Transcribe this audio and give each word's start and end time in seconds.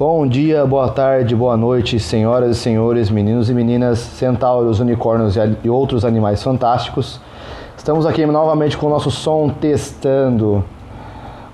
Bom 0.00 0.26
dia, 0.26 0.64
boa 0.64 0.88
tarde, 0.88 1.36
boa 1.36 1.58
noite, 1.58 2.00
senhoras 2.00 2.56
e 2.56 2.58
senhores, 2.58 3.10
meninos 3.10 3.50
e 3.50 3.52
meninas, 3.52 3.98
centauros, 3.98 4.80
unicórnios 4.80 5.36
e 5.62 5.68
outros 5.68 6.06
animais 6.06 6.42
fantásticos. 6.42 7.20
Estamos 7.76 8.06
aqui 8.06 8.24
novamente 8.24 8.78
com 8.78 8.86
o 8.86 8.88
nosso 8.88 9.10
som 9.10 9.50
testando. 9.50 10.64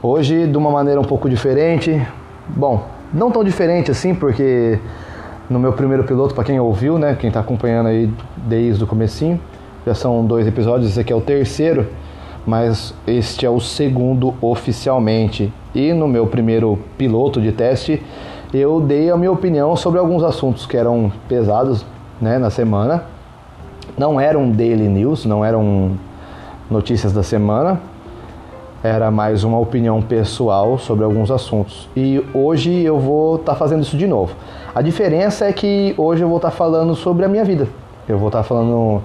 Hoje 0.01 0.47
de 0.47 0.57
uma 0.57 0.71
maneira 0.71 1.01
um 1.01 1.05
pouco 1.05 1.29
diferente. 1.29 2.01
Bom, 2.47 2.85
não 3.13 3.33
tão 3.33 3.43
diferente 3.43 3.91
assim, 3.91 4.15
porque 4.15 4.79
no 5.51 5.59
meu 5.59 5.73
primeiro 5.73 6.05
piloto, 6.05 6.33
para 6.33 6.45
quem 6.45 6.61
ouviu, 6.61 7.01
né, 7.01 7.17
quem 7.19 7.27
está 7.27 7.41
acompanhando 7.41 7.89
aí 7.89 8.09
desde 8.37 8.85
o 8.85 8.87
comecinho, 8.87 9.41
já 9.85 9.93
são 9.93 10.25
dois 10.25 10.47
episódios, 10.47 10.91
esse 10.91 11.01
aqui 11.01 11.13
é 11.13 11.17
o 11.17 11.21
terceiro, 11.21 11.89
mas 12.47 12.95
este 13.09 13.45
é 13.45 13.51
o 13.51 13.59
segundo 13.59 14.35
oficialmente. 14.41 15.53
E 15.75 15.93
no 15.93 16.07
meu 16.07 16.29
primeiro 16.29 16.79
piloto 16.97 17.41
de 17.41 17.51
teste, 17.51 18.01
eu 18.53 18.81
dei 18.81 19.11
a 19.11 19.17
minha 19.17 19.33
opinião 19.33 19.75
sobre 19.77 19.99
alguns 19.99 20.23
assuntos 20.23 20.67
que 20.67 20.77
eram 20.77 21.11
pesados 21.29 21.85
né, 22.21 22.39
na 22.39 22.51
semana. 22.51 23.05
Não 23.97 24.21
eram 24.21 24.51
daily 24.51 24.89
news, 24.89 25.25
não 25.25 25.45
eram 25.45 25.93
notícias 26.71 27.13
da 27.13 27.23
semana, 27.23 27.81
era 28.83 29.11
mais 29.11 29.45
uma 29.45 29.59
opinião 29.59 30.03
pessoal 30.03 30.79
sobre 30.79 31.05
alguns 31.05 31.31
assuntos. 31.31 31.89
E 31.97 32.25
hoje 32.35 32.83
eu 32.83 32.99
vou 32.99 33.37
estar 33.37 33.53
tá 33.53 33.59
fazendo 33.59 33.83
isso 33.83 33.97
de 33.97 34.07
novo. 34.07 34.35
A 34.75 34.83
diferença 34.83 35.47
é 35.47 35.53
que 35.53 35.95
hoje 35.97 36.23
eu 36.23 36.29
vou 36.29 36.37
estar 36.37 36.51
tá 36.51 36.57
falando 36.57 36.95
sobre 36.95 37.25
a 37.25 37.29
minha 37.29 37.45
vida. 37.45 37.69
Eu 38.09 38.19
vou 38.19 38.29
estar 38.29 38.39
tá 38.39 38.45
falando 38.45 39.03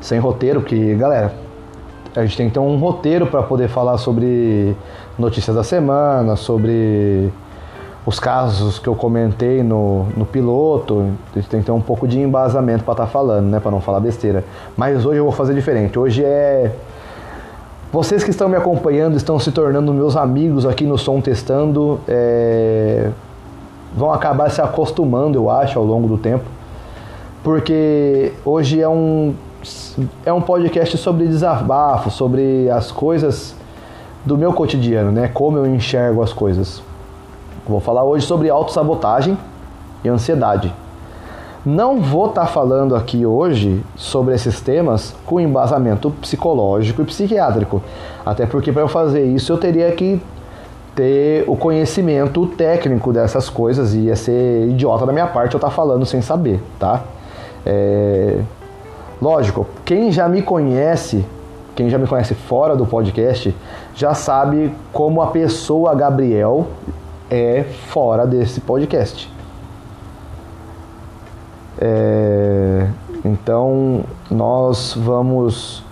sem 0.00 0.18
roteiro, 0.18 0.60
porque, 0.60 0.94
galera, 0.94 1.32
a 2.14 2.22
gente 2.22 2.36
tem 2.36 2.48
que 2.48 2.54
ter 2.54 2.60
um 2.60 2.76
roteiro 2.76 3.26
para 3.26 3.42
poder 3.42 3.68
falar 3.68 3.98
sobre 3.98 4.76
notícias 5.18 5.56
da 5.56 5.64
semana, 5.64 6.36
sobre 6.36 7.32
os 8.06 8.20
casos 8.20 8.78
que 8.78 8.86
eu 8.86 8.94
comentei 8.94 9.62
no, 9.62 10.04
no 10.16 10.26
piloto, 10.26 11.10
a 11.32 11.38
gente 11.38 11.48
tem 11.48 11.60
que 11.60 11.66
ter 11.66 11.72
um 11.72 11.80
pouco 11.80 12.06
de 12.06 12.20
embasamento 12.20 12.84
para 12.84 12.92
estar 12.92 13.06
tá 13.06 13.10
falando, 13.10 13.46
né, 13.46 13.60
para 13.60 13.70
não 13.70 13.80
falar 13.80 14.00
besteira. 14.00 14.44
Mas 14.76 15.06
hoje 15.06 15.18
eu 15.18 15.24
vou 15.24 15.32
fazer 15.32 15.54
diferente. 15.54 15.98
Hoje 15.98 16.22
é 16.22 16.70
vocês 17.90 18.24
que 18.24 18.30
estão 18.30 18.48
me 18.48 18.56
acompanhando, 18.56 19.16
estão 19.16 19.38
se 19.38 19.52
tornando 19.52 19.94
meus 19.94 20.16
amigos 20.16 20.66
aqui 20.66 20.84
no 20.84 20.98
Som 20.98 21.20
Testando, 21.20 22.00
é... 22.08 23.08
vão 23.96 24.12
acabar 24.12 24.50
se 24.50 24.60
acostumando, 24.60 25.38
eu 25.38 25.48
acho, 25.48 25.78
ao 25.78 25.84
longo 25.84 26.08
do 26.08 26.18
tempo, 26.18 26.44
porque 27.42 28.32
hoje 28.44 28.80
é 28.80 28.88
um 28.88 29.34
é 30.26 30.32
um 30.32 30.42
podcast 30.42 30.98
sobre 30.98 31.26
desabafo, 31.26 32.10
sobre 32.10 32.68
as 32.68 32.92
coisas 32.92 33.54
do 34.24 34.36
meu 34.36 34.52
cotidiano, 34.52 35.10
né? 35.10 35.30
Como 35.32 35.56
eu 35.56 35.64
enxergo 35.64 36.20
as 36.20 36.32
coisas. 36.32 36.82
Vou 37.66 37.80
falar 37.80 38.04
hoje 38.04 38.26
sobre 38.26 38.50
autossabotagem 38.50 39.38
e 40.04 40.08
ansiedade. 40.08 40.72
Não 41.64 41.98
vou 41.98 42.26
estar 42.26 42.42
tá 42.42 42.46
falando 42.46 42.94
aqui 42.94 43.24
hoje 43.24 43.82
sobre 43.96 44.34
esses 44.34 44.60
temas 44.60 45.14
com 45.24 45.40
embasamento 45.40 46.10
psicológico 46.10 47.00
e 47.00 47.06
psiquiátrico, 47.06 47.82
até 48.24 48.44
porque 48.44 48.70
para 48.70 48.82
eu 48.82 48.88
fazer 48.88 49.24
isso 49.24 49.50
eu 49.50 49.56
teria 49.56 49.90
que 49.92 50.20
ter 50.94 51.44
o 51.48 51.56
conhecimento 51.56 52.46
técnico 52.48 53.14
dessas 53.14 53.48
coisas 53.48 53.94
e 53.94 54.00
ia 54.00 54.16
ser 54.16 54.68
idiota 54.68 55.06
da 55.06 55.12
minha 55.12 55.26
parte 55.26 55.54
eu 55.54 55.58
estar 55.58 55.68
tá 55.68 55.74
falando 55.74 56.04
sem 56.04 56.20
saber, 56.20 56.62
tá? 56.78 57.02
É... 57.64 58.40
Lógico, 59.22 59.66
quem 59.86 60.12
já 60.12 60.28
me 60.28 60.42
conhece, 60.42 61.24
quem 61.74 61.88
já 61.88 61.96
me 61.96 62.06
conhece 62.06 62.34
fora 62.34 62.76
do 62.76 62.84
podcast, 62.84 63.56
já 63.94 64.12
sabe 64.12 64.70
como 64.92 65.22
a 65.22 65.28
pessoa 65.28 65.94
Gabriel 65.94 66.66
é 67.34 67.64
fora 67.64 68.26
desse 68.26 68.60
podcast. 68.60 69.32
É, 71.80 72.86
então 73.24 74.04
nós 74.30 74.94
vamos 74.96 75.82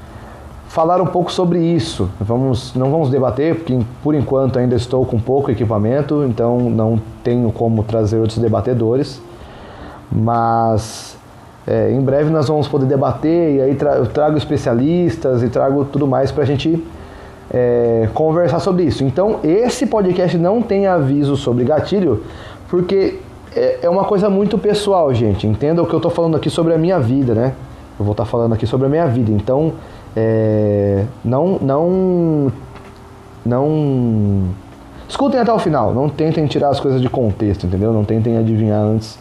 falar 0.69 1.01
um 1.03 1.07
pouco 1.07 1.31
sobre 1.31 1.59
isso. 1.59 2.09
Vamos, 2.21 2.75
não 2.75 2.91
vamos 2.91 3.11
debater, 3.11 3.57
porque 3.57 3.79
por 4.03 4.15
enquanto 4.15 4.59
ainda 4.59 4.75
estou 4.75 5.05
com 5.05 5.19
pouco 5.19 5.51
equipamento, 5.51 6.25
então 6.25 6.59
não 6.59 7.01
tenho 7.23 7.51
como 7.53 7.83
trazer 7.83 8.19
outros 8.19 8.39
debatedores. 8.39 9.21
Mas 10.11 11.17
é, 11.67 11.93
em 11.93 12.01
breve 12.01 12.31
nós 12.31 12.49
vamos 12.49 12.69
poder 12.69 12.87
debater 12.87 13.57
e 13.57 13.61
aí 13.61 13.75
tra 13.75 13.97
eu 13.97 14.07
trago 14.07 14.37
especialistas 14.37 15.43
e 15.43 15.49
trago 15.49 15.85
tudo 15.85 16.07
mais 16.07 16.33
para 16.33 16.43
a 16.43 16.47
gente 16.47 16.83
é, 17.53 18.09
conversar 18.15 18.61
sobre 18.61 18.85
isso. 18.85 19.05
Então, 19.05 19.41
esse 19.45 19.87
podcast 19.87 20.39
não 20.39 20.63
tem 20.63 20.87
aviso 20.87 21.37
sobre 21.37 21.65
gatilho, 21.65 22.25
porque 22.69 23.19
é, 23.55 23.81
é 23.83 23.91
uma 23.91 24.05
coisa 24.05 24.31
muito 24.31 24.57
pessoal, 24.57 25.13
gente. 25.13 25.47
Entenda 25.47 25.83
o 25.83 25.87
que 25.87 25.93
eu 25.93 25.99
estou 25.99 26.11
falando 26.11 26.37
aqui 26.37 26.49
sobre 26.49 26.73
a 26.73 26.79
minha 26.79 26.99
vida, 26.99 27.35
né? 27.35 27.53
Eu 27.99 28.05
vou 28.05 28.13
estar 28.13 28.25
tá 28.25 28.31
falando 28.31 28.55
aqui 28.55 28.67
sobre 28.67 28.87
a 28.87 28.91
minha 28.91 29.07
vida. 29.07 29.31
Então, 29.31 29.75
é, 30.17 31.05
não, 31.25 31.59
não, 31.61 32.53
não. 33.45 34.49
Escutem 35.09 35.39
até 35.39 35.53
o 35.53 35.59
final. 35.59 35.93
Não 35.93 36.09
tentem 36.09 36.47
tirar 36.47 36.71
as 36.71 36.81
coisas 36.81 37.03
de 37.03 37.11
contexto, 37.11 37.67
entendeu? 37.67 37.93
Não 37.93 38.05
tentem 38.05 38.39
adivinhar 38.39 38.81
antes 38.81 39.19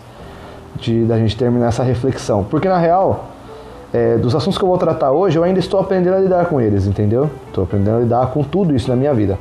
de 0.80 1.04
da 1.04 1.18
gente 1.18 1.36
terminar 1.36 1.68
essa 1.68 1.84
reflexão, 1.84 2.46
porque 2.50 2.70
na 2.70 2.78
real 2.78 3.31
é, 3.94 4.18
dos 4.18 4.34
assuntos 4.34 4.58
que 4.58 4.64
eu 4.64 4.70
vou 4.70 4.78
tratar 4.78 5.12
hoje, 5.12 5.38
eu 5.38 5.44
ainda 5.44 5.60
estou 5.60 5.80
aprendendo 5.80 6.16
a 6.16 6.20
lidar 6.20 6.46
com 6.46 6.62
eles, 6.62 6.88
entendeu? 6.88 7.30
Estou 7.48 7.64
aprendendo 7.64 7.98
a 7.98 8.00
lidar 8.00 8.28
com 8.28 8.44
tudo 8.44 8.76
isso 8.76 8.90
na 8.90 8.96
minha 8.96 9.14
vida. 9.14 9.38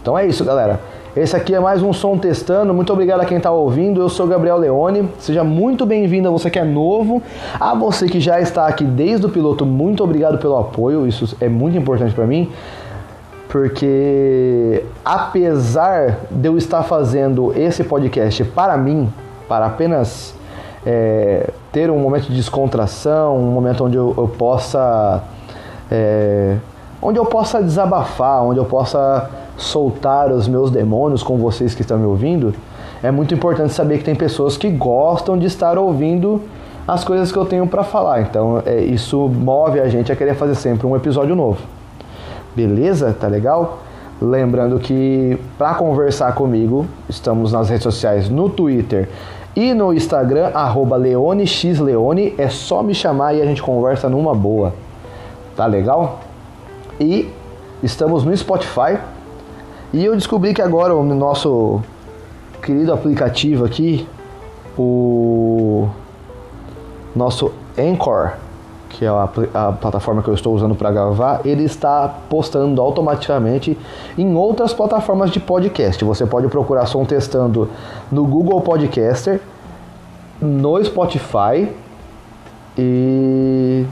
Então 0.00 0.18
é 0.18 0.26
isso, 0.26 0.44
galera. 0.44 0.80
Esse 1.16 1.34
aqui 1.34 1.54
é 1.54 1.60
mais 1.60 1.82
um 1.82 1.94
som 1.94 2.18
testando. 2.18 2.74
Muito 2.74 2.92
obrigado 2.92 3.22
a 3.22 3.24
quem 3.24 3.38
está 3.38 3.50
ouvindo. 3.50 4.02
Eu 4.02 4.08
sou 4.08 4.26
Gabriel 4.26 4.58
Leone. 4.58 5.08
Seja 5.18 5.42
muito 5.42 5.86
bem-vindo 5.86 6.28
a 6.28 6.30
você 6.30 6.50
que 6.50 6.58
é 6.58 6.64
novo. 6.64 7.22
A 7.58 7.74
você 7.74 8.06
que 8.06 8.20
já 8.20 8.38
está 8.38 8.66
aqui 8.66 8.84
desde 8.84 9.24
o 9.24 9.30
piloto, 9.30 9.64
muito 9.64 10.04
obrigado 10.04 10.36
pelo 10.36 10.58
apoio. 10.58 11.06
Isso 11.06 11.34
é 11.40 11.48
muito 11.48 11.76
importante 11.76 12.14
para 12.14 12.26
mim. 12.26 12.52
Porque 13.48 14.84
apesar 15.02 16.18
de 16.30 16.48
eu 16.48 16.58
estar 16.58 16.82
fazendo 16.82 17.50
esse 17.56 17.82
podcast 17.82 18.44
para 18.44 18.76
mim, 18.76 19.10
para 19.48 19.64
apenas 19.64 20.34
é, 20.86 21.50
ter 21.72 21.90
um 21.90 21.98
momento 21.98 22.28
de 22.28 22.36
descontração, 22.36 23.36
um 23.36 23.50
momento 23.50 23.84
onde 23.84 23.96
eu, 23.96 24.14
eu 24.16 24.28
possa 24.28 25.24
é, 25.90 26.56
onde 27.02 27.18
eu 27.18 27.26
possa 27.26 27.60
desabafar, 27.62 28.42
onde 28.42 28.58
eu 28.58 28.64
possa 28.64 29.28
soltar 29.56 30.30
os 30.30 30.46
meus 30.46 30.70
demônios 30.70 31.22
com 31.22 31.36
vocês 31.38 31.74
que 31.74 31.82
estão 31.82 31.98
me 31.98 32.06
ouvindo, 32.06 32.54
é 33.02 33.10
muito 33.10 33.34
importante 33.34 33.72
saber 33.72 33.98
que 33.98 34.04
tem 34.04 34.14
pessoas 34.14 34.56
que 34.56 34.70
gostam 34.70 35.36
de 35.36 35.46
estar 35.46 35.76
ouvindo 35.76 36.42
as 36.86 37.04
coisas 37.04 37.32
que 37.32 37.38
eu 37.38 37.44
tenho 37.44 37.66
para 37.66 37.82
falar. 37.82 38.22
Então, 38.22 38.62
é, 38.64 38.80
isso 38.80 39.28
move 39.28 39.80
a 39.80 39.88
gente 39.88 40.12
a 40.12 40.16
querer 40.16 40.34
fazer 40.34 40.54
sempre 40.54 40.86
um 40.86 40.94
episódio 40.94 41.34
novo. 41.34 41.58
Beleza? 42.54 43.14
Tá 43.18 43.26
legal? 43.26 43.80
Lembrando 44.20 44.78
que 44.78 45.38
para 45.58 45.74
conversar 45.74 46.34
comigo, 46.34 46.86
estamos 47.08 47.52
nas 47.52 47.68
redes 47.68 47.82
sociais 47.82 48.30
no 48.30 48.48
Twitter 48.48 49.08
e 49.56 49.72
no 49.72 49.94
Instagram, 49.94 50.50
arroba 50.52 50.96
leonexleone, 50.96 52.34
é 52.36 52.50
só 52.50 52.82
me 52.82 52.94
chamar 52.94 53.32
e 53.32 53.40
a 53.40 53.46
gente 53.46 53.62
conversa 53.62 54.06
numa 54.06 54.34
boa. 54.34 54.74
Tá 55.56 55.64
legal? 55.64 56.20
E 57.00 57.32
estamos 57.82 58.22
no 58.22 58.36
Spotify. 58.36 58.98
E 59.94 60.04
eu 60.04 60.14
descobri 60.14 60.52
que 60.52 60.60
agora 60.60 60.94
o 60.94 61.02
nosso 61.02 61.80
querido 62.62 62.92
aplicativo 62.92 63.64
aqui, 63.64 64.06
o 64.76 65.88
nosso 67.14 67.50
Anchor, 67.78 68.32
que 68.90 69.04
é 69.04 69.08
a, 69.08 69.28
a 69.54 69.72
plataforma 69.72 70.22
que 70.22 70.28
eu 70.28 70.34
estou 70.34 70.54
usando 70.54 70.74
para 70.74 70.90
gravar, 70.90 71.40
ele 71.44 71.64
está 71.64 72.08
postando 72.28 72.80
automaticamente 72.80 73.78
em 74.18 74.34
outras 74.34 74.72
plataformas 74.72 75.30
de 75.30 75.40
podcast. 75.40 76.04
Você 76.04 76.26
pode 76.26 76.48
procurar 76.48 76.86
som 76.86 77.04
testando 77.04 77.70
no 78.10 78.24
Google 78.26 78.60
Podcaster, 78.60 79.40
no 80.40 80.82
Spotify 80.84 81.68
e 82.76 83.84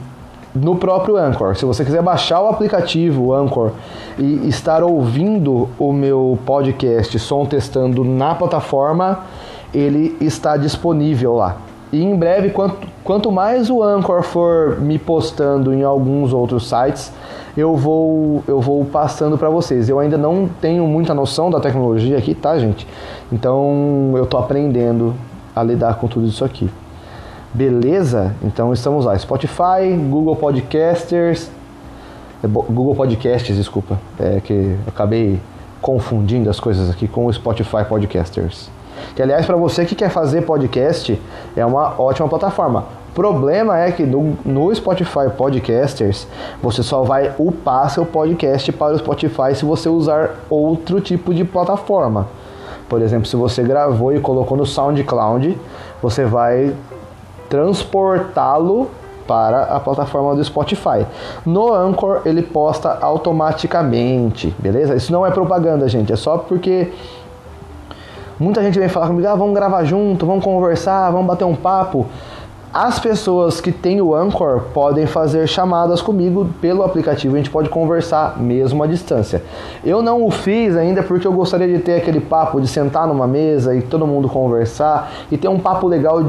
no 0.53 0.75
próprio 0.77 1.17
Anchor. 1.17 1.55
Se 1.55 1.65
você 1.65 1.83
quiser 1.83 2.01
baixar 2.01 2.41
o 2.41 2.47
aplicativo 2.47 3.33
Anchor 3.33 3.71
e 4.17 4.47
estar 4.47 4.83
ouvindo 4.83 5.67
o 5.77 5.91
meu 5.91 6.39
podcast 6.45 7.17
Som 7.19 7.45
Testando 7.45 8.03
na 8.03 8.33
plataforma, 8.33 9.25
ele 9.73 10.15
está 10.21 10.55
disponível 10.55 11.35
lá. 11.35 11.57
E 11.91 12.01
em 12.01 12.15
breve, 12.15 12.49
quanto, 12.49 12.87
quanto 13.03 13.31
mais 13.31 13.69
o 13.69 13.83
Anchor 13.83 14.23
for 14.23 14.79
me 14.79 14.97
postando 14.97 15.73
em 15.73 15.83
alguns 15.83 16.33
outros 16.33 16.67
sites, 16.67 17.11
eu 17.55 17.75
vou, 17.75 18.43
eu 18.47 18.59
vou 18.59 18.83
passando 18.85 19.37
para 19.37 19.49
vocês. 19.49 19.87
Eu 19.87 19.99
ainda 19.99 20.17
não 20.17 20.49
tenho 20.59 20.85
muita 20.87 21.13
noção 21.13 21.49
da 21.49 21.59
tecnologia 21.59 22.17
aqui, 22.17 22.33
tá, 22.33 22.57
gente? 22.57 22.87
Então 23.31 24.13
eu 24.15 24.25
tô 24.25 24.37
aprendendo 24.37 25.13
a 25.55 25.63
lidar 25.63 25.95
com 25.95 26.07
tudo 26.07 26.27
isso 26.27 26.43
aqui. 26.43 26.69
Beleza? 27.53 28.35
Então 28.43 28.73
estamos 28.73 29.05
lá: 29.05 29.17
Spotify, 29.17 29.95
Google 30.09 30.35
Podcasters, 30.35 31.49
é, 32.43 32.47
Google 32.47 32.95
Podcasts, 32.95 33.55
desculpa, 33.55 33.99
é 34.19 34.41
que 34.41 34.75
acabei 34.87 35.39
confundindo 35.81 36.49
as 36.49 36.59
coisas 36.59 36.89
aqui 36.89 37.07
com 37.07 37.27
o 37.27 37.33
Spotify 37.33 37.85
Podcasters. 37.87 38.69
Que 39.15 39.21
aliás, 39.21 39.45
para 39.45 39.55
você 39.55 39.85
que 39.85 39.95
quer 39.95 40.09
fazer 40.09 40.41
podcast, 40.41 41.19
é 41.55 41.65
uma 41.65 41.99
ótima 41.99 42.27
plataforma. 42.27 42.85
Problema 43.13 43.79
é 43.79 43.91
que 43.91 44.03
no, 44.03 44.37
no, 44.43 44.75
Spotify 44.75 45.29
Podcasters 45.37 46.27
você 46.61 46.83
só 46.83 47.03
vai 47.03 47.33
upar 47.39 47.89
seu 47.89 48.05
podcast 48.05 48.69
para 48.73 48.93
o 48.93 48.97
Spotify 48.97 49.55
se 49.55 49.63
você 49.63 49.87
usar 49.87 50.35
outro 50.49 50.99
tipo 50.99 51.33
de 51.33 51.45
plataforma. 51.45 52.27
Por 52.87 53.01
exemplo, 53.01 53.25
se 53.25 53.35
você 53.35 53.63
gravou 53.63 54.13
e 54.13 54.19
colocou 54.19 54.57
no 54.57 54.65
SoundCloud, 54.65 55.57
você 56.01 56.25
vai 56.25 56.75
transportá-lo 57.49 58.89
para 59.27 59.63
a 59.63 59.79
plataforma 59.79 60.35
do 60.35 60.43
Spotify. 60.43 61.05
No 61.45 61.73
Anchor 61.73 62.21
ele 62.25 62.43
posta 62.43 62.97
automaticamente, 63.01 64.55
beleza? 64.59 64.95
Isso 64.95 65.11
não 65.11 65.25
é 65.25 65.31
propaganda, 65.31 65.87
gente, 65.87 66.13
é 66.13 66.15
só 66.15 66.37
porque 66.37 66.91
muita 68.39 68.61
gente 68.61 68.77
vem 68.77 68.87
falar 68.87 69.07
comigo, 69.07 69.27
ah, 69.27 69.35
vamos 69.35 69.55
gravar 69.55 69.83
junto, 69.83 70.25
vamos 70.25 70.43
conversar, 70.43 71.09
vamos 71.09 71.27
bater 71.27 71.45
um 71.45 71.55
papo. 71.55 72.05
As 72.75 72.99
pessoas 72.99 73.61
que 73.61 73.71
têm 73.71 74.01
o 74.01 74.13
Anchor 74.13 74.63
podem 74.73 75.05
fazer 75.05 75.47
chamadas 75.47 76.01
comigo 76.01 76.49
pelo 76.59 76.83
aplicativo, 76.83 77.33
a 77.33 77.37
gente 77.37 77.49
pode 77.49 77.69
conversar 77.69 78.37
mesmo 78.37 78.83
à 78.83 78.85
distância. 78.85 79.41
Eu 79.81 80.01
não 80.01 80.25
o 80.25 80.29
fiz 80.29 80.75
ainda 80.75 81.01
porque 81.01 81.25
eu 81.25 81.31
gostaria 81.31 81.69
de 81.69 81.79
ter 81.79 81.95
aquele 81.95 82.19
papo 82.19 82.59
de 82.59 82.67
sentar 82.67 83.07
numa 83.07 83.25
mesa 83.25 83.73
e 83.73 83.81
todo 83.81 84.05
mundo 84.05 84.27
conversar 84.27 85.09
e 85.31 85.37
ter 85.37 85.47
um 85.47 85.57
papo 85.57 85.87
legal 85.87 86.21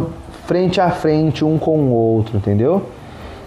frente 0.47 0.81
a 0.81 0.89
frente 0.89 1.45
um 1.45 1.59
com 1.59 1.81
o 1.81 1.91
outro, 1.91 2.37
entendeu? 2.37 2.81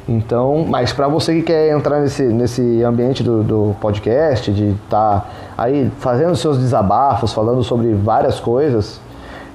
Então, 0.06 0.66
mas 0.68 0.92
para 0.92 1.08
você 1.08 1.36
que 1.36 1.44
quer 1.44 1.72
entrar 1.72 2.02
nesse, 2.02 2.24
nesse 2.24 2.84
ambiente 2.84 3.24
do, 3.24 3.42
do 3.44 3.76
podcast, 3.80 4.52
de 4.52 4.72
estar 4.72 5.22
tá 5.22 5.26
aí 5.58 5.90
fazendo 6.00 6.36
seus 6.36 6.58
desabafos, 6.58 7.32
falando 7.32 7.64
sobre 7.64 7.94
várias 7.94 8.42
coisas 8.42 9.00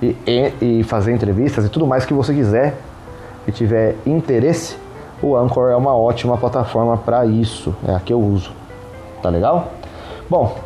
e, 0.01 0.17
e, 0.27 0.79
e 0.79 0.83
fazer 0.83 1.13
entrevistas 1.13 1.67
e 1.67 1.69
tudo 1.69 1.87
mais 1.87 2.07
que 2.07 2.15
você 2.15 2.33
quiser, 2.33 2.75
e 3.47 3.53
tiver 3.53 3.97
interesse, 4.07 4.77
o 5.23 5.37
Anchor 5.37 5.71
é 5.71 5.77
uma 5.77 5.97
ótima 5.97 6.37
plataforma 6.37 6.97
para 6.97 7.25
isso. 7.25 7.75
É 7.87 7.95
a 7.95 8.01
que 8.01 8.13
eu 8.13 8.21
uso. 8.21 8.53
Tá 9.23 9.29
legal? 9.29 9.69
Bom, 10.29 10.57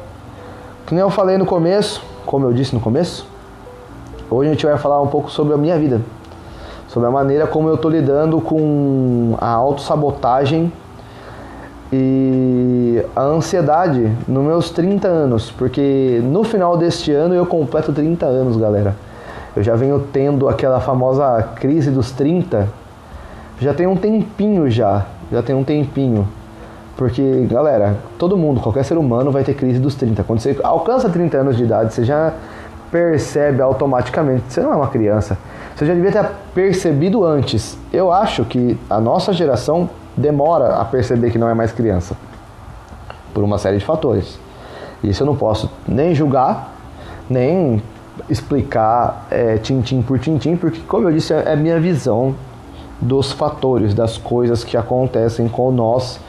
nem 0.90 1.00
eu 1.00 1.10
falei 1.10 1.38
no 1.38 1.46
começo, 1.46 2.02
como 2.24 2.46
eu 2.46 2.52
disse 2.52 2.74
no 2.74 2.80
começo, 2.80 3.26
hoje 4.30 4.50
a 4.50 4.52
gente 4.52 4.66
vai 4.66 4.76
falar 4.78 5.00
um 5.00 5.06
pouco 5.06 5.30
sobre 5.30 5.54
a 5.54 5.56
minha 5.56 5.78
vida. 5.78 6.00
Sobre 6.88 7.08
a 7.08 7.10
maneira 7.10 7.46
como 7.46 7.68
eu 7.68 7.74
estou 7.74 7.90
lidando 7.90 8.40
com 8.40 9.36
a 9.40 9.50
autossabotagem 9.50 10.72
e 11.92 13.02
a 13.14 13.22
ansiedade 13.22 14.12
nos 14.26 14.44
meus 14.44 14.70
30 14.70 15.06
anos, 15.08 15.50
porque 15.50 16.20
no 16.22 16.44
final 16.44 16.76
deste 16.76 17.12
ano 17.12 17.34
eu 17.34 17.46
completo 17.46 17.92
30 17.92 18.26
anos, 18.26 18.56
galera. 18.56 18.94
Eu 19.58 19.64
já 19.64 19.74
venho 19.74 19.98
tendo 20.12 20.48
aquela 20.48 20.78
famosa 20.78 21.42
crise 21.56 21.90
dos 21.90 22.12
30. 22.12 22.68
Já 23.58 23.74
tem 23.74 23.88
um 23.88 23.96
tempinho 23.96 24.70
já. 24.70 25.04
Já 25.32 25.42
tem 25.42 25.52
um 25.52 25.64
tempinho. 25.64 26.28
Porque, 26.96 27.44
galera, 27.50 27.96
todo 28.16 28.36
mundo, 28.36 28.60
qualquer 28.60 28.84
ser 28.84 28.96
humano 28.96 29.32
vai 29.32 29.42
ter 29.42 29.54
crise 29.54 29.80
dos 29.80 29.96
30. 29.96 30.22
Quando 30.22 30.38
você 30.38 30.56
alcança 30.62 31.08
30 31.08 31.38
anos 31.38 31.56
de 31.56 31.64
idade, 31.64 31.92
você 31.92 32.04
já 32.04 32.34
percebe 32.88 33.60
automaticamente. 33.60 34.44
Você 34.46 34.60
não 34.60 34.72
é 34.72 34.76
uma 34.76 34.86
criança. 34.86 35.36
Você 35.74 35.86
já 35.86 35.92
devia 35.92 36.12
ter 36.12 36.24
percebido 36.54 37.24
antes. 37.24 37.76
Eu 37.92 38.12
acho 38.12 38.44
que 38.44 38.78
a 38.88 39.00
nossa 39.00 39.32
geração 39.32 39.90
demora 40.16 40.76
a 40.76 40.84
perceber 40.84 41.32
que 41.32 41.38
não 41.38 41.48
é 41.48 41.54
mais 41.54 41.72
criança. 41.72 42.16
Por 43.34 43.42
uma 43.42 43.58
série 43.58 43.78
de 43.78 43.84
fatores. 43.84 44.38
Isso 45.02 45.24
eu 45.24 45.26
não 45.26 45.34
posso 45.34 45.68
nem 45.84 46.14
julgar, 46.14 46.72
nem 47.28 47.82
explicar 48.28 49.26
é, 49.30 49.58
tintim 49.58 50.02
por 50.02 50.18
tintim, 50.18 50.56
porque, 50.56 50.80
como 50.80 51.08
eu 51.08 51.12
disse, 51.12 51.32
é 51.32 51.52
a 51.52 51.56
minha 51.56 51.78
visão 51.80 52.34
dos 53.00 53.32
fatores, 53.32 53.94
das 53.94 54.18
coisas 54.18 54.64
que 54.64 54.76
acontecem 54.76 55.48
com 55.48 55.70
nós, 55.70 56.20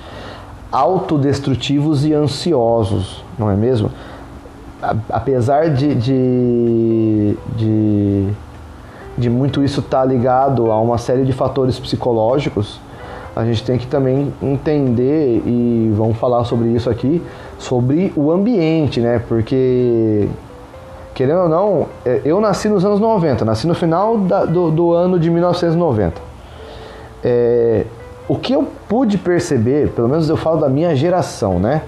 autodestrutivos 0.71 2.06
e 2.06 2.13
ansiosos, 2.13 3.24
não 3.38 3.50
é 3.50 3.56
mesmo? 3.56 3.91
Apesar 5.09 5.69
de, 5.69 5.95
de, 5.95 7.38
de, 7.57 8.27
de 9.18 9.30
muito 9.30 9.63
isso 9.63 9.80
estar 9.80 10.01
tá 10.01 10.06
ligado 10.06 10.71
a 10.71 10.80
uma 10.80 10.97
série 10.97 11.25
de 11.25 11.33
fatores 11.33 11.80
psicológicos, 11.80 12.80
a 13.36 13.45
gente 13.45 13.63
tem 13.63 13.77
que 13.77 13.88
também 13.88 14.33
entender, 14.41 15.41
e 15.45 15.91
vamos 15.95 16.18
falar 16.18 16.44
sobre 16.45 16.69
isso 16.69 16.89
aqui, 16.89 17.21
sobre 17.57 18.12
o 18.15 18.31
ambiente, 18.31 19.00
né? 19.00 19.21
Porque 19.27 20.27
querendo 21.14 21.44
ou 21.44 21.50
não, 21.50 21.88
é, 22.06 22.22
eu 22.24 22.40
nasci 22.40 22.70
nos 22.70 22.86
anos 22.86 23.00
90, 23.00 23.44
nasci 23.44 23.68
no 23.68 23.76
final 23.76 24.18
da, 24.18 24.46
do, 24.46 24.72
do, 24.72 24.94
ano 24.94 25.20
de 25.20 25.30
1990. 25.30 26.22
É, 27.24 27.86
o 28.28 28.36
que 28.36 28.54
eu 28.54 28.68
pude 28.88 29.18
perceber, 29.18 29.90
pelo 29.90 30.08
menos 30.08 30.30
eu 30.30 30.38
falo 30.38 30.60
da 30.62 30.70
minha 30.70 30.96
geração, 30.96 31.60
né? 31.60 31.82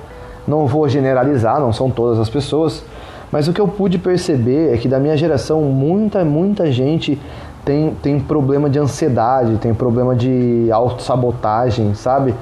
Não 0.48 0.66
vou 0.66 0.90
generalizar, 0.90 1.60
não 1.60 1.72
são 1.72 1.90
todas 1.90 2.20
as 2.20 2.30
pessoas, 2.30 2.84
mas 3.32 3.48
o 3.48 3.54
que 3.54 3.62
eu 3.62 3.68
pude 3.68 3.98
perceber 3.98 4.74
é 4.74 4.78
que 4.78 4.88
da 4.88 5.00
minha 5.00 5.16
geração, 5.16 5.62
muita, 5.62 6.26
muita 6.26 6.72
gente 6.72 7.20
tem, 7.64 7.96
tem 8.02 8.20
problema 8.20 8.70
de 8.70 8.80
ansiedade, 8.80 9.58
tem 9.58 9.74
problema 9.74 10.16
de 10.16 10.68
autossabotagem, 10.72 11.94
sabe? 11.94 12.34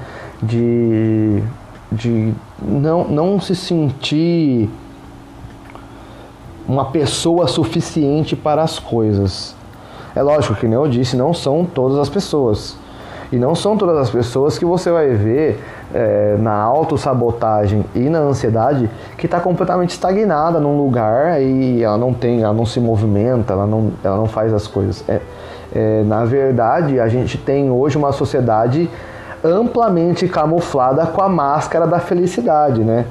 De, 0.42 1.42
de 1.92 2.32
não, 2.60 3.04
não 3.04 3.40
se 3.40 3.54
sentir 3.54 4.68
uma 6.70 6.84
pessoa 6.86 7.48
suficiente 7.48 8.36
para 8.36 8.62
as 8.62 8.78
coisas. 8.78 9.56
É 10.14 10.22
lógico 10.22 10.54
que, 10.54 10.66
nem 10.66 10.76
eu 10.76 10.86
disse, 10.86 11.16
não 11.16 11.34
são 11.34 11.64
todas 11.64 11.98
as 11.98 12.08
pessoas. 12.08 12.76
E 13.32 13.36
não 13.36 13.56
são 13.56 13.76
todas 13.76 13.98
as 13.98 14.10
pessoas 14.10 14.56
que 14.56 14.64
você 14.64 14.90
vai 14.90 15.08
ver 15.10 15.60
é, 15.92 16.36
na 16.38 16.54
autossabotagem 16.54 17.84
e 17.94 18.08
na 18.08 18.18
ansiedade 18.18 18.88
que 19.18 19.26
está 19.26 19.40
completamente 19.40 19.90
estagnada 19.90 20.60
num 20.60 20.76
lugar 20.76 21.42
e 21.42 21.82
ela 21.82 21.98
não 21.98 22.12
tem, 22.12 22.42
ela 22.42 22.52
não 22.52 22.66
se 22.66 22.78
movimenta, 22.78 23.52
ela 23.52 23.66
não, 23.66 23.90
ela 24.02 24.16
não 24.16 24.26
faz 24.26 24.52
as 24.52 24.66
coisas. 24.66 25.04
É, 25.08 25.20
é, 25.74 26.02
na 26.04 26.24
verdade, 26.24 27.00
a 27.00 27.08
gente 27.08 27.36
tem 27.36 27.70
hoje 27.70 27.98
uma 27.98 28.12
sociedade 28.12 28.88
amplamente 29.42 30.28
camuflada 30.28 31.06
com 31.06 31.20
a 31.20 31.28
máscara 31.28 31.86
da 31.86 31.98
felicidade, 31.98 32.82
né? 32.82 33.06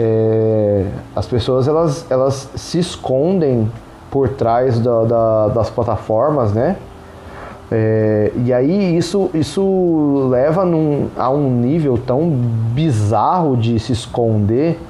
É, 0.00 0.86
as 1.16 1.26
pessoas 1.26 1.66
elas, 1.66 2.06
elas 2.08 2.48
se 2.54 2.78
escondem 2.78 3.68
por 4.12 4.28
trás 4.28 4.78
da, 4.78 5.02
da, 5.02 5.48
das 5.48 5.70
plataformas, 5.70 6.52
né? 6.52 6.76
É, 7.70 8.30
e 8.36 8.52
aí 8.52 8.96
isso, 8.96 9.28
isso 9.34 10.28
leva 10.30 10.64
num, 10.64 11.08
a 11.18 11.28
um 11.30 11.50
nível 11.50 11.98
tão 11.98 12.30
bizarro 12.30 13.56
de 13.56 13.78
se 13.80 13.92
esconder 13.92 14.80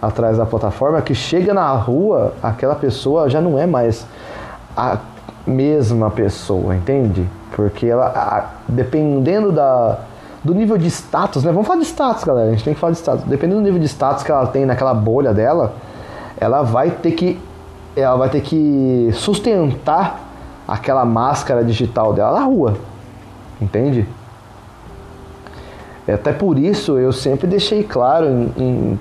atrás 0.00 0.36
da 0.36 0.44
plataforma 0.44 1.00
que 1.00 1.14
chega 1.14 1.54
na 1.54 1.72
rua, 1.72 2.34
aquela 2.42 2.74
pessoa 2.74 3.30
já 3.30 3.40
não 3.40 3.58
é 3.58 3.66
mais 3.66 4.06
a 4.76 4.98
mesma 5.46 6.10
pessoa, 6.10 6.76
entende? 6.76 7.26
Porque 7.56 7.86
ela, 7.86 8.06
a, 8.06 8.50
dependendo 8.68 9.50
da, 9.50 9.98
do 10.44 10.54
nível 10.54 10.76
de 10.76 10.88
status, 10.88 11.44
né? 11.44 11.52
Vamos 11.52 11.66
falar 11.66 11.80
de 11.80 11.86
status, 11.86 12.24
galera. 12.24 12.48
A 12.48 12.50
gente 12.50 12.64
tem 12.64 12.74
que 12.74 12.80
falar 12.80 12.92
de 12.92 12.98
status. 12.98 13.24
Dependendo 13.24 13.60
do 13.60 13.64
nível 13.64 13.80
de 13.80 13.86
status 13.86 14.24
que 14.24 14.30
ela 14.30 14.46
tem 14.46 14.66
naquela 14.66 14.92
bolha 14.92 15.32
dela, 15.32 15.74
ela 16.38 16.62
vai 16.62 16.90
ter 16.90 17.12
que 17.12 17.38
ela 17.94 18.16
vai 18.16 18.30
ter 18.30 18.40
que 18.40 19.10
sustentar 19.12 20.18
aquela 20.66 21.04
máscara 21.04 21.62
digital 21.62 22.12
dela 22.12 22.40
na 22.40 22.44
rua. 22.44 22.76
Entende? 23.60 24.06
É 26.06 26.14
até 26.14 26.32
por 26.32 26.58
isso 26.58 26.98
eu 26.98 27.12
sempre 27.12 27.46
deixei 27.46 27.84
claro 27.84 28.26
em, 28.26 28.52
em, 28.56 29.00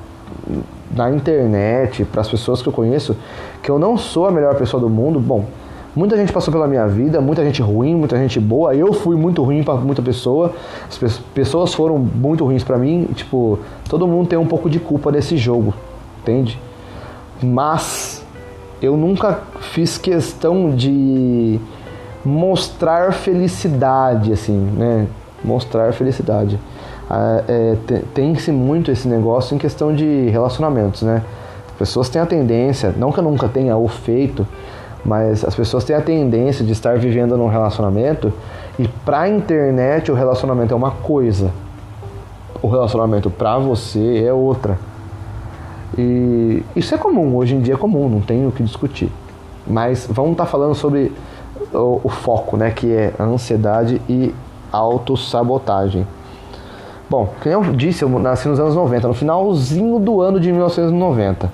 na 0.93 1.09
internet, 1.09 2.05
para 2.05 2.21
as 2.21 2.29
pessoas 2.29 2.61
que 2.61 2.67
eu 2.67 2.73
conheço, 2.73 3.15
que 3.63 3.71
eu 3.71 3.79
não 3.79 3.97
sou 3.97 4.27
a 4.27 4.31
melhor 4.31 4.55
pessoa 4.55 4.79
do 4.79 4.89
mundo. 4.89 5.19
Bom, 5.19 5.45
Muita 5.93 6.15
gente 6.15 6.31
passou 6.31 6.53
pela 6.53 6.67
minha 6.67 6.87
vida, 6.87 7.19
muita 7.19 7.43
gente 7.43 7.61
ruim, 7.61 7.95
muita 7.95 8.17
gente 8.17 8.39
boa. 8.39 8.73
Eu 8.73 8.93
fui 8.93 9.15
muito 9.17 9.43
ruim 9.43 9.61
para 9.61 9.75
muita 9.75 10.01
pessoa. 10.01 10.53
As 10.87 10.97
pessoas 11.33 11.73
foram 11.73 11.97
muito 11.97 12.45
ruins 12.45 12.63
para 12.63 12.77
mim. 12.77 13.09
Tipo, 13.13 13.59
todo 13.89 14.07
mundo 14.07 14.29
tem 14.29 14.39
um 14.39 14.45
pouco 14.45 14.69
de 14.69 14.79
culpa 14.79 15.11
nesse 15.11 15.35
jogo, 15.35 15.73
entende? 16.21 16.57
Mas 17.43 18.25
eu 18.81 18.95
nunca 18.95 19.41
fiz 19.59 19.97
questão 19.97 20.71
de 20.71 21.59
mostrar 22.23 23.11
felicidade, 23.11 24.31
assim, 24.31 24.57
né? 24.57 25.07
Mostrar 25.43 25.91
felicidade. 25.91 26.57
Ah, 27.09 27.43
é, 27.47 27.75
Tem-se 28.13 28.51
muito 28.51 28.91
esse 28.91 29.07
negócio 29.09 29.53
em 29.53 29.57
questão 29.57 29.93
de 29.93 30.29
relacionamentos, 30.29 31.01
né? 31.01 31.21
As 31.67 31.77
pessoas 31.77 32.07
têm 32.07 32.21
a 32.21 32.25
tendência, 32.25 32.93
não 32.95 33.11
que 33.11 33.19
eu 33.19 33.23
nunca 33.23 33.49
tenha 33.49 33.75
o 33.75 33.87
feito, 33.87 34.47
mas 35.03 35.43
as 35.43 35.55
pessoas 35.55 35.83
têm 35.83 35.95
a 35.95 36.01
tendência 36.01 36.63
de 36.63 36.71
estar 36.71 36.97
vivendo 36.97 37.35
num 37.37 37.47
relacionamento 37.47 38.31
e 38.77 38.87
para 38.87 39.21
a 39.21 39.29
internet 39.29 40.11
o 40.11 40.15
relacionamento 40.15 40.73
é 40.73 40.77
uma 40.77 40.91
coisa, 40.91 41.51
o 42.61 42.67
relacionamento 42.67 43.29
para 43.29 43.57
você 43.57 44.23
é 44.25 44.31
outra. 44.31 44.77
E 45.97 46.63
isso 46.75 46.95
é 46.95 46.97
comum, 46.97 47.35
hoje 47.35 47.55
em 47.55 47.61
dia 47.61 47.73
é 47.73 47.77
comum, 47.77 48.07
não 48.07 48.21
tem 48.21 48.47
o 48.47 48.51
que 48.51 48.63
discutir. 48.63 49.11
Mas 49.67 50.07
vamos 50.09 50.31
estar 50.31 50.45
tá 50.45 50.49
falando 50.49 50.73
sobre 50.73 51.11
o, 51.73 52.01
o, 52.03 52.09
foco, 52.09 52.55
né? 52.55 52.71
Que 52.71 52.91
é 52.91 53.13
a 53.19 53.23
ansiedade 53.23 54.01
e 54.07 54.33
autossabotagem. 54.71 56.07
Bom, 57.09 57.33
como 57.43 57.65
eu 57.65 57.73
disse, 57.73 58.03
eu 58.03 58.09
nasci 58.09 58.47
nos 58.47 58.59
anos 58.59 58.73
90, 58.73 59.07
no 59.09 59.13
finalzinho 59.13 59.99
do 59.99 60.21
ano 60.21 60.39
de 60.39 60.49
1990. 60.49 61.51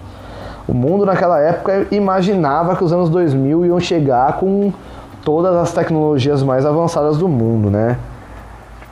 O 0.68 0.74
mundo 0.74 1.06
naquela 1.06 1.40
época 1.40 1.88
imaginava 1.92 2.76
que 2.76 2.84
os 2.84 2.92
anos 2.92 3.10
2000 3.10 3.66
iam 3.66 3.80
chegar 3.80 4.38
com 4.38 4.74
todas 5.24 5.56
as 5.56 5.72
tecnologias 5.72 6.44
mais 6.44 6.66
avançadas 6.66 7.18
do 7.18 7.28
mundo, 7.28 7.70
né? 7.70 7.98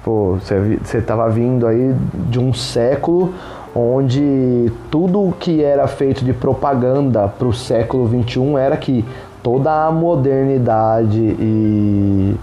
Pô, 0.03 0.37
você 0.39 0.99
estava 0.99 1.29
vindo 1.29 1.65
aí 1.65 1.95
de 2.29 2.39
um 2.39 2.53
século 2.53 3.33
onde 3.75 4.71
tudo 4.89 5.33
que 5.39 5.61
era 5.61 5.85
feito 5.87 6.23
de 6.23 6.31
propaganda 6.31 7.27
para 7.27 7.47
o 7.47 7.53
século 7.53 8.05
21 8.05 8.57
era 8.57 8.77
que 8.77 9.03
toda 9.43 9.85
a 9.87 9.91
modernidade 9.91 11.19
e, 11.19 12.35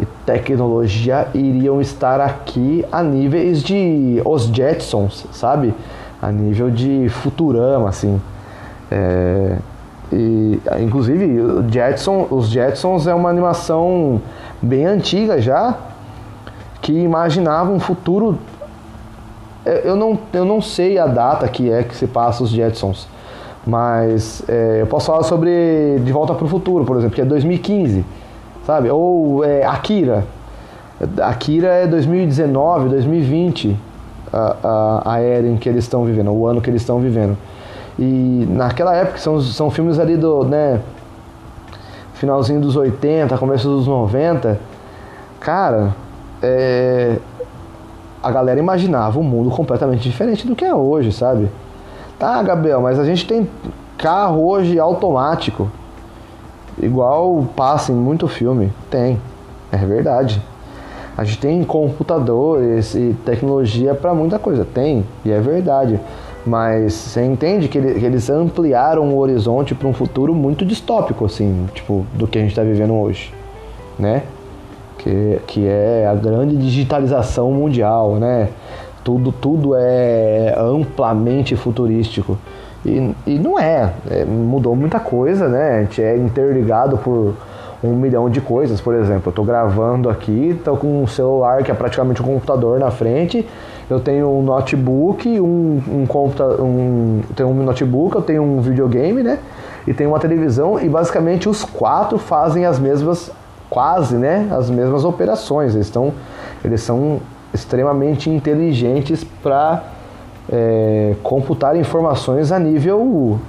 e, 0.00 0.06
tecnologia 0.26 1.28
iriam 1.32 1.80
estar 1.80 2.20
aqui 2.20 2.84
a 2.90 3.02
níveis 3.02 3.62
de 3.62 4.20
os 4.24 4.44
Jetsons, 4.44 5.26
sabe? 5.32 5.72
A 6.20 6.32
nível 6.32 6.70
de 6.70 7.08
Futurama, 7.08 7.88
assim. 7.88 8.20
É, 8.90 9.56
e, 10.12 10.60
inclusive, 10.80 11.40
Jetson, 11.70 12.26
os 12.30 12.48
Jetsons 12.48 13.06
é 13.06 13.14
uma 13.14 13.30
animação 13.30 14.20
bem 14.60 14.84
antiga 14.84 15.40
já, 15.40 15.76
que 16.82 16.92
imaginava 16.92 17.70
um 17.70 17.78
futuro. 17.78 18.38
É, 19.64 19.82
eu 19.84 19.94
não, 19.94 20.18
eu 20.32 20.44
não 20.44 20.60
sei 20.60 20.98
a 20.98 21.06
data 21.06 21.46
que 21.46 21.70
é 21.70 21.82
que 21.82 21.94
se 21.94 22.06
passa 22.06 22.42
os 22.42 22.50
Jetsons, 22.50 23.06
mas 23.64 24.42
é, 24.48 24.78
eu 24.80 24.86
posso 24.86 25.06
falar 25.06 25.22
sobre 25.22 26.00
De 26.04 26.12
Volta 26.12 26.34
para 26.34 26.44
o 26.44 26.48
Futuro, 26.48 26.84
por 26.84 26.96
exemplo, 26.96 27.14
que 27.14 27.20
é 27.20 27.24
2015, 27.24 28.04
sabe? 28.66 28.90
Ou 28.90 29.44
é, 29.44 29.64
Akira. 29.64 30.24
Akira 31.22 31.68
é 31.68 31.86
2019, 31.86 32.88
2020, 32.88 33.76
a, 34.32 34.56
a, 34.62 35.12
a 35.14 35.20
era 35.20 35.46
em 35.46 35.56
que 35.56 35.68
eles 35.68 35.84
estão 35.84 36.04
vivendo, 36.04 36.30
o 36.32 36.46
ano 36.46 36.60
que 36.60 36.68
eles 36.68 36.82
estão 36.82 36.98
vivendo. 36.98 37.36
E 38.00 38.46
naquela 38.48 38.96
época, 38.96 39.18
são, 39.18 39.38
são 39.42 39.70
filmes 39.70 39.98
ali 39.98 40.16
do, 40.16 40.42
né, 40.44 40.80
finalzinho 42.14 42.58
dos 42.58 42.74
80, 42.74 43.36
começo 43.36 43.68
dos 43.68 43.86
90, 43.86 44.58
cara, 45.38 45.94
é, 46.42 47.18
a 48.22 48.30
galera 48.30 48.58
imaginava 48.58 49.18
um 49.18 49.22
mundo 49.22 49.50
completamente 49.50 50.02
diferente 50.08 50.46
do 50.46 50.56
que 50.56 50.64
é 50.64 50.74
hoje, 50.74 51.12
sabe? 51.12 51.50
Tá, 52.18 52.42
Gabriel, 52.42 52.80
mas 52.80 52.98
a 52.98 53.04
gente 53.04 53.26
tem 53.26 53.46
carro 53.98 54.46
hoje 54.46 54.78
automático, 54.78 55.70
igual 56.80 57.46
passa 57.54 57.92
em 57.92 57.94
muito 57.94 58.26
filme. 58.28 58.72
Tem, 58.90 59.20
é 59.70 59.76
verdade. 59.76 60.42
A 61.16 61.24
gente 61.24 61.38
tem 61.38 61.64
computadores 61.64 62.94
e 62.94 63.14
tecnologia 63.26 63.94
para 63.94 64.14
muita 64.14 64.38
coisa, 64.38 64.64
tem, 64.64 65.04
e 65.22 65.30
é 65.30 65.38
verdade. 65.38 66.00
Mas 66.44 66.94
você 66.94 67.22
entende 67.22 67.68
que, 67.68 67.76
ele, 67.76 68.00
que 68.00 68.04
eles 68.04 68.30
ampliaram 68.30 69.10
o 69.10 69.18
horizonte 69.18 69.74
para 69.74 69.86
um 69.86 69.92
futuro 69.92 70.34
muito 70.34 70.64
distópico, 70.64 71.26
assim, 71.26 71.68
tipo, 71.74 72.06
do 72.14 72.26
que 72.26 72.38
a 72.38 72.40
gente 72.40 72.50
está 72.50 72.62
vivendo 72.62 72.94
hoje, 72.94 73.32
né? 73.98 74.22
Que, 74.98 75.40
que 75.46 75.66
é 75.66 76.06
a 76.06 76.14
grande 76.14 76.56
digitalização 76.56 77.52
mundial, 77.52 78.16
né? 78.16 78.48
Tudo, 79.04 79.32
tudo 79.32 79.74
é 79.76 80.54
amplamente 80.58 81.56
futurístico. 81.56 82.38
E, 82.84 83.14
e 83.26 83.38
não 83.38 83.58
é, 83.58 83.92
é, 84.10 84.24
mudou 84.24 84.74
muita 84.74 84.98
coisa, 84.98 85.48
né? 85.48 85.78
A 85.78 85.82
gente 85.82 86.02
é 86.02 86.16
interligado 86.16 86.96
por 86.96 87.34
um 87.82 87.94
milhão 87.94 88.30
de 88.30 88.40
coisas, 88.40 88.80
por 88.80 88.94
exemplo. 88.94 89.24
Eu 89.26 89.30
estou 89.30 89.44
gravando 89.44 90.08
aqui, 90.08 90.54
estou 90.58 90.76
com 90.76 91.02
um 91.02 91.06
celular 91.06 91.62
que 91.62 91.70
é 91.70 91.74
praticamente 91.74 92.22
um 92.22 92.26
computador 92.26 92.78
na 92.78 92.90
frente 92.90 93.46
eu 93.90 93.98
tenho 93.98 94.30
um 94.30 94.42
notebook, 94.42 95.40
um, 95.40 95.82
um 95.88 96.06
computador, 96.06 96.60
um, 96.60 97.22
tenho 97.34 97.48
um 97.48 97.64
notebook, 97.64 98.14
eu 98.14 98.22
tenho 98.22 98.42
um 98.42 98.60
videogame, 98.60 99.22
né? 99.22 99.38
E 99.86 99.92
tenho 99.92 100.10
uma 100.10 100.20
televisão 100.20 100.78
e 100.78 100.88
basicamente 100.88 101.48
os 101.48 101.64
quatro 101.64 102.16
fazem 102.16 102.64
as 102.64 102.78
mesmas, 102.78 103.32
quase, 103.68 104.16
né? 104.16 104.48
As 104.52 104.70
mesmas 104.70 105.04
operações. 105.04 105.74
Eles, 105.74 105.86
estão, 105.86 106.12
eles 106.64 106.80
são 106.82 107.18
extremamente 107.52 108.30
inteligentes 108.30 109.24
para 109.24 109.82
é, 110.48 111.16
computar 111.22 111.74
informações 111.76 112.52
a 112.52 112.60
nível 112.60 113.40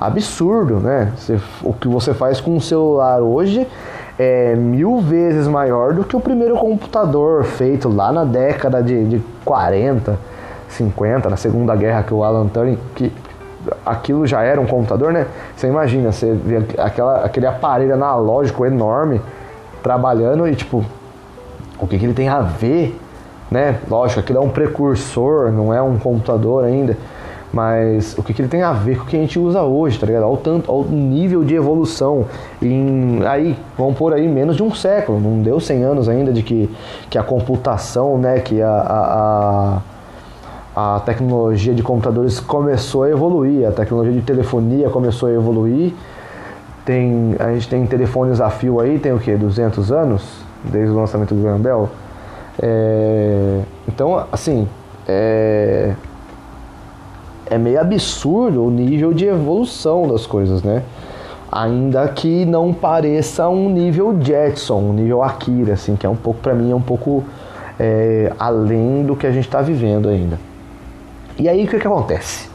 absurdo, 0.00 0.76
né? 0.76 1.12
Você, 1.16 1.38
o 1.62 1.74
que 1.74 1.88
você 1.88 2.14
faz 2.14 2.40
com 2.40 2.56
um 2.56 2.60
celular 2.60 3.20
hoje 3.20 3.66
é 4.18 4.54
mil 4.54 5.00
vezes 5.00 5.46
maior 5.48 5.92
do 5.92 6.04
que 6.04 6.16
o 6.16 6.20
primeiro 6.20 6.56
computador 6.56 7.44
feito 7.44 7.88
lá 7.88 8.12
na 8.12 8.24
década 8.24 8.82
de, 8.82 9.04
de 9.04 9.22
40, 9.44 10.18
50, 10.68 11.30
na 11.30 11.36
Segunda 11.36 11.74
Guerra, 11.74 12.02
que 12.02 12.14
o 12.14 12.22
Alan 12.22 12.46
Turing, 12.46 12.78
que 12.94 13.12
aquilo 13.84 14.26
já 14.26 14.42
era 14.42 14.60
um 14.60 14.66
computador, 14.66 15.12
né? 15.12 15.26
Você 15.56 15.66
imagina, 15.66 16.12
você 16.12 16.32
vê 16.32 16.62
aquela, 16.78 17.24
aquele 17.24 17.46
aparelho 17.46 17.94
analógico 17.94 18.64
enorme 18.64 19.20
trabalhando 19.82 20.46
e 20.46 20.54
tipo, 20.54 20.84
o 21.78 21.86
que, 21.86 21.98
que 21.98 22.04
ele 22.04 22.14
tem 22.14 22.28
a 22.28 22.40
ver, 22.40 22.98
né? 23.50 23.78
Lógico, 23.88 24.20
aquilo 24.20 24.38
é 24.38 24.42
um 24.42 24.50
precursor, 24.50 25.50
não 25.50 25.72
é 25.72 25.82
um 25.82 25.98
computador 25.98 26.64
ainda. 26.64 26.96
Mas 27.54 28.18
o 28.18 28.22
que, 28.24 28.34
que 28.34 28.42
ele 28.42 28.48
tem 28.48 28.62
a 28.62 28.72
ver 28.72 28.98
com 28.98 29.04
o 29.04 29.06
que 29.06 29.16
a 29.16 29.20
gente 29.20 29.38
usa 29.38 29.62
hoje, 29.62 29.96
tá 29.96 30.04
ligado? 30.04 30.36
Tanto, 30.38 30.68
ao 30.68 30.82
nível 30.82 31.44
de 31.44 31.54
evolução. 31.54 32.24
Em, 32.60 33.20
aí, 33.24 33.56
vamos 33.78 33.96
por 33.96 34.12
aí, 34.12 34.26
menos 34.26 34.56
de 34.56 34.62
um 34.64 34.74
século. 34.74 35.20
Não 35.20 35.40
deu 35.40 35.60
100 35.60 35.84
anos 35.84 36.08
ainda 36.08 36.32
de 36.32 36.42
que, 36.42 36.68
que 37.08 37.16
a 37.16 37.22
computação, 37.22 38.18
né, 38.18 38.40
que 38.40 38.60
a, 38.60 38.68
a, 38.68 39.80
a, 40.74 40.96
a 40.96 41.00
tecnologia 41.00 41.72
de 41.72 41.80
computadores 41.80 42.40
começou 42.40 43.04
a 43.04 43.10
evoluir, 43.10 43.68
a 43.68 43.70
tecnologia 43.70 44.12
de 44.12 44.22
telefonia 44.22 44.90
começou 44.90 45.28
a 45.28 45.32
evoluir. 45.32 45.94
Tem, 46.84 47.36
a 47.38 47.52
gente 47.52 47.68
tem 47.68 47.86
telefones 47.86 48.40
a 48.40 48.50
fio 48.50 48.80
aí, 48.80 48.98
tem 48.98 49.12
o 49.12 49.20
que? 49.20 49.32
200 49.32 49.92
anos? 49.92 50.24
Desde 50.64 50.92
o 50.92 50.96
lançamento 50.96 51.32
do 51.32 51.40
Graham 51.40 51.60
Bell. 51.60 51.88
É, 52.60 53.60
então, 53.86 54.26
assim, 54.32 54.66
é, 55.06 55.94
é 57.54 57.58
meio 57.58 57.80
absurdo 57.80 58.64
o 58.64 58.70
nível 58.70 59.12
de 59.12 59.26
evolução 59.26 60.08
das 60.08 60.26
coisas, 60.26 60.62
né? 60.62 60.82
Ainda 61.50 62.08
que 62.08 62.44
não 62.44 62.72
pareça 62.72 63.48
um 63.48 63.68
nível 63.68 64.16
Jetson, 64.20 64.78
um 64.78 64.92
nível 64.92 65.22
Akira, 65.22 65.74
assim, 65.74 65.94
que 65.94 66.04
é 66.04 66.08
um 66.08 66.16
pouco, 66.16 66.40
para 66.40 66.52
mim, 66.52 66.72
é 66.72 66.74
um 66.74 66.82
pouco 66.82 67.22
é, 67.78 68.32
além 68.38 69.04
do 69.04 69.14
que 69.14 69.26
a 69.26 69.30
gente 69.30 69.46
está 69.46 69.62
vivendo 69.62 70.08
ainda. 70.08 70.38
E 71.38 71.48
aí 71.48 71.64
o 71.64 71.68
que, 71.68 71.78
que 71.78 71.86
acontece? 71.86 72.48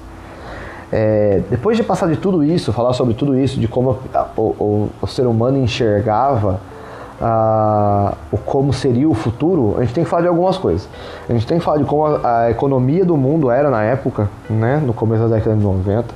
É, 0.91 1.41
depois 1.49 1.77
de 1.77 1.83
passar 1.83 2.09
de 2.09 2.17
tudo 2.17 2.43
isso, 2.43 2.73
falar 2.73 2.93
sobre 2.93 3.13
tudo 3.13 3.39
isso, 3.39 3.57
de 3.59 3.67
como 3.67 3.99
o, 4.35 4.41
o, 4.41 4.89
o 5.01 5.07
ser 5.07 5.27
humano 5.27 5.57
enxergava 5.57 6.59
o 8.31 8.37
como 8.37 8.71
seria 8.71 9.09
o 9.09 9.13
futuro, 9.13 9.75
a 9.77 9.81
gente 9.81 9.93
tem 9.93 10.03
que 10.03 10.09
falar 10.09 10.23
de 10.23 10.27
algumas 10.29 10.57
coisas. 10.57 10.87
A 11.27 11.33
gente 11.33 11.45
tem 11.45 11.59
que 11.59 11.65
falar 11.65 11.77
de 11.77 11.83
como 11.83 12.05
a, 12.05 12.43
a 12.43 12.51
economia 12.51 13.03
do 13.03 13.17
mundo 13.17 13.51
era 13.51 13.69
na 13.69 13.83
época, 13.83 14.29
né, 14.49 14.81
no 14.85 14.93
começo 14.93 15.23
da 15.23 15.35
década 15.35 15.55
de 15.55 15.63
90, 15.63 16.07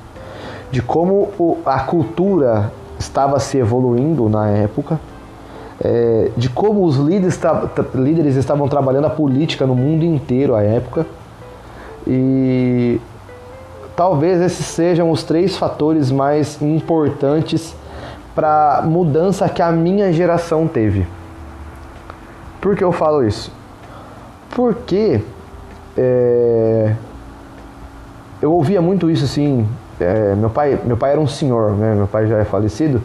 de 0.72 0.82
como 0.82 1.30
o, 1.38 1.58
a 1.66 1.82
cultura 1.82 2.72
estava 2.98 3.40
se 3.40 3.58
evoluindo 3.58 4.30
na 4.30 4.50
época, 4.50 5.00
é, 5.84 6.32
de 6.38 6.50
como 6.50 6.86
os 6.86 6.96
líderes, 6.96 7.40
líderes 7.94 8.36
estavam 8.36 8.68
trabalhando 8.70 9.06
a 9.06 9.10
política 9.10 9.68
no 9.68 9.76
mundo 9.76 10.06
inteiro 10.06 10.56
à 10.56 10.64
época. 10.64 11.06
E 12.08 13.00
talvez 13.96 14.42
esses 14.42 14.66
sejam 14.66 15.12
os 15.12 15.24
três 15.24 15.58
fatores 15.58 16.12
mais 16.12 16.62
importantes 16.62 17.76
para 18.36 18.82
mudança 18.84 19.48
que 19.48 19.62
a 19.62 19.72
minha 19.72 20.12
geração 20.12 20.68
teve. 20.68 21.06
Por 22.60 22.76
que 22.76 22.84
eu 22.84 22.92
falo 22.92 23.26
isso? 23.26 23.52
Porque 24.56 25.22
é, 25.98 26.94
eu 28.42 28.52
ouvia 28.52 28.82
muito 28.82 29.10
isso 29.10 29.26
assim. 29.26 29.68
É, 30.00 30.36
meu 30.36 30.50
pai, 30.50 30.80
meu 30.84 30.98
pai 30.98 31.12
era 31.12 31.20
um 31.20 31.28
senhor, 31.28 31.72
né? 31.72 31.94
Meu 31.96 32.08
pai 32.08 32.28
já 32.28 32.38
é 32.38 32.44
falecido. 32.44 33.02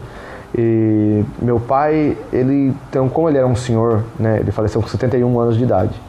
E 0.56 1.22
meu 1.40 1.60
pai, 1.60 2.16
ele, 2.32 2.74
então, 2.88 3.08
como 3.08 3.28
ele 3.28 3.36
era 3.36 3.46
um 3.46 3.56
senhor, 3.56 4.02
né? 4.18 4.38
Ele 4.40 4.50
faleceu 4.50 4.80
com 4.80 4.88
71 4.88 5.38
anos 5.38 5.56
de 5.56 5.64
idade. 5.64 6.00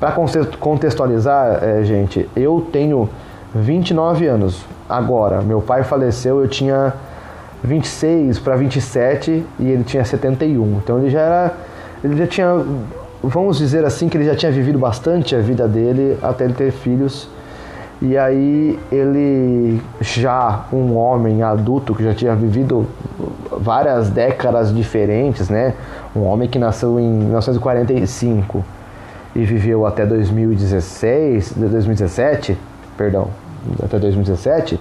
Para 0.00 0.12
contextualizar, 0.60 1.62
é, 1.62 1.82
gente, 1.84 2.28
eu 2.36 2.66
tenho 2.72 3.08
29 3.54 4.26
anos 4.26 4.64
agora. 4.88 5.40
Meu 5.42 5.60
pai 5.60 5.82
faleceu, 5.84 6.40
eu 6.40 6.48
tinha 6.48 6.92
26 7.62 8.38
para 8.38 8.56
27 8.56 9.44
e 9.58 9.66
ele 9.66 9.84
tinha 9.84 10.04
71. 10.04 10.78
Então 10.82 10.98
ele 10.98 11.10
já 11.10 11.20
era. 11.20 11.54
Ele 12.02 12.16
já 12.16 12.26
tinha. 12.26 12.64
Vamos 13.22 13.58
dizer 13.58 13.84
assim 13.84 14.08
que 14.08 14.16
ele 14.16 14.24
já 14.24 14.36
tinha 14.36 14.52
vivido 14.52 14.78
bastante 14.78 15.34
a 15.34 15.40
vida 15.40 15.66
dele 15.66 16.16
até 16.22 16.44
ele 16.44 16.54
ter 16.54 16.70
filhos. 16.70 17.28
E 18.00 18.16
aí 18.16 18.78
ele, 18.92 19.82
já 20.00 20.66
um 20.72 20.96
homem 20.96 21.42
adulto 21.42 21.96
que 21.96 22.04
já 22.04 22.14
tinha 22.14 22.32
vivido 22.36 22.86
várias 23.50 24.08
décadas 24.08 24.72
diferentes, 24.72 25.48
né? 25.48 25.74
Um 26.14 26.22
homem 26.22 26.48
que 26.48 26.60
nasceu 26.60 27.00
em 27.00 27.10
1945 27.10 28.64
e 29.34 29.44
viveu 29.44 29.84
até 29.84 30.06
2016, 30.06 31.54
2017, 31.56 32.56
perdão, 32.96 33.30
até 33.82 33.98
2017, 33.98 34.80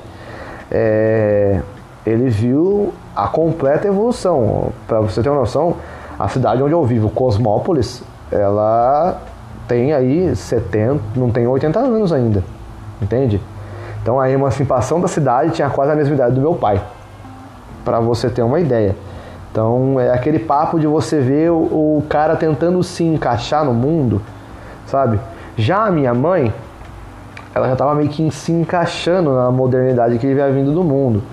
é, 0.70 1.60
ele 2.06 2.30
viu 2.30 2.94
a 3.16 3.28
completa 3.28 3.88
evolução. 3.88 4.72
Para 4.88 5.02
você 5.02 5.22
ter 5.22 5.30
uma 5.30 5.40
noção, 5.40 5.76
a 6.18 6.28
cidade 6.28 6.64
onde 6.64 6.74
eu 6.74 6.84
vivo, 6.86 7.10
Cosmópolis, 7.10 8.04
ela 8.32 9.22
tem 9.68 9.94
aí 9.94 10.36
70, 10.36 11.02
não 11.16 11.30
tem 11.30 11.46
80 11.46 11.80
anos 11.80 12.14
ainda, 12.14 12.44
entende? 13.02 13.42
Então 14.02 14.20
a 14.20 14.30
emancipação 14.30 15.02
da 15.02 15.08
cidade 15.08 15.52
tinha 15.52 15.70
quase 15.70 15.92
a 15.92 15.96
mesma 15.96 16.16
idade 16.16 16.36
do 16.36 16.42
meu 16.42 16.56
pai, 16.56 16.82
para 17.84 18.00
você 18.00 18.30
ter 18.30 18.42
uma 18.42 18.60
ideia. 18.60 18.96
Então 19.52 20.00
é 20.00 20.12
aquele 20.12 20.40
papo 20.40 20.80
de 20.80 20.88
você 20.88 21.20
ver 21.20 21.52
o, 21.52 21.98
o 21.98 22.04
cara 22.08 22.36
tentando 22.36 22.82
se 22.84 23.04
encaixar 23.04 23.66
no 23.66 23.74
mundo, 23.74 24.22
sabe? 24.86 25.20
Já 25.58 25.86
a 25.86 25.92
minha 25.92 26.14
mãe, 26.14 26.54
ela 27.54 27.68
já 27.68 27.74
estava 27.74 27.96
meio 27.96 28.10
que 28.10 28.30
se 28.32 28.52
encaixando 28.52 29.34
na 29.34 29.52
modernidade 29.52 30.18
que 30.20 30.34
vinha 30.34 30.50
vindo 30.52 30.72
do 30.72 30.84
mundo. 30.84 31.24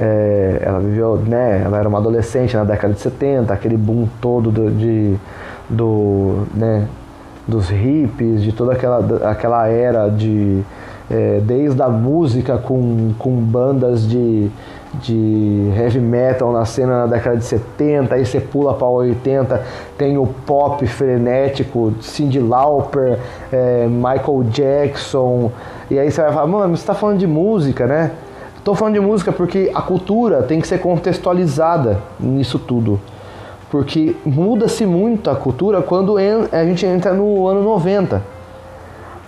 É, 0.00 0.62
ela 0.62 0.78
viveu, 0.78 1.16
né? 1.16 1.62
Ela 1.64 1.78
era 1.78 1.88
uma 1.88 1.98
adolescente 1.98 2.54
na 2.56 2.64
década 2.64 2.92
de 2.92 3.00
70, 3.00 3.52
aquele 3.52 3.76
boom 3.76 4.06
todo 4.20 4.50
do, 4.50 4.70
de, 4.70 5.16
do, 5.70 6.46
né, 6.54 6.86
dos 7.48 7.70
hippies, 7.70 8.42
de 8.42 8.52
toda 8.52 8.72
aquela, 8.72 9.30
aquela 9.30 9.68
era 9.68 10.08
de. 10.08 10.62
É, 11.08 11.40
desde 11.40 11.80
a 11.80 11.88
música 11.88 12.58
com, 12.58 13.14
com 13.16 13.36
bandas 13.36 14.08
de, 14.08 14.50
de 14.94 15.72
heavy 15.76 16.00
metal 16.00 16.52
na 16.52 16.64
cena 16.64 17.00
na 17.02 17.06
década 17.06 17.36
de 17.36 17.44
70, 17.44 18.12
aí 18.12 18.26
você 18.26 18.40
pula 18.40 18.74
para 18.74 18.88
80, 18.88 19.62
tem 19.96 20.18
o 20.18 20.26
pop 20.26 20.84
frenético, 20.84 21.94
Cyndi 22.00 22.40
Lauper, 22.40 23.20
é, 23.52 23.86
Michael 23.86 24.42
Jackson, 24.50 25.52
e 25.88 25.96
aí 25.96 26.10
você 26.10 26.22
vai 26.22 26.32
falar, 26.32 26.46
mano, 26.48 26.76
você 26.76 26.82
está 26.82 26.94
falando 26.94 27.18
de 27.18 27.26
música, 27.28 27.86
né? 27.86 28.10
Estou 28.66 28.74
falando 28.74 28.94
de 28.94 29.00
música 29.00 29.30
porque 29.30 29.70
a 29.72 29.80
cultura 29.80 30.42
tem 30.42 30.60
que 30.60 30.66
ser 30.66 30.78
contextualizada 30.78 32.00
nisso 32.18 32.58
tudo. 32.58 33.00
Porque 33.70 34.16
muda-se 34.26 34.84
muito 34.84 35.30
a 35.30 35.36
cultura 35.36 35.80
quando 35.82 36.16
a 36.16 36.64
gente 36.64 36.84
entra 36.84 37.12
no 37.12 37.46
ano 37.46 37.62
90. 37.62 38.20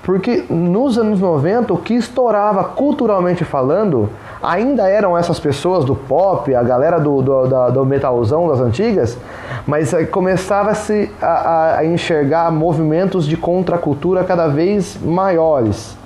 Porque 0.02 0.44
nos 0.50 0.98
anos 0.98 1.20
90, 1.20 1.72
o 1.72 1.76
que 1.76 1.94
estourava 1.94 2.64
culturalmente 2.64 3.44
falando 3.44 4.10
ainda 4.42 4.88
eram 4.88 5.16
essas 5.16 5.38
pessoas 5.38 5.84
do 5.84 5.94
pop, 5.94 6.52
a 6.52 6.62
galera 6.64 6.98
do, 6.98 7.22
do, 7.22 7.70
do, 7.70 7.86
metalzão 7.86 8.48
das 8.48 8.58
antigas, 8.58 9.16
mas 9.64 9.94
começava-se 10.10 11.12
a, 11.22 11.76
a 11.76 11.86
enxergar 11.86 12.50
movimentos 12.50 13.24
de 13.24 13.36
contracultura 13.36 14.24
cada 14.24 14.48
vez 14.48 14.98
maiores. 15.00 15.96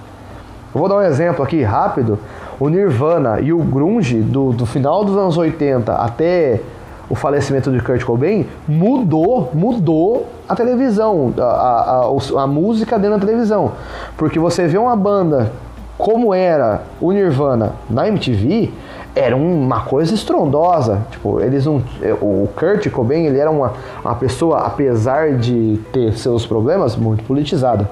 Eu 0.75 0.81
vou 0.81 0.89
dar 0.89 0.97
um 0.97 1.03
exemplo 1.03 1.43
aqui 1.43 1.62
rápido. 1.62 2.19
O 2.62 2.69
Nirvana 2.69 3.40
e 3.40 3.52
o 3.52 3.59
Grunge, 3.59 4.21
do, 4.21 4.52
do 4.52 4.64
final 4.64 5.04
dos 5.04 5.16
anos 5.16 5.37
80 5.37 5.95
até 5.95 6.61
o 7.11 7.14
falecimento 7.16 7.73
de 7.73 7.81
Kurt 7.81 8.04
Cobain, 8.04 8.47
mudou, 8.69 9.50
mudou 9.52 10.28
a 10.49 10.54
televisão, 10.54 11.35
a, 11.37 11.42
a, 11.42 12.42
a, 12.45 12.47
música 12.47 13.00
dentro 13.00 13.19
da 13.19 13.26
televisão. 13.26 13.73
Porque 14.16 14.38
você 14.38 14.69
vê 14.69 14.78
uma 14.78 14.95
banda 14.95 15.50
como 15.99 16.33
era 16.33 16.83
o 17.00 17.11
Nirvana 17.11 17.73
na 17.90 18.07
MTV, 18.07 18.73
era 19.12 19.37
uma 19.37 19.81
coisa 19.81 20.14
estrondosa. 20.14 21.04
Tipo, 21.10 21.41
eles 21.41 21.67
não. 21.67 21.82
O 22.21 22.49
Kurt 22.54 22.89
Cobain 22.91 23.26
ele 23.26 23.41
era 23.41 23.50
uma, 23.50 23.73
uma 24.04 24.15
pessoa, 24.15 24.58
apesar 24.58 25.32
de 25.32 25.80
ter 25.93 26.13
seus 26.13 26.47
problemas, 26.47 26.95
muito 26.95 27.25
politizada. 27.25 27.91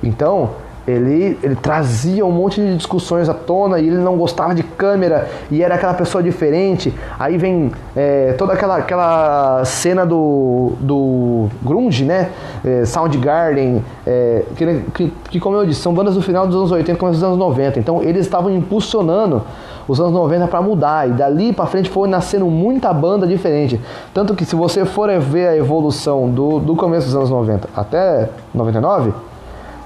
Então, 0.00 0.50
ele, 0.88 1.38
ele 1.42 1.54
trazia 1.54 2.24
um 2.24 2.32
monte 2.32 2.62
de 2.62 2.74
discussões 2.74 3.28
à 3.28 3.34
tona 3.34 3.78
e 3.78 3.86
ele 3.86 3.98
não 3.98 4.16
gostava 4.16 4.54
de 4.54 4.62
câmera 4.62 5.28
e 5.50 5.62
era 5.62 5.74
aquela 5.74 5.92
pessoa 5.92 6.22
diferente. 6.22 6.94
Aí 7.18 7.36
vem 7.36 7.70
é, 7.94 8.32
toda 8.38 8.54
aquela, 8.54 8.78
aquela 8.78 9.62
cena 9.66 10.06
do, 10.06 10.72
do 10.80 11.48
grunge, 11.62 12.04
né? 12.04 12.30
É, 12.64 12.86
Soundgarden, 12.86 13.84
é, 14.06 14.44
que, 14.56 14.82
que, 14.94 15.12
que, 15.30 15.40
como 15.40 15.56
eu 15.56 15.66
disse, 15.66 15.82
são 15.82 15.92
bandas 15.92 16.14
do 16.14 16.22
final 16.22 16.46
dos 16.46 16.56
anos 16.56 16.72
80 16.72 16.98
começo 16.98 17.20
dos 17.20 17.24
anos 17.24 17.38
90. 17.38 17.78
Então 17.78 18.02
eles 18.02 18.24
estavam 18.24 18.50
impulsionando 18.50 19.42
os 19.86 20.00
anos 20.00 20.12
90 20.12 20.48
para 20.48 20.62
mudar 20.62 21.06
e 21.06 21.12
dali 21.12 21.52
para 21.52 21.66
frente 21.66 21.90
foi 21.90 22.08
nascendo 22.08 22.46
muita 22.46 22.94
banda 22.94 23.26
diferente. 23.26 23.78
Tanto 24.14 24.34
que 24.34 24.44
se 24.46 24.56
você 24.56 24.86
for 24.86 25.10
ver 25.18 25.48
a 25.48 25.56
evolução 25.56 26.30
do, 26.30 26.58
do 26.58 26.74
começo 26.74 27.06
dos 27.06 27.14
anos 27.14 27.28
90 27.28 27.68
até 27.76 28.30
99, 28.54 29.12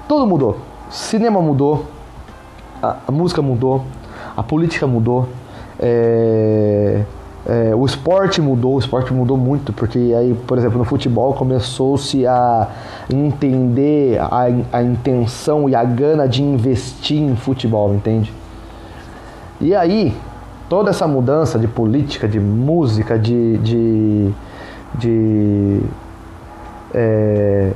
tudo 0.07 0.25
mudou 0.25 0.72
cinema 0.93 1.41
mudou, 1.41 1.87
a, 2.81 2.97
a 3.07 3.11
música 3.11 3.41
mudou, 3.41 3.83
a 4.37 4.43
política 4.43 4.85
mudou, 4.85 5.27
é, 5.79 7.01
é, 7.47 7.75
o 7.75 7.83
esporte 7.83 8.39
mudou, 8.39 8.75
o 8.75 8.79
esporte 8.79 9.11
mudou 9.11 9.35
muito, 9.35 9.73
porque 9.73 9.97
aí, 9.97 10.37
por 10.47 10.57
exemplo, 10.57 10.77
no 10.77 10.85
futebol 10.85 11.33
começou-se 11.33 12.25
a 12.27 12.67
entender 13.11 14.19
a, 14.19 14.45
a 14.71 14.83
intenção 14.83 15.67
e 15.67 15.75
a 15.75 15.83
gana 15.83 16.27
de 16.27 16.43
investir 16.43 17.19
em 17.19 17.35
futebol, 17.35 17.93
entende? 17.93 18.31
E 19.59 19.73
aí, 19.75 20.15
toda 20.69 20.91
essa 20.91 21.07
mudança 21.07 21.57
de 21.57 21.67
política, 21.67 22.27
de 22.27 22.39
música, 22.39 23.17
de. 23.17 23.57
de, 23.57 24.33
de 24.95 25.81
é, 26.93 27.71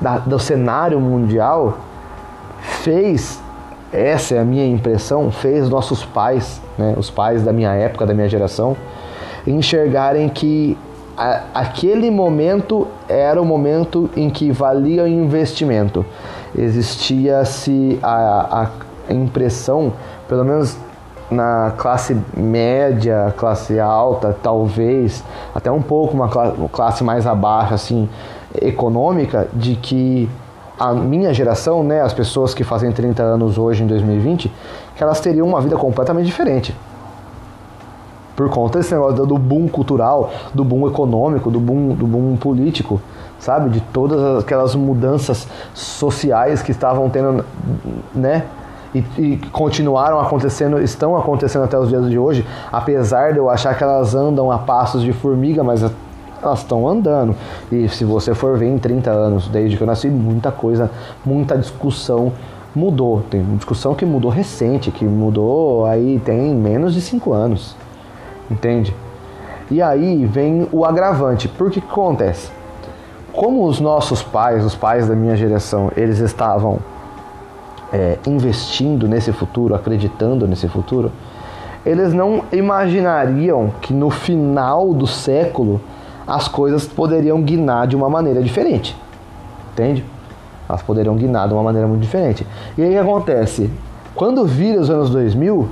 da, 0.00 0.18
do 0.18 0.38
cenário 0.38 0.98
mundial 0.98 1.76
fez, 2.82 3.40
essa 3.92 4.34
é 4.34 4.38
a 4.38 4.44
minha 4.44 4.66
impressão, 4.66 5.30
fez 5.30 5.68
nossos 5.68 6.04
pais, 6.04 6.60
né, 6.78 6.94
os 6.96 7.10
pais 7.10 7.42
da 7.42 7.52
minha 7.52 7.72
época, 7.72 8.06
da 8.06 8.14
minha 8.14 8.28
geração, 8.28 8.76
enxergarem 9.46 10.28
que 10.28 10.76
a, 11.16 11.42
aquele 11.54 12.10
momento 12.10 12.86
era 13.08 13.40
o 13.40 13.44
momento 13.44 14.08
em 14.16 14.30
que 14.30 14.50
valia 14.50 15.04
o 15.04 15.08
investimento. 15.08 16.04
Existia-se 16.56 17.98
a, 18.02 18.68
a 19.08 19.12
impressão, 19.12 19.92
pelo 20.28 20.44
menos 20.44 20.76
na 21.30 21.72
classe 21.76 22.16
média, 22.36 23.32
classe 23.36 23.78
alta, 23.78 24.36
talvez 24.42 25.22
até 25.54 25.70
um 25.70 25.82
pouco 25.82 26.14
uma 26.14 26.28
classe 26.68 27.04
mais 27.04 27.26
abaixo, 27.26 27.74
assim, 27.74 28.08
econômica, 28.60 29.48
de 29.52 29.76
que 29.76 30.28
a 30.80 30.94
minha 30.94 31.34
geração, 31.34 31.84
né, 31.84 32.00
as 32.00 32.14
pessoas 32.14 32.54
que 32.54 32.64
fazem 32.64 32.90
30 32.90 33.22
anos 33.22 33.58
hoje 33.58 33.82
em 33.82 33.86
2020, 33.86 34.50
que 34.96 35.02
elas 35.02 35.20
teriam 35.20 35.46
uma 35.46 35.60
vida 35.60 35.76
completamente 35.76 36.24
diferente. 36.24 36.74
Por 38.34 38.48
conta 38.48 38.78
desse 38.78 38.94
negócio 38.94 39.26
do 39.26 39.36
boom 39.36 39.68
cultural, 39.68 40.30
do 40.54 40.64
boom 40.64 40.88
econômico, 40.88 41.50
do 41.50 41.60
boom, 41.60 41.88
do 41.88 42.06
boom 42.06 42.34
político, 42.36 42.98
sabe? 43.38 43.68
De 43.68 43.82
todas 43.82 44.42
aquelas 44.42 44.74
mudanças 44.74 45.46
sociais 45.74 46.62
que 46.62 46.70
estavam 46.70 47.10
tendo, 47.10 47.44
né? 48.14 48.46
E, 48.94 49.04
e, 49.18 49.36
continuaram 49.52 50.18
acontecendo, 50.18 50.80
estão 50.80 51.14
acontecendo 51.14 51.64
até 51.64 51.78
os 51.78 51.90
dias 51.90 52.08
de 52.08 52.18
hoje, 52.18 52.46
apesar 52.72 53.34
de 53.34 53.38
eu 53.38 53.50
achar 53.50 53.76
que 53.76 53.84
elas 53.84 54.14
andam 54.14 54.50
a 54.50 54.58
passos 54.58 55.02
de 55.02 55.12
formiga, 55.12 55.62
mas 55.62 55.84
elas 56.42 56.60
estão 56.60 56.88
andando. 56.88 57.34
E 57.70 57.88
se 57.88 58.04
você 58.04 58.34
for 58.34 58.58
ver 58.58 58.66
em 58.66 58.78
30 58.78 59.10
anos, 59.10 59.48
desde 59.48 59.76
que 59.76 59.82
eu 59.82 59.86
nasci, 59.86 60.08
muita 60.08 60.50
coisa, 60.50 60.90
muita 61.24 61.56
discussão 61.56 62.32
mudou. 62.74 63.22
Tem 63.30 63.42
discussão 63.56 63.94
que 63.94 64.04
mudou 64.04 64.30
recente, 64.30 64.90
que 64.90 65.04
mudou 65.04 65.86
aí 65.86 66.20
tem 66.24 66.54
menos 66.54 66.94
de 66.94 67.00
5 67.00 67.32
anos. 67.32 67.76
Entende? 68.50 68.94
E 69.70 69.80
aí 69.80 70.26
vem 70.26 70.66
o 70.72 70.84
agravante. 70.84 71.48
Por 71.48 71.70
que, 71.70 71.80
que 71.80 71.86
acontece? 71.86 72.50
Como 73.32 73.64
os 73.64 73.80
nossos 73.80 74.22
pais, 74.22 74.64
os 74.64 74.74
pais 74.74 75.06
da 75.06 75.14
minha 75.14 75.36
geração, 75.36 75.92
eles 75.96 76.18
estavam 76.18 76.78
é, 77.92 78.18
investindo 78.26 79.08
nesse 79.08 79.32
futuro, 79.32 79.74
acreditando 79.74 80.46
nesse 80.48 80.68
futuro, 80.68 81.12
eles 81.86 82.12
não 82.12 82.42
imaginariam 82.52 83.72
que 83.80 83.92
no 83.92 84.10
final 84.10 84.92
do 84.92 85.06
século 85.06 85.80
as 86.30 86.46
coisas 86.46 86.86
poderiam 86.86 87.42
guinar 87.42 87.88
de 87.88 87.96
uma 87.96 88.08
maneira 88.08 88.40
diferente. 88.40 88.96
Entende? 89.72 90.04
Elas 90.68 90.80
poderiam 90.80 91.16
guinar 91.16 91.48
de 91.48 91.54
uma 91.54 91.62
maneira 91.64 91.88
muito 91.88 92.02
diferente. 92.02 92.46
E 92.78 92.82
aí 92.82 92.88
o 92.88 92.92
que 92.92 92.98
acontece? 92.98 93.68
Quando 94.14 94.46
vira 94.46 94.80
os 94.80 94.88
anos 94.88 95.10
2000, 95.10 95.68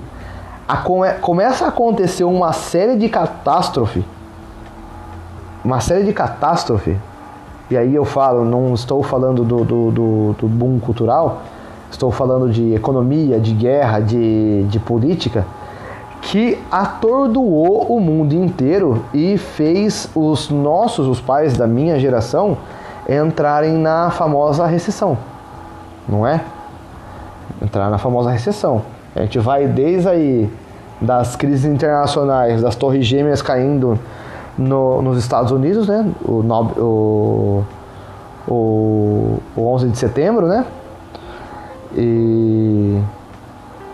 a 0.66 0.78
come, 0.78 1.12
começa 1.20 1.64
a 1.64 1.68
acontecer 1.68 2.24
uma 2.24 2.52
série 2.52 2.96
de 2.96 3.08
catástrofe. 3.08 4.04
Uma 5.64 5.78
série 5.78 6.02
de 6.02 6.12
catástrofe. 6.12 6.96
E 7.70 7.76
aí 7.76 7.94
eu 7.94 8.04
falo, 8.04 8.44
não 8.44 8.74
estou 8.74 9.00
falando 9.04 9.44
do, 9.44 9.64
do, 9.64 9.90
do, 9.92 10.32
do 10.40 10.48
boom 10.48 10.80
cultural, 10.80 11.42
estou 11.88 12.10
falando 12.10 12.50
de 12.50 12.74
economia, 12.74 13.38
de 13.38 13.54
guerra, 13.54 14.00
de, 14.00 14.64
de 14.64 14.80
política, 14.80 15.46
que 16.22 16.58
atordoou 16.70 17.86
o 17.94 18.00
mundo 18.00 18.34
inteiro 18.34 19.04
e 19.14 19.38
fez 19.38 20.10
os 20.14 20.50
nossos, 20.50 21.06
os 21.06 21.20
pais 21.20 21.56
da 21.56 21.66
minha 21.66 21.98
geração, 21.98 22.56
entrarem 23.08 23.74
na 23.74 24.10
famosa 24.10 24.66
recessão, 24.66 25.16
não 26.08 26.26
é? 26.26 26.42
Entrar 27.62 27.88
na 27.90 27.98
famosa 27.98 28.30
recessão. 28.30 28.82
A 29.16 29.20
gente 29.20 29.38
vai 29.38 29.66
desde 29.66 30.08
aí 30.08 30.50
das 31.00 31.36
crises 31.36 31.64
internacionais, 31.64 32.60
das 32.60 32.76
torres 32.76 33.06
gêmeas 33.06 33.40
caindo 33.40 33.98
no, 34.56 35.00
nos 35.00 35.18
Estados 35.18 35.50
Unidos, 35.52 35.88
né? 35.88 36.06
O, 36.24 36.42
o, 36.76 37.64
o, 38.46 39.38
o 39.56 39.74
11 39.74 39.88
de 39.88 39.98
setembro, 39.98 40.46
né? 40.46 40.64
E 41.96 43.00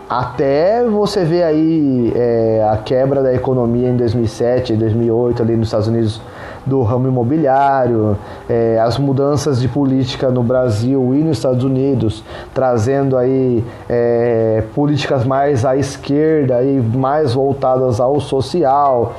até 0.09 0.83
você 0.83 1.23
ver 1.23 1.43
aí 1.43 2.13
é, 2.15 2.67
a 2.71 2.77
quebra 2.77 3.23
da 3.23 3.33
economia 3.33 3.89
em 3.89 3.97
2007, 3.97 4.75
2008 4.75 5.41
ali 5.41 5.55
nos 5.55 5.67
Estados 5.67 5.87
Unidos 5.87 6.21
do 6.65 6.81
ramo 6.83 7.07
imobiliário, 7.07 8.17
é, 8.49 8.79
as 8.79 8.97
mudanças 8.97 9.59
de 9.59 9.67
política 9.67 10.29
no 10.29 10.43
Brasil 10.43 11.13
e 11.15 11.23
nos 11.23 11.37
Estados 11.37 11.63
Unidos, 11.63 12.23
trazendo 12.53 13.17
aí 13.17 13.63
é, 13.89 14.63
políticas 14.73 15.25
mais 15.25 15.65
à 15.65 15.75
esquerda 15.75 16.61
e 16.63 16.79
mais 16.79 17.33
voltadas 17.33 17.99
ao 17.99 18.19
social. 18.19 19.13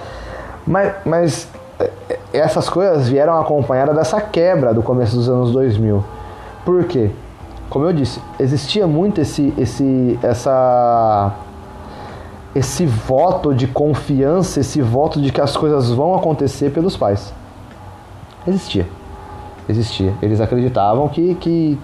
Mas, 0.66 0.92
mas 1.04 1.48
é, 1.78 1.90
essas 2.32 2.68
coisas 2.68 3.08
vieram 3.08 3.40
acompanhadas 3.40 3.94
dessa 3.94 4.20
quebra 4.20 4.72
do 4.72 4.82
começo 4.82 5.16
dos 5.16 5.28
anos 5.28 5.52
2000. 5.52 6.04
Por 6.64 6.84
quê? 6.84 7.10
Como 7.68 7.84
eu 7.84 7.92
disse, 7.92 8.20
existia 8.38 8.86
muito 8.86 9.20
esse, 9.20 9.52
esse, 9.58 10.18
essa 10.22 11.34
esse 12.54 12.86
voto 12.86 13.54
de 13.54 13.66
confiança, 13.66 14.60
esse 14.60 14.80
voto 14.80 15.20
de 15.20 15.30
que 15.30 15.40
as 15.40 15.54
coisas 15.56 15.90
vão 15.90 16.14
acontecer 16.14 16.70
pelos 16.70 16.96
pais. 16.96 17.34
Existia. 18.48 18.86
Existia. 19.68 20.14
Eles 20.22 20.40
acreditavam 20.40 21.06
que, 21.08 21.34
que 21.34 21.78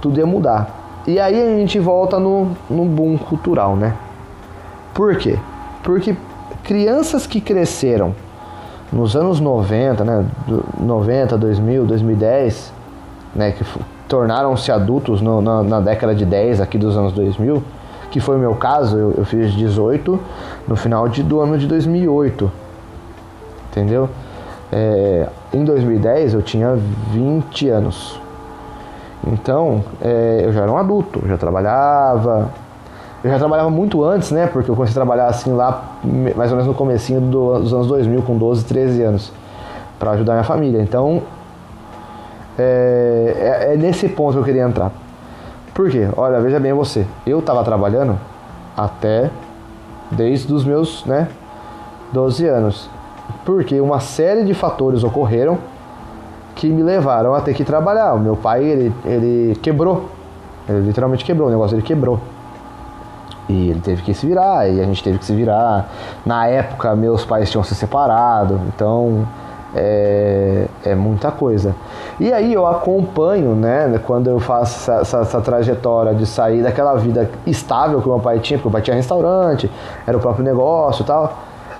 tudo 0.00 0.20
ia 0.20 0.26
mudar. 0.26 1.02
E 1.06 1.18
aí 1.18 1.42
a 1.42 1.58
gente 1.58 1.78
volta 1.80 2.20
no, 2.20 2.50
no 2.68 2.84
boom 2.84 3.18
cultural, 3.18 3.74
né? 3.74 3.96
Por 4.94 5.16
quê? 5.16 5.38
Porque 5.82 6.14
crianças 6.62 7.26
que 7.26 7.40
cresceram 7.40 8.14
nos 8.92 9.16
anos 9.16 9.40
90, 9.40 10.04
né? 10.04 10.26
90, 10.78 11.36
2000, 11.36 11.86
2010, 11.86 12.72
né? 13.34 13.50
Que 13.52 13.64
tornaram-se 14.10 14.72
adultos 14.72 15.22
no, 15.22 15.40
na, 15.40 15.62
na 15.62 15.80
década 15.80 16.14
de 16.14 16.26
10 16.26 16.60
aqui 16.60 16.76
dos 16.76 16.96
anos 16.96 17.12
2000 17.12 17.62
que 18.10 18.18
foi 18.18 18.34
o 18.34 18.38
meu 18.40 18.56
caso, 18.56 18.98
eu, 18.98 19.14
eu 19.18 19.24
fiz 19.24 19.52
18 19.52 20.18
no 20.66 20.74
final 20.74 21.08
de, 21.08 21.22
do 21.22 21.40
ano 21.40 21.56
de 21.56 21.68
2008, 21.68 22.50
entendeu? 23.70 24.08
É, 24.72 25.28
em 25.54 25.64
2010 25.64 26.34
eu 26.34 26.42
tinha 26.42 26.76
20 27.12 27.68
anos, 27.68 28.20
então 29.24 29.84
é, 30.02 30.42
eu 30.44 30.52
já 30.52 30.62
era 30.62 30.72
um 30.72 30.76
adulto, 30.76 31.22
já 31.28 31.36
trabalhava, 31.36 32.50
eu 33.22 33.30
já 33.30 33.38
trabalhava 33.38 33.70
muito 33.70 34.02
antes, 34.02 34.32
né? 34.32 34.48
Porque 34.48 34.68
eu 34.68 34.74
comecei 34.74 34.92
a 34.92 35.04
trabalhar 35.04 35.26
assim 35.26 35.52
lá, 35.52 35.84
mais 36.34 36.50
ou 36.50 36.56
menos 36.56 36.66
no 36.66 36.74
comecinho 36.74 37.20
do, 37.20 37.60
dos 37.60 37.72
anos 37.72 37.86
2000, 37.86 38.22
com 38.22 38.36
12, 38.36 38.64
13 38.64 39.02
anos, 39.02 39.32
para 40.00 40.12
ajudar 40.12 40.32
minha 40.32 40.44
família. 40.44 40.82
Então, 40.82 41.22
é, 42.58 43.68
é, 43.68 43.72
é, 43.72 43.76
nesse 43.76 44.08
ponto 44.08 44.32
que 44.34 44.38
eu 44.38 44.44
queria 44.44 44.62
entrar. 44.62 44.92
Por 45.74 45.90
quê? 45.90 46.08
Olha, 46.16 46.40
veja 46.40 46.58
bem 46.60 46.72
você. 46.72 47.06
Eu 47.26 47.38
estava 47.38 47.62
trabalhando 47.64 48.18
até 48.76 49.30
desde 50.10 50.52
os 50.52 50.64
meus, 50.64 51.04
né, 51.06 51.28
12 52.12 52.46
anos. 52.46 52.90
Porque 53.44 53.80
uma 53.80 54.00
série 54.00 54.44
de 54.44 54.54
fatores 54.54 55.04
ocorreram 55.04 55.58
que 56.54 56.68
me 56.68 56.82
levaram 56.82 57.34
a 57.34 57.40
ter 57.40 57.54
que 57.54 57.64
trabalhar. 57.64 58.14
O 58.14 58.18
meu 58.18 58.36
pai, 58.36 58.64
ele, 58.64 58.94
ele 59.04 59.56
quebrou. 59.62 60.10
Ele 60.68 60.86
literalmente 60.86 61.24
quebrou, 61.24 61.48
o 61.48 61.50
negócio 61.50 61.74
ele 61.74 61.82
quebrou. 61.82 62.20
E 63.48 63.70
ele 63.70 63.80
teve 63.80 64.02
que 64.02 64.14
se 64.14 64.26
virar, 64.26 64.68
e 64.68 64.80
a 64.80 64.84
gente 64.84 65.02
teve 65.02 65.18
que 65.18 65.24
se 65.24 65.34
virar. 65.34 65.88
Na 66.24 66.46
época, 66.46 66.94
meus 66.94 67.24
pais 67.24 67.50
tinham 67.50 67.64
se 67.64 67.74
separado, 67.74 68.60
então 68.68 69.26
é, 69.74 70.66
é 70.84 70.94
muita 70.94 71.30
coisa. 71.30 71.74
E 72.18 72.32
aí 72.32 72.52
eu 72.52 72.66
acompanho, 72.66 73.54
né, 73.54 74.00
quando 74.06 74.28
eu 74.28 74.40
faço 74.40 74.90
essa, 74.90 75.00
essa, 75.00 75.18
essa, 75.18 75.40
trajetória 75.40 76.14
de 76.14 76.26
sair 76.26 76.62
daquela 76.62 76.94
vida 76.96 77.30
estável 77.46 78.00
que 78.00 78.08
meu 78.08 78.18
pai 78.18 78.38
tinha, 78.40 78.58
porque 78.58 78.68
o 78.68 78.70
pai 78.70 78.82
tinha 78.82 78.96
restaurante, 78.96 79.70
era 80.06 80.16
o 80.16 80.20
próprio 80.20 80.44
negócio 80.44 81.02
e 81.02 81.06
tal. 81.06 81.38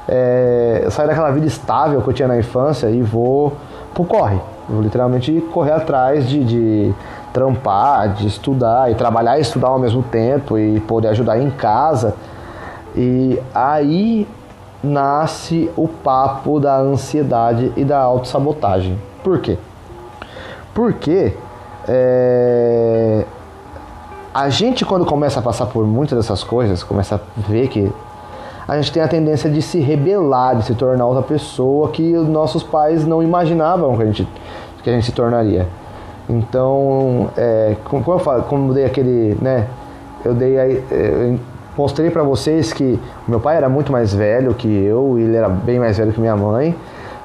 É, 0.09 0.83
eu 0.85 0.90
saio 0.90 1.09
daquela 1.09 1.31
vida 1.31 1.46
estável 1.46 2.00
que 2.03 2.09
eu 2.09 2.12
tinha 2.12 2.26
na 2.26 2.38
infância 2.38 2.88
e 2.88 3.03
vou 3.03 3.53
pro 3.94 4.05
corre. 4.05 4.38
vou 4.68 4.83
literalmente 4.83 5.40
correr 5.53 5.72
atrás 5.72 6.29
de, 6.29 6.44
de 6.44 6.94
trampar, 7.33 8.14
de 8.14 8.26
estudar 8.26 8.90
e 8.90 8.94
trabalhar 8.94 9.38
e 9.38 9.42
estudar 9.42 9.68
ao 9.68 9.79
mesmo 9.79 10.03
tempo 10.03 10.59
e 10.59 10.81
poder 10.81 11.09
ajudar 11.09 11.38
em 11.38 11.50
casa. 11.50 12.14
E 12.96 13.38
aí 13.55 14.26
nasce 14.82 15.70
o 15.76 15.86
papo 15.86 16.58
da 16.58 16.78
ansiedade 16.78 17.72
e 17.76 17.84
da 17.84 17.98
autossabotagem. 17.98 18.98
Por 19.22 19.40
quê? 19.40 19.58
Porque 20.74 21.34
é, 21.86 23.24
a 24.32 24.48
gente, 24.48 24.84
quando 24.84 25.04
começa 25.04 25.40
a 25.40 25.42
passar 25.42 25.66
por 25.66 25.86
muitas 25.86 26.16
dessas 26.16 26.42
coisas, 26.44 26.82
começa 26.82 27.16
a 27.16 27.50
ver 27.50 27.68
que 27.68 27.92
a 28.66 28.76
gente 28.76 28.92
tem 28.92 29.02
a 29.02 29.08
tendência 29.08 29.50
de 29.50 29.60
se 29.60 29.80
rebelar, 29.80 30.56
de 30.56 30.64
se 30.64 30.74
tornar 30.74 31.04
outra 31.04 31.22
pessoa 31.22 31.90
que 31.90 32.16
os 32.16 32.28
nossos 32.28 32.62
pais 32.62 33.04
não 33.04 33.22
imaginavam 33.22 33.96
que 33.96 34.02
a 34.02 34.06
gente, 34.06 34.28
que 34.82 34.88
a 34.88 34.92
gente 34.92 35.04
se 35.04 35.12
tornaria. 35.12 35.66
Então, 36.28 37.28
é, 37.36 37.74
como, 37.84 38.04
eu 38.06 38.18
falo, 38.20 38.44
como 38.44 38.70
eu 38.70 38.74
dei 38.74 38.84
aquele, 38.84 39.36
né, 39.42 39.66
eu 40.24 40.32
dei 40.32 40.56
é, 40.56 41.36
mostrei 41.76 42.11
para 42.11 42.22
vocês 42.22 42.72
que 42.72 42.98
meu 43.26 43.40
pai 43.40 43.56
era 43.56 43.68
muito 43.68 43.90
mais 43.90 44.14
velho 44.14 44.54
que 44.54 44.68
eu, 44.68 45.18
ele 45.18 45.37
era 45.37 45.48
bem 45.48 45.78
mais 45.78 45.98
velho 45.98 46.12
que 46.12 46.20
minha 46.20 46.37
mãe. 46.37 46.74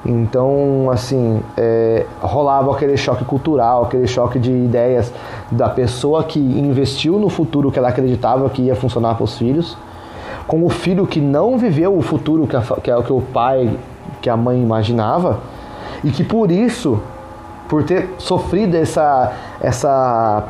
Então, 0.04 0.88
assim, 0.92 1.42
é, 1.56 2.06
rolava 2.20 2.70
aquele 2.72 2.96
choque 2.96 3.24
cultural, 3.24 3.84
aquele 3.84 4.06
choque 4.06 4.38
de 4.38 4.50
ideias 4.50 5.12
da 5.50 5.68
pessoa 5.68 6.22
que 6.22 6.38
investiu 6.38 7.18
no 7.18 7.28
futuro 7.28 7.72
que 7.72 7.78
ela 7.78 7.88
acreditava 7.88 8.48
que 8.48 8.62
ia 8.62 8.76
funcionar 8.76 9.16
para 9.16 9.24
os 9.24 9.36
filhos, 9.36 9.76
com 10.46 10.64
o 10.64 10.68
filho 10.68 11.06
que 11.06 11.20
não 11.20 11.58
viveu 11.58 11.96
o 11.96 12.02
futuro 12.02 12.46
que, 12.46 12.56
a, 12.56 12.60
que, 12.60 12.92
o 12.92 13.02
que 13.02 13.12
o 13.12 13.20
pai, 13.20 13.76
que 14.22 14.30
a 14.30 14.36
mãe 14.36 14.62
imaginava, 14.62 15.40
e 16.04 16.10
que 16.10 16.22
por 16.22 16.52
isso, 16.52 17.00
por 17.68 17.82
ter 17.82 18.14
sofrido 18.18 18.76
essa, 18.76 19.32
essa, 19.60 20.44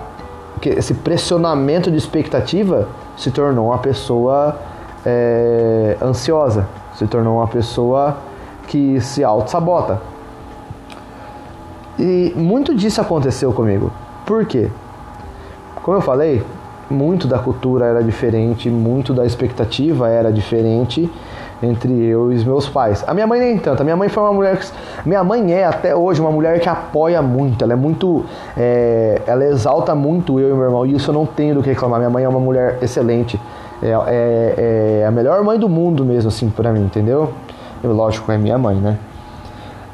esse 0.64 0.94
pressionamento 0.94 1.90
de 1.90 1.96
expectativa, 1.96 2.88
se 3.16 3.30
tornou 3.30 3.68
uma 3.68 3.78
pessoa 3.78 4.58
é, 5.04 5.96
ansiosa, 6.02 6.66
se 6.94 7.06
tornou 7.06 7.38
uma 7.38 7.46
pessoa 7.46 8.16
que 8.66 9.00
se 9.00 9.22
auto-sabota. 9.22 10.00
E 11.98 12.32
muito 12.36 12.74
disso 12.74 13.00
aconteceu 13.00 13.52
comigo. 13.52 13.90
Por 14.24 14.44
quê? 14.44 14.68
Como 15.82 15.96
eu 15.96 16.00
falei, 16.00 16.42
muito 16.90 17.26
da 17.26 17.38
cultura 17.38 17.86
era 17.86 18.02
diferente, 18.02 18.68
muito 18.68 19.14
da 19.14 19.24
expectativa 19.24 20.08
era 20.08 20.32
diferente 20.32 21.10
entre 21.62 21.92
eu 22.04 22.32
e 22.32 22.36
os 22.36 22.44
meus 22.44 22.68
pais. 22.68 23.04
A 23.06 23.14
minha 23.14 23.26
mãe 23.26 23.40
nem 23.40 23.58
tanto. 23.58 23.80
A 23.80 23.84
minha 23.84 23.96
mãe 23.96 24.08
foi 24.08 24.22
uma 24.22 24.32
mulher 24.32 24.58
que. 24.58 24.66
Minha 25.04 25.24
mãe 25.24 25.52
é 25.52 25.64
até 25.64 25.94
hoje 25.94 26.20
uma 26.20 26.30
mulher 26.30 26.60
que 26.60 26.68
apoia 26.68 27.22
muito. 27.22 27.62
Ela 27.62 27.72
é 27.72 27.76
muito. 27.76 28.24
É, 28.56 29.22
ela 29.26 29.44
exalta 29.44 29.94
muito 29.94 30.38
eu 30.38 30.50
e 30.50 30.52
meu 30.54 30.64
irmão. 30.64 30.86
E 30.86 30.94
isso 30.94 31.10
eu 31.10 31.14
não 31.14 31.26
tenho 31.26 31.54
do 31.54 31.62
que 31.62 31.68
reclamar. 31.70 31.98
Minha 31.98 32.10
mãe 32.10 32.24
é 32.24 32.28
uma 32.28 32.40
mulher 32.40 32.78
excelente. 32.82 33.40
É, 33.82 33.88
é, 33.88 35.00
é 35.02 35.06
a 35.06 35.10
melhor 35.10 35.42
mãe 35.42 35.58
do 35.58 35.68
mundo 35.68 36.04
mesmo, 36.04 36.28
assim, 36.28 36.48
pra 36.48 36.72
mim, 36.72 36.84
entendeu? 36.84 37.32
Eu, 37.82 37.92
lógico, 37.92 38.30
é 38.32 38.38
minha 38.38 38.56
mãe, 38.56 38.76
né? 38.76 38.98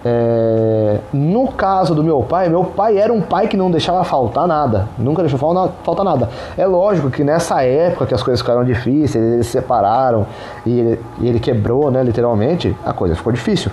É, 0.04 0.98
no 1.12 1.52
caso 1.52 1.94
do 1.94 2.02
meu 2.02 2.22
pai, 2.22 2.48
meu 2.48 2.64
pai 2.64 2.98
era 2.98 3.12
um 3.12 3.20
pai 3.20 3.46
que 3.46 3.56
não 3.56 3.70
deixava 3.70 4.02
faltar 4.02 4.48
nada, 4.48 4.88
nunca 4.98 5.22
deixou 5.22 5.38
faltar 5.38 6.04
nada. 6.04 6.28
É 6.56 6.66
lógico 6.66 7.10
que 7.10 7.22
nessa 7.22 7.62
época 7.62 8.06
que 8.06 8.14
as 8.14 8.22
coisas 8.22 8.40
ficaram 8.40 8.64
difíceis, 8.64 9.24
eles 9.24 9.46
se 9.46 9.52
separaram 9.52 10.26
e 10.66 10.80
ele, 10.80 11.00
e 11.20 11.28
ele 11.28 11.38
quebrou, 11.38 11.90
né, 11.90 12.02
literalmente, 12.02 12.76
a 12.84 12.92
coisa 12.92 13.14
ficou 13.14 13.32
difícil. 13.32 13.70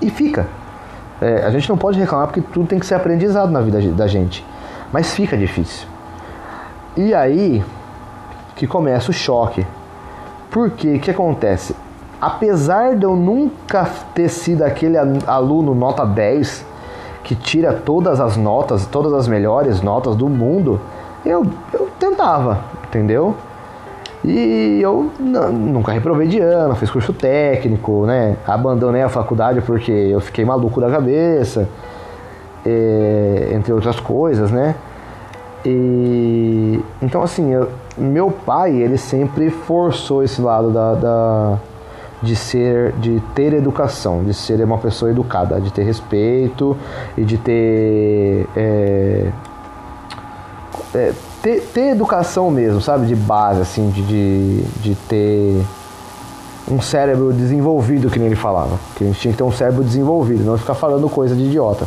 E 0.00 0.08
fica. 0.08 0.46
É, 1.20 1.44
a 1.44 1.50
gente 1.50 1.68
não 1.68 1.76
pode 1.76 1.98
reclamar 1.98 2.26
porque 2.26 2.40
tudo 2.40 2.66
tem 2.66 2.78
que 2.78 2.86
ser 2.86 2.94
aprendizado 2.94 3.50
na 3.50 3.60
vida 3.60 3.80
da 3.92 4.06
gente, 4.06 4.44
mas 4.92 5.14
fica 5.14 5.36
difícil. 5.36 5.88
E 6.96 7.12
aí 7.12 7.64
que 8.54 8.66
começa 8.66 9.10
o 9.10 9.14
choque. 9.14 9.66
Porque 10.50 10.94
o 10.94 11.00
que 11.00 11.10
acontece? 11.10 11.74
Apesar 12.24 12.96
de 12.96 13.04
eu 13.04 13.14
nunca 13.14 13.86
ter 14.14 14.30
sido 14.30 14.62
aquele 14.62 14.96
aluno 15.26 15.74
nota 15.74 16.06
10 16.06 16.64
que 17.22 17.34
tira 17.34 17.70
todas 17.74 18.18
as 18.18 18.34
notas, 18.34 18.86
todas 18.86 19.12
as 19.12 19.28
melhores 19.28 19.82
notas 19.82 20.16
do 20.16 20.26
mundo, 20.26 20.80
eu, 21.24 21.46
eu 21.70 21.86
tentava, 22.00 22.60
entendeu? 22.88 23.36
E 24.24 24.80
eu 24.80 25.10
nunca 25.20 25.92
reprovei 25.92 26.26
de 26.26 26.40
ano, 26.40 26.74
fiz 26.74 26.90
curso 26.90 27.12
técnico, 27.12 28.06
né? 28.06 28.38
Abandonei 28.46 29.02
a 29.02 29.08
faculdade 29.10 29.60
porque 29.60 29.92
eu 29.92 30.20
fiquei 30.20 30.46
maluco 30.46 30.80
da 30.80 30.90
cabeça, 30.90 31.68
é, 32.64 33.50
entre 33.52 33.70
outras 33.70 34.00
coisas, 34.00 34.50
né? 34.50 34.74
E 35.62 36.80
então 37.02 37.22
assim, 37.22 37.52
eu, 37.52 37.68
meu 37.98 38.30
pai 38.30 38.74
ele 38.74 38.96
sempre 38.96 39.50
forçou 39.50 40.22
esse 40.22 40.40
lado 40.40 40.70
da, 40.70 40.94
da, 40.94 41.58
de 42.24 42.34
ser, 42.34 42.92
de 42.92 43.20
ter 43.34 43.52
educação, 43.52 44.24
de 44.24 44.34
ser 44.34 44.62
uma 44.64 44.78
pessoa 44.78 45.10
educada, 45.10 45.60
de 45.60 45.72
ter 45.72 45.84
respeito 45.84 46.76
e 47.16 47.24
de 47.24 47.38
ter 47.38 48.48
é, 48.56 49.30
é, 50.94 51.12
ter, 51.42 51.60
ter 51.60 51.90
educação 51.90 52.50
mesmo, 52.50 52.80
sabe? 52.80 53.06
De 53.06 53.14
base, 53.14 53.60
assim, 53.60 53.90
de, 53.90 54.02
de, 54.02 54.62
de 54.80 54.94
ter 54.94 55.62
um 56.70 56.80
cérebro 56.80 57.32
desenvolvido, 57.32 58.08
que 58.08 58.18
nem 58.18 58.28
ele 58.28 58.36
falava. 58.36 58.78
Que 58.96 59.04
a 59.04 59.06
gente 59.08 59.20
tinha 59.20 59.32
que 59.32 59.38
ter 59.38 59.44
um 59.44 59.52
cérebro 59.52 59.84
desenvolvido, 59.84 60.44
não 60.44 60.56
ficar 60.56 60.74
falando 60.74 61.08
coisa 61.08 61.34
de 61.34 61.42
idiota. 61.42 61.86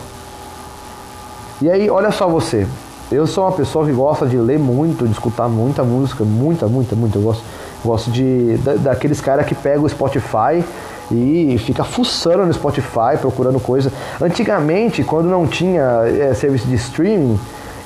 E 1.61 1.69
aí, 1.71 1.89
olha 1.89 2.11
só 2.11 2.27
você. 2.27 2.67
Eu 3.09 3.25
sou 3.25 3.45
uma 3.45 3.53
pessoa 3.53 3.85
que 3.85 3.93
gosta 3.93 4.27
de 4.27 4.37
ler 4.37 4.59
muito, 4.59 5.05
de 5.05 5.13
escutar 5.13 5.47
muita 5.47 5.83
música, 5.83 6.23
muita, 6.23 6.67
muita, 6.67 6.95
muita. 6.95 7.17
Eu 7.17 7.21
gosto, 7.23 7.43
gosto 7.83 8.11
de 8.11 8.57
da, 8.57 8.73
daqueles 8.75 9.21
caras 9.21 9.45
que 9.45 9.55
pegam 9.55 9.83
o 9.83 9.89
Spotify 9.89 10.63
e 11.11 11.57
fica 11.59 11.83
fuçando 11.83 12.45
no 12.45 12.53
Spotify, 12.53 13.17
procurando 13.19 13.59
coisa. 13.59 13.91
Antigamente, 14.21 15.03
quando 15.03 15.29
não 15.29 15.47
tinha 15.47 16.01
é, 16.05 16.33
serviço 16.33 16.67
de 16.67 16.75
streaming, 16.75 17.39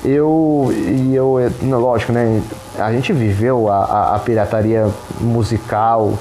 eu 0.04 0.70
e 0.72 1.14
eu 1.14 1.38
lógico 1.62 2.12
né 2.12 2.42
a 2.76 2.90
gente 2.90 3.12
viveu 3.12 3.68
a, 3.68 3.84
a, 3.84 4.16
a 4.16 4.18
pirataria 4.18 4.88
musical 5.20 6.14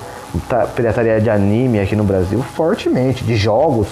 a 0.51 0.67
pirataria 0.67 1.19
de 1.19 1.31
anime 1.31 1.79
aqui 1.79 1.95
no 1.95 2.03
Brasil 2.03 2.43
fortemente 2.53 3.23
de 3.23 3.35
jogos 3.35 3.87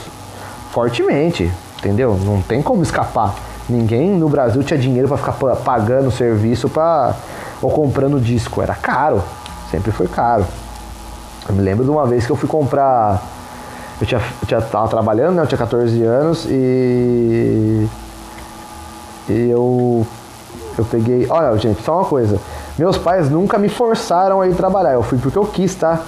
fortemente 0.70 1.52
entendeu? 1.80 2.20
Não 2.24 2.42
tem 2.42 2.62
como 2.62 2.84
escapar. 2.84 3.36
Ninguém 3.68 4.12
no 4.12 4.30
Brasil 4.30 4.64
tinha 4.64 4.80
dinheiro 4.80 5.08
para 5.08 5.18
ficar 5.18 5.56
pagando 5.56 6.12
serviço 6.12 6.70
para 6.70 7.16
ou 7.62 7.70
comprando 7.70 8.20
disco. 8.20 8.62
Era 8.62 8.76
caro 8.76 9.24
sempre 9.70 9.92
foi 9.92 10.08
caro 10.08 10.46
eu 11.48 11.56
me 11.56 11.62
lembro 11.62 11.84
de 11.84 11.90
uma 11.90 12.06
vez 12.06 12.26
que 12.26 12.32
eu 12.32 12.36
fui 12.36 12.50
comprar 12.50 13.22
eu 14.00 14.08
tinha, 14.08 14.22
eu 14.42 14.48
tinha 14.48 14.62
tava 14.62 14.88
trabalhando 14.88 15.36
né 15.36 15.44
eu 15.44 15.48
tinha 15.48 15.58
14 15.58 16.04
anos 16.04 16.46
e 16.50 17.88
e 19.30 19.50
eu, 19.50 20.06
eu 20.78 20.86
peguei. 20.86 21.28
Olha, 21.30 21.56
gente, 21.58 21.84
só 21.84 22.00
uma 22.00 22.06
coisa. 22.06 22.40
Meus 22.78 22.98
pais 22.98 23.30
nunca 23.30 23.58
me 23.58 23.70
forçaram 23.70 24.42
a 24.42 24.48
ir 24.48 24.56
trabalhar. 24.56 24.94
Eu 24.94 25.04
fui 25.04 25.18
porque 25.20 25.38
eu 25.38 25.46
quis, 25.46 25.76
tá? 25.76 26.02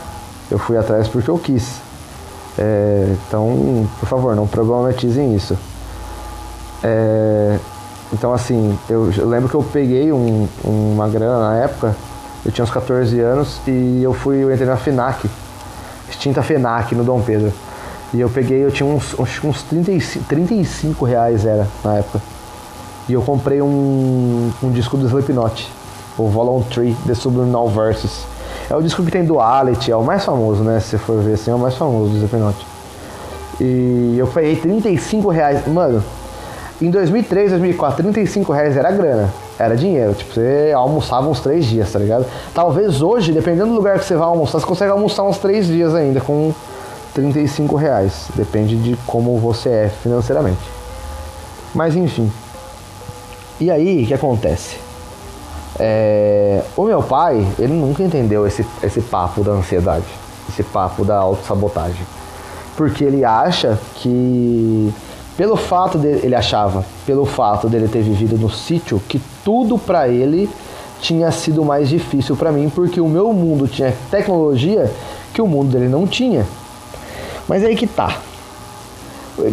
Eu 0.49 0.57
fui 0.57 0.75
atrás 0.75 1.07
porque 1.07 1.29
eu 1.29 1.37
quis. 1.37 1.79
É, 2.57 3.15
então, 3.27 3.87
por 3.99 4.09
favor, 4.09 4.35
não 4.35 4.47
problematizem 4.47 5.35
isso. 5.35 5.57
É, 6.83 7.57
então, 8.11 8.33
assim, 8.33 8.77
eu, 8.89 9.11
eu, 9.15 9.29
lembro 9.29 9.47
que 9.47 9.55
eu 9.55 9.63
peguei 9.63 10.11
um, 10.11 10.47
uma 10.63 11.07
grana 11.07 11.49
na 11.49 11.57
época, 11.59 11.95
eu 12.45 12.51
tinha 12.51 12.63
uns 12.63 12.71
14 12.71 13.19
anos, 13.19 13.61
e 13.67 14.01
eu 14.03 14.13
fui, 14.13 14.43
eu 14.43 14.51
entrei 14.51 14.67
na 14.67 14.77
FENAC, 14.77 15.29
extinta 16.09 16.41
FENAC, 16.41 16.95
no 16.95 17.03
Dom 17.03 17.21
Pedro. 17.21 17.51
E 18.13 18.19
eu 18.19 18.29
peguei, 18.29 18.63
eu 18.63 18.71
tinha 18.71 18.87
uns, 18.87 19.17
uns, 19.17 19.43
uns 19.43 19.63
35, 19.63 20.25
35 20.25 21.05
reais 21.05 21.45
era 21.45 21.67
na 21.83 21.97
época. 21.97 22.21
E 23.07 23.13
eu 23.13 23.21
comprei 23.21 23.61
um, 23.61 24.51
um 24.61 24.71
disco 24.71 24.97
do 24.97 25.05
Slipknot, 25.07 25.71
o 26.17 26.27
Volume 26.27 26.65
3, 26.65 26.97
The 27.05 27.13
Subliminal 27.13 27.69
Verses. 27.69 28.25
É 28.69 28.75
o 28.75 28.81
disco 28.81 29.03
que 29.03 29.11
tem 29.11 29.23
Duality, 29.23 29.91
é 29.91 29.95
o 29.95 30.03
mais 30.03 30.25
famoso, 30.25 30.63
né? 30.63 30.79
Se 30.79 30.97
for 30.97 31.21
ver 31.21 31.33
assim, 31.33 31.51
é 31.51 31.55
o 31.55 31.59
mais 31.59 31.75
famoso 31.75 32.11
do 32.11 32.17
Slipknot. 32.17 32.65
E 33.59 34.15
eu 34.17 34.27
paguei 34.27 34.55
35 34.55 35.29
reais. 35.29 35.67
Mano, 35.67 36.03
em 36.81 36.89
2003, 36.89 37.51
2004, 37.51 38.03
35 38.03 38.51
reais 38.51 38.75
era 38.75 38.91
grana. 38.91 39.31
Era 39.59 39.75
dinheiro. 39.75 40.13
Tipo, 40.15 40.33
você 40.33 40.71
almoçava 40.75 41.27
uns 41.27 41.39
3 41.39 41.65
dias, 41.65 41.91
tá 41.91 41.99
ligado? 41.99 42.25
Talvez 42.53 43.01
hoje, 43.01 43.31
dependendo 43.31 43.67
do 43.67 43.75
lugar 43.75 43.99
que 43.99 44.05
você 44.05 44.15
vai 44.15 44.27
almoçar, 44.27 44.59
você 44.59 44.65
consegue 44.65 44.91
almoçar 44.91 45.23
uns 45.23 45.37
3 45.37 45.67
dias 45.67 45.93
ainda 45.93 46.19
com 46.19 46.53
35 47.13 47.75
reais. 47.75 48.29
Depende 48.35 48.75
de 48.75 48.97
como 49.05 49.37
você 49.37 49.69
é 49.69 49.91
financeiramente. 50.01 50.61
Mas 51.73 51.95
enfim. 51.95 52.31
E 53.59 53.69
aí, 53.69 54.03
o 54.03 54.07
que 54.07 54.13
acontece? 54.13 54.77
É, 55.79 56.63
o 56.75 56.83
meu 56.83 57.01
pai, 57.01 57.47
ele 57.57 57.73
nunca 57.73 58.03
entendeu 58.03 58.45
esse, 58.45 58.65
esse 58.83 59.01
papo 59.01 59.43
da 59.43 59.51
ansiedade, 59.51 60.05
esse 60.49 60.63
papo 60.63 61.05
da 61.05 61.17
autossabotagem. 61.17 62.05
Porque 62.75 63.03
ele 63.03 63.23
acha 63.23 63.79
que, 63.95 64.93
pelo 65.41 65.55
fato 65.55 65.97
dele, 65.97 66.21
ele 66.21 66.35
achava, 66.35 66.85
pelo 67.03 67.25
fato 67.25 67.67
dele 67.67 67.87
ter 67.87 68.03
vivido 68.03 68.37
no 68.37 68.47
sítio, 68.47 69.01
que 69.09 69.19
tudo 69.43 69.75
para 69.75 70.07
ele 70.07 70.47
tinha 70.99 71.31
sido 71.31 71.65
mais 71.65 71.89
difícil 71.89 72.35
para 72.35 72.51
mim, 72.51 72.69
porque 72.69 73.01
o 73.01 73.09
meu 73.09 73.33
mundo 73.33 73.67
tinha 73.67 73.91
tecnologia 74.11 74.91
que 75.33 75.41
o 75.41 75.47
mundo 75.47 75.71
dele 75.71 75.87
não 75.89 76.05
tinha. 76.05 76.45
Mas 77.47 77.63
aí 77.63 77.75
que 77.75 77.87
tá. 77.87 78.17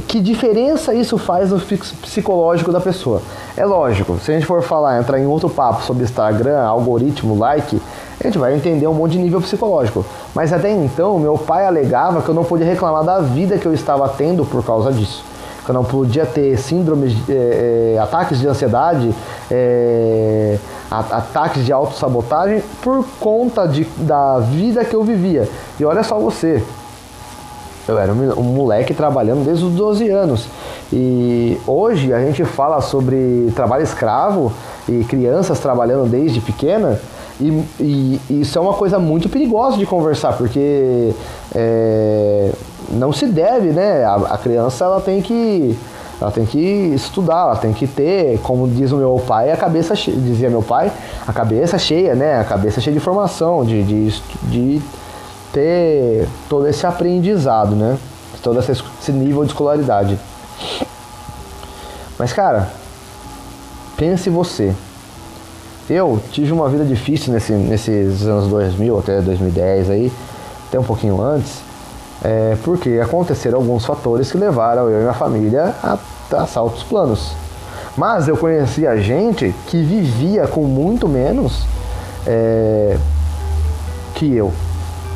Que 0.06 0.20
diferença 0.20 0.92
isso 0.92 1.16
faz 1.16 1.52
no 1.52 1.58
psicológico 1.58 2.70
da 2.70 2.82
pessoa? 2.82 3.22
É 3.56 3.64
lógico, 3.64 4.18
se 4.22 4.30
a 4.30 4.34
gente 4.34 4.44
for 4.44 4.60
falar, 4.60 5.00
entrar 5.00 5.18
em 5.18 5.24
outro 5.24 5.48
papo 5.48 5.82
sobre 5.84 6.04
Instagram, 6.04 6.60
algoritmo, 6.60 7.38
like, 7.38 7.80
a 8.20 8.24
gente 8.24 8.36
vai 8.36 8.54
entender 8.54 8.86
um 8.86 8.92
monte 8.92 9.12
de 9.12 9.20
nível 9.20 9.40
psicológico. 9.40 10.04
Mas 10.34 10.52
até 10.52 10.70
então, 10.70 11.18
meu 11.18 11.38
pai 11.38 11.66
alegava 11.66 12.20
que 12.20 12.28
eu 12.28 12.34
não 12.34 12.44
podia 12.44 12.66
reclamar 12.66 13.04
da 13.04 13.20
vida 13.20 13.56
que 13.56 13.64
eu 13.64 13.72
estava 13.72 14.06
tendo 14.06 14.44
por 14.44 14.62
causa 14.62 14.92
disso. 14.92 15.24
Eu 15.68 15.74
não 15.74 15.84
podia 15.84 16.24
ter 16.24 16.56
síndromes, 16.56 17.14
é, 17.28 17.94
é, 17.94 17.98
ataques 17.98 18.40
de 18.40 18.48
ansiedade, 18.48 19.14
é, 19.50 20.56
ataques 20.90 21.66
de 21.66 21.72
autossabotagem 21.72 22.62
por 22.82 23.04
conta 23.20 23.68
de, 23.68 23.84
da 23.98 24.38
vida 24.38 24.82
que 24.82 24.96
eu 24.96 25.04
vivia. 25.04 25.46
E 25.78 25.84
olha 25.84 26.02
só 26.02 26.18
você, 26.18 26.64
eu 27.86 27.98
era 27.98 28.12
um 28.12 28.42
moleque 28.42 28.94
trabalhando 28.94 29.44
desde 29.44 29.64
os 29.64 29.72
12 29.72 30.08
anos. 30.08 30.46
E 30.92 31.58
hoje 31.66 32.12
a 32.14 32.20
gente 32.20 32.44
fala 32.44 32.80
sobre 32.80 33.52
trabalho 33.54 33.82
escravo 33.82 34.52
e 34.88 35.04
crianças 35.04 35.60
trabalhando 35.60 36.08
desde 36.08 36.40
pequena. 36.40 36.98
E, 37.40 37.64
e, 37.78 38.20
isso 38.40 38.58
é 38.58 38.60
uma 38.60 38.74
coisa 38.74 38.98
muito 38.98 39.28
perigosa 39.28 39.76
de 39.76 39.86
conversar, 39.86 40.32
porque 40.36 41.14
é, 41.54 42.52
não 42.90 43.12
se 43.12 43.26
deve, 43.26 43.68
né? 43.68 44.04
A, 44.04 44.14
a, 44.14 44.38
criança 44.38 44.84
ela 44.84 45.00
tem 45.00 45.22
que 45.22 45.78
ela 46.20 46.32
tem 46.32 46.44
que 46.44 46.58
estudar, 46.58 47.42
ela 47.42 47.56
tem 47.56 47.72
que 47.72 47.86
ter, 47.86 48.40
como 48.42 48.66
diz 48.66 48.90
o 48.90 48.96
meu 48.96 49.22
pai, 49.24 49.52
a 49.52 49.56
cabeça 49.56 49.94
cheia, 49.94 50.16
dizia 50.16 50.50
meu 50.50 50.62
pai, 50.62 50.90
a 51.26 51.32
cabeça 51.32 51.78
cheia, 51.78 52.16
né? 52.16 52.40
A 52.40 52.44
cabeça 52.44 52.80
cheia 52.80 52.92
de 52.92 52.98
informação, 52.98 53.64
de, 53.64 53.84
de, 53.84 54.22
de 54.42 54.82
ter 55.52 56.26
todo 56.48 56.66
esse 56.66 56.84
aprendizado, 56.84 57.76
né? 57.76 57.96
Todo 58.42 58.58
esse 58.58 59.12
nível 59.12 59.44
de 59.44 59.50
escolaridade. 59.50 60.18
Mas, 62.18 62.32
cara, 62.32 62.68
pense 63.96 64.28
você. 64.28 64.74
Eu 65.88 66.20
tive 66.32 66.52
uma 66.52 66.68
vida 66.68 66.84
difícil 66.84 67.32
nesse, 67.32 67.52
nesses 67.52 68.26
anos 68.26 68.48
2000 68.48 68.98
até 68.98 69.22
2010 69.22 69.88
aí, 69.88 70.12
até 70.68 70.78
um 70.78 70.84
pouquinho 70.84 71.18
antes, 71.22 71.62
é, 72.22 72.58
porque 72.62 73.00
aconteceram 73.02 73.58
alguns 73.58 73.86
fatores 73.86 74.30
que 74.30 74.36
levaram 74.36 74.90
eu 74.90 74.98
e 74.98 75.02
minha 75.02 75.14
família 75.14 75.74
a 75.82 75.96
traçar 76.28 76.62
outros 76.62 76.82
planos. 76.82 77.32
Mas 77.96 78.28
eu 78.28 78.36
conhecia 78.36 79.00
gente 79.00 79.54
que 79.66 79.82
vivia 79.82 80.46
com 80.46 80.62
muito 80.64 81.08
menos 81.08 81.64
é, 82.26 82.98
que 84.14 84.36
eu, 84.36 84.52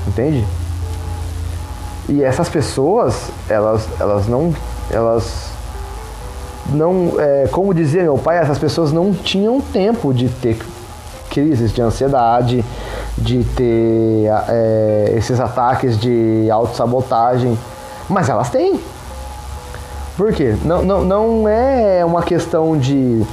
entende? 0.08 0.42
E 2.08 2.22
essas 2.22 2.48
pessoas, 2.48 3.28
elas, 3.46 3.87
elas 4.00 4.26
não, 4.26 4.54
elas 4.90 5.51
não, 6.70 7.14
é, 7.18 7.48
como 7.51 7.75
dizia 7.75 8.03
meu 8.03 8.18
pai, 8.18 8.38
essas 8.38 8.59
pessoas 8.59 8.92
não 8.92 9.12
tinham 9.12 9.61
tempo 9.61 10.12
de 10.12 10.29
ter 10.29 10.59
crises 11.31 11.72
de 11.72 11.81
ansiedade, 11.81 12.64
de 13.16 13.42
ter 13.42 14.31
é, 14.48 15.14
esses 15.16 15.40
ataques 15.40 15.98
de 15.98 16.48
autossabotagem, 16.51 17.59
mas 18.09 18.29
elas 18.29 18.51
têm. 18.51 18.79
Por 20.16 20.31
quê? 20.33 20.55
Não, 20.62 20.83
não, 20.83 21.03
não 21.03 21.48
é 21.48 22.05
uma 22.05 22.22
questão 22.22 22.77
de 22.77 23.25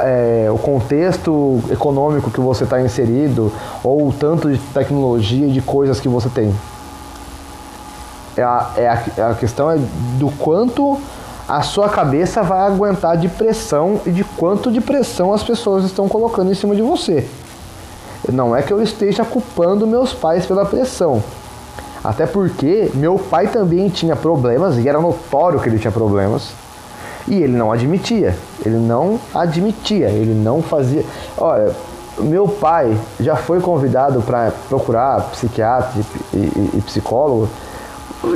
é, 0.00 0.48
o 0.50 0.58
contexto 0.58 1.62
econômico 1.70 2.28
que 2.28 2.40
você 2.40 2.64
está 2.64 2.80
inserido 2.82 3.52
ou 3.84 4.08
o 4.08 4.12
tanto 4.12 4.50
de 4.50 4.58
tecnologia 4.58 5.46
e 5.46 5.52
de 5.52 5.62
coisas 5.62 6.00
que 6.00 6.08
você 6.08 6.28
tem. 6.28 6.52
É 8.36 8.42
a, 8.42 8.70
é 8.76 8.88
a, 8.88 9.30
a 9.30 9.34
questão 9.34 9.70
é 9.70 9.78
do 10.18 10.28
quanto 10.30 10.98
a 11.48 11.60
sua 11.62 11.88
cabeça 11.88 12.42
vai 12.42 12.60
aguentar 12.60 13.16
de 13.16 13.28
pressão 13.28 14.00
e 14.06 14.10
de 14.10 14.24
quanto 14.24 14.70
de 14.70 14.80
pressão 14.80 15.32
as 15.32 15.42
pessoas 15.42 15.84
estão 15.84 16.08
colocando 16.08 16.50
em 16.50 16.54
cima 16.54 16.74
de 16.74 16.82
você. 16.82 17.26
Não 18.32 18.56
é 18.56 18.62
que 18.62 18.72
eu 18.72 18.82
esteja 18.82 19.24
culpando 19.24 19.86
meus 19.86 20.14
pais 20.14 20.46
pela 20.46 20.64
pressão. 20.64 21.22
Até 22.02 22.26
porque 22.26 22.90
meu 22.94 23.18
pai 23.18 23.48
também 23.48 23.88
tinha 23.90 24.16
problemas 24.16 24.78
e 24.78 24.88
era 24.88 25.00
notório 25.00 25.60
que 25.60 25.68
ele 25.68 25.78
tinha 25.78 25.92
problemas. 25.92 26.50
E 27.28 27.34
ele 27.34 27.56
não 27.56 27.70
admitia. 27.70 28.36
Ele 28.64 28.76
não 28.76 29.20
admitia, 29.34 30.08
ele 30.08 30.34
não 30.34 30.62
fazia. 30.62 31.04
Olha, 31.36 31.74
meu 32.18 32.48
pai 32.48 32.96
já 33.20 33.36
foi 33.36 33.60
convidado 33.60 34.22
para 34.22 34.52
procurar 34.68 35.20
psiquiatra 35.32 35.92
e, 36.32 36.36
e, 36.36 36.70
e 36.74 36.82
psicólogo 36.86 37.48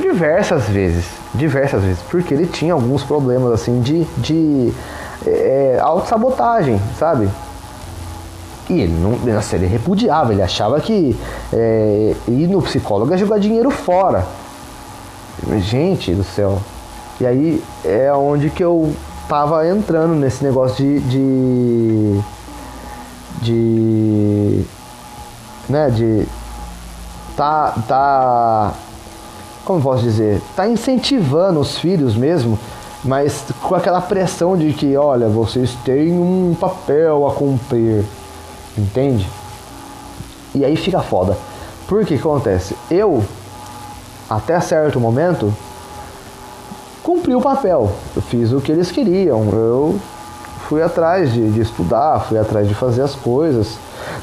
diversas 0.01 0.63
vezes, 0.65 1.05
diversas 1.33 1.81
vezes, 1.83 1.99
porque 2.09 2.33
ele 2.33 2.45
tinha 2.45 2.73
alguns 2.73 3.03
problemas 3.03 3.53
assim 3.53 3.81
de, 3.81 4.03
de 4.17 4.73
é, 5.25 5.79
autossabotagem, 5.81 6.79
sabe? 6.97 7.29
E 8.69 8.81
ele 8.81 8.93
não, 8.93 9.11
nossa, 9.33 9.55
ele 9.55 9.65
repudiava, 9.65 10.31
ele 10.31 10.43
achava 10.43 10.79
que 10.79 11.17
é, 11.51 12.15
ir 12.27 12.47
no 12.47 12.61
psicólogo 12.61 13.13
é 13.13 13.17
jogar 13.17 13.39
dinheiro 13.39 13.71
fora. 13.71 14.25
Gente 15.59 16.13
do 16.13 16.23
céu. 16.23 16.59
E 17.19 17.25
aí 17.25 17.63
é 17.83 18.13
onde 18.13 18.49
que 18.49 18.63
eu 18.63 18.93
tava 19.27 19.67
entrando 19.67 20.13
nesse 20.13 20.43
negócio 20.43 20.75
de. 20.83 20.99
de. 21.01 22.21
de 23.41 24.65
né, 25.67 25.89
de. 25.89 26.27
tá. 27.35 27.73
tá 27.87 28.73
como 29.69 29.83
posso 29.83 30.01
dizer, 30.01 30.41
tá 30.55 30.67
incentivando 30.67 31.59
os 31.59 31.77
filhos 31.77 32.15
mesmo, 32.15 32.57
mas 33.03 33.43
com 33.61 33.75
aquela 33.75 34.01
pressão 34.01 34.57
de 34.57 34.73
que, 34.73 34.97
olha, 34.97 35.29
vocês 35.29 35.75
têm 35.85 36.11
um 36.11 36.57
papel 36.59 37.27
a 37.27 37.35
cumprir, 37.35 38.03
entende? 38.75 39.29
E 40.55 40.65
aí 40.65 40.75
fica 40.75 41.01
foda. 41.01 41.37
Por 41.87 42.03
que 42.03 42.15
acontece? 42.15 42.75
Eu, 42.89 43.23
até 44.27 44.59
certo 44.59 44.99
momento, 44.99 45.53
cumpri 47.03 47.35
o 47.35 47.41
papel. 47.41 47.91
Eu 48.15 48.23
fiz 48.23 48.51
o 48.51 48.59
que 48.59 48.71
eles 48.71 48.89
queriam. 48.89 49.49
Eu 49.51 49.99
fui 50.67 50.81
atrás 50.81 51.31
de, 51.31 51.47
de 51.47 51.61
estudar, 51.61 52.21
fui 52.21 52.39
atrás 52.39 52.67
de 52.67 52.73
fazer 52.73 53.03
as 53.03 53.13
coisas. 53.13 53.77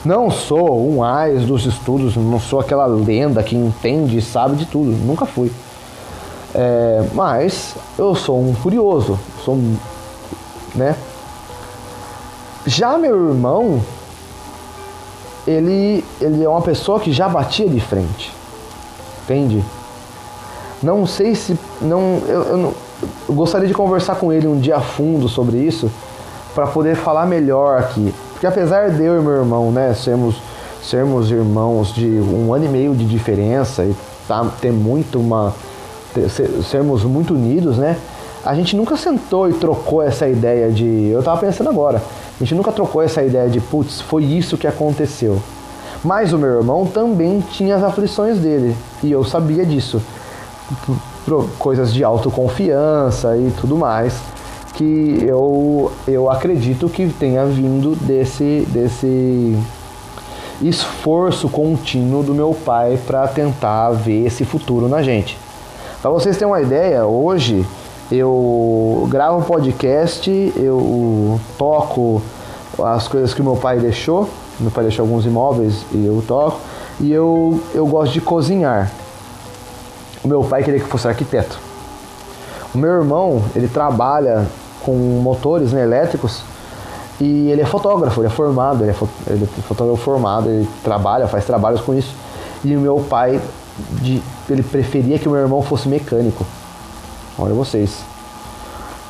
Não 0.04 0.30
sou 0.30 0.88
um 0.88 1.02
ais 1.02 1.44
dos 1.44 1.66
estudos, 1.66 2.16
não 2.16 2.38
sou 2.40 2.60
aquela 2.60 2.86
lenda 2.86 3.42
que 3.42 3.56
entende 3.56 4.18
e 4.18 4.22
sabe 4.22 4.56
de 4.56 4.66
tudo, 4.66 4.90
nunca 5.04 5.26
fui. 5.26 5.50
É, 6.54 7.04
mas 7.12 7.74
eu 7.98 8.14
sou 8.14 8.40
um 8.40 8.54
curioso, 8.54 9.18
sou 9.44 9.54
um, 9.54 9.76
né? 10.74 10.96
Já 12.66 12.96
meu 12.96 13.28
irmão, 13.28 13.80
ele, 15.46 16.04
ele 16.20 16.42
é 16.42 16.48
uma 16.48 16.62
pessoa 16.62 16.98
que 16.98 17.12
já 17.12 17.28
batia 17.28 17.68
de 17.68 17.80
frente, 17.80 18.32
entende? 19.22 19.62
Não 20.82 21.06
sei 21.06 21.34
se 21.34 21.58
não 21.80 22.22
eu, 22.26 22.42
eu, 22.42 22.56
não, 22.56 22.74
eu 23.28 23.34
gostaria 23.34 23.68
de 23.68 23.74
conversar 23.74 24.16
com 24.16 24.32
ele 24.32 24.46
um 24.46 24.58
dia 24.58 24.76
a 24.76 24.80
fundo 24.80 25.28
sobre 25.28 25.58
isso 25.58 25.90
para 26.56 26.66
poder 26.66 26.96
falar 26.96 27.26
melhor 27.26 27.78
aqui. 27.78 28.14
Porque 28.32 28.46
apesar 28.46 28.88
de 28.90 29.04
eu 29.04 29.20
e 29.20 29.22
meu 29.22 29.36
irmão, 29.36 29.70
né, 29.70 29.92
sermos, 29.92 30.36
sermos 30.82 31.30
irmãos 31.30 31.94
de 31.94 32.06
um 32.06 32.52
ano 32.54 32.64
e 32.64 32.68
meio 32.68 32.94
de 32.94 33.04
diferença 33.04 33.84
e 33.84 33.94
tá, 34.26 34.42
ter 34.58 34.72
muito 34.72 35.20
uma. 35.20 35.52
Ter, 36.14 36.30
sermos 36.64 37.04
muito 37.04 37.34
unidos, 37.34 37.76
né? 37.76 37.98
A 38.42 38.54
gente 38.54 38.74
nunca 38.74 38.96
sentou 38.96 39.50
e 39.50 39.52
trocou 39.52 40.00
essa 40.00 40.26
ideia 40.26 40.70
de. 40.70 41.10
Eu 41.12 41.22
tava 41.22 41.38
pensando 41.38 41.68
agora. 41.68 42.02
A 42.34 42.38
gente 42.42 42.54
nunca 42.54 42.72
trocou 42.72 43.02
essa 43.02 43.22
ideia 43.22 43.50
de, 43.50 43.60
putz, 43.60 44.00
foi 44.00 44.24
isso 44.24 44.56
que 44.56 44.66
aconteceu. 44.66 45.38
Mas 46.02 46.32
o 46.32 46.38
meu 46.38 46.58
irmão 46.58 46.86
também 46.86 47.44
tinha 47.52 47.76
as 47.76 47.82
aflições 47.82 48.38
dele. 48.38 48.74
E 49.02 49.12
eu 49.12 49.24
sabia 49.24 49.64
disso. 49.66 50.00
Coisas 51.58 51.92
de 51.92 52.02
autoconfiança 52.02 53.36
e 53.36 53.52
tudo 53.60 53.76
mais 53.76 54.14
que 54.76 55.24
eu, 55.26 55.90
eu 56.06 56.30
acredito 56.30 56.88
que 56.88 57.08
tenha 57.08 57.44
vindo 57.46 57.96
desse, 57.96 58.66
desse 58.68 59.56
esforço 60.60 61.48
contínuo 61.48 62.22
do 62.22 62.34
meu 62.34 62.54
pai 62.54 62.98
para 63.06 63.26
tentar 63.26 63.90
ver 63.90 64.26
esse 64.26 64.44
futuro 64.44 64.86
na 64.88 65.02
gente. 65.02 65.38
Para 66.02 66.10
vocês 66.10 66.36
terem 66.36 66.52
uma 66.52 66.60
ideia, 66.60 67.06
hoje 67.06 67.66
eu 68.12 69.08
gravo 69.10 69.38
um 69.38 69.42
podcast, 69.42 70.30
eu 70.56 71.40
toco 71.56 72.22
as 72.84 73.08
coisas 73.08 73.32
que 73.32 73.42
meu 73.42 73.56
pai 73.56 73.78
deixou, 73.78 74.28
meu 74.60 74.70
pai 74.70 74.84
deixou 74.84 75.04
alguns 75.04 75.24
imóveis 75.24 75.84
e 75.92 76.04
eu 76.04 76.22
toco, 76.26 76.60
e 77.00 77.10
eu, 77.10 77.60
eu 77.74 77.86
gosto 77.86 78.12
de 78.12 78.20
cozinhar. 78.20 78.92
O 80.22 80.28
meu 80.28 80.44
pai 80.44 80.62
queria 80.62 80.80
que 80.80 80.86
fosse 80.86 81.08
arquiteto. 81.08 81.58
O 82.74 82.78
meu 82.78 82.90
irmão, 82.90 83.42
ele 83.54 83.68
trabalha 83.68 84.46
com 84.86 84.92
motores 84.92 85.72
né, 85.72 85.82
elétricos 85.82 86.42
e 87.20 87.50
ele 87.50 87.62
é 87.62 87.66
fotógrafo, 87.66 88.20
ele 88.20 88.28
é 88.28 88.30
formado, 88.30 88.84
ele 88.84 88.90
é, 88.90 88.94
fo 88.94 89.08
ele 89.26 89.44
é 89.44 89.62
fotógrafo 89.62 90.02
formado, 90.02 90.48
ele 90.48 90.68
trabalha, 90.84 91.26
faz 91.26 91.44
trabalhos 91.44 91.80
com 91.80 91.94
isso. 91.94 92.14
E 92.64 92.76
o 92.76 92.80
meu 92.80 92.98
pai, 93.00 93.40
de, 94.02 94.22
ele 94.48 94.62
preferia 94.62 95.18
que 95.18 95.26
o 95.28 95.32
meu 95.32 95.40
irmão 95.40 95.62
fosse 95.62 95.88
mecânico. 95.88 96.46
Olha 97.38 97.54
vocês. 97.54 97.98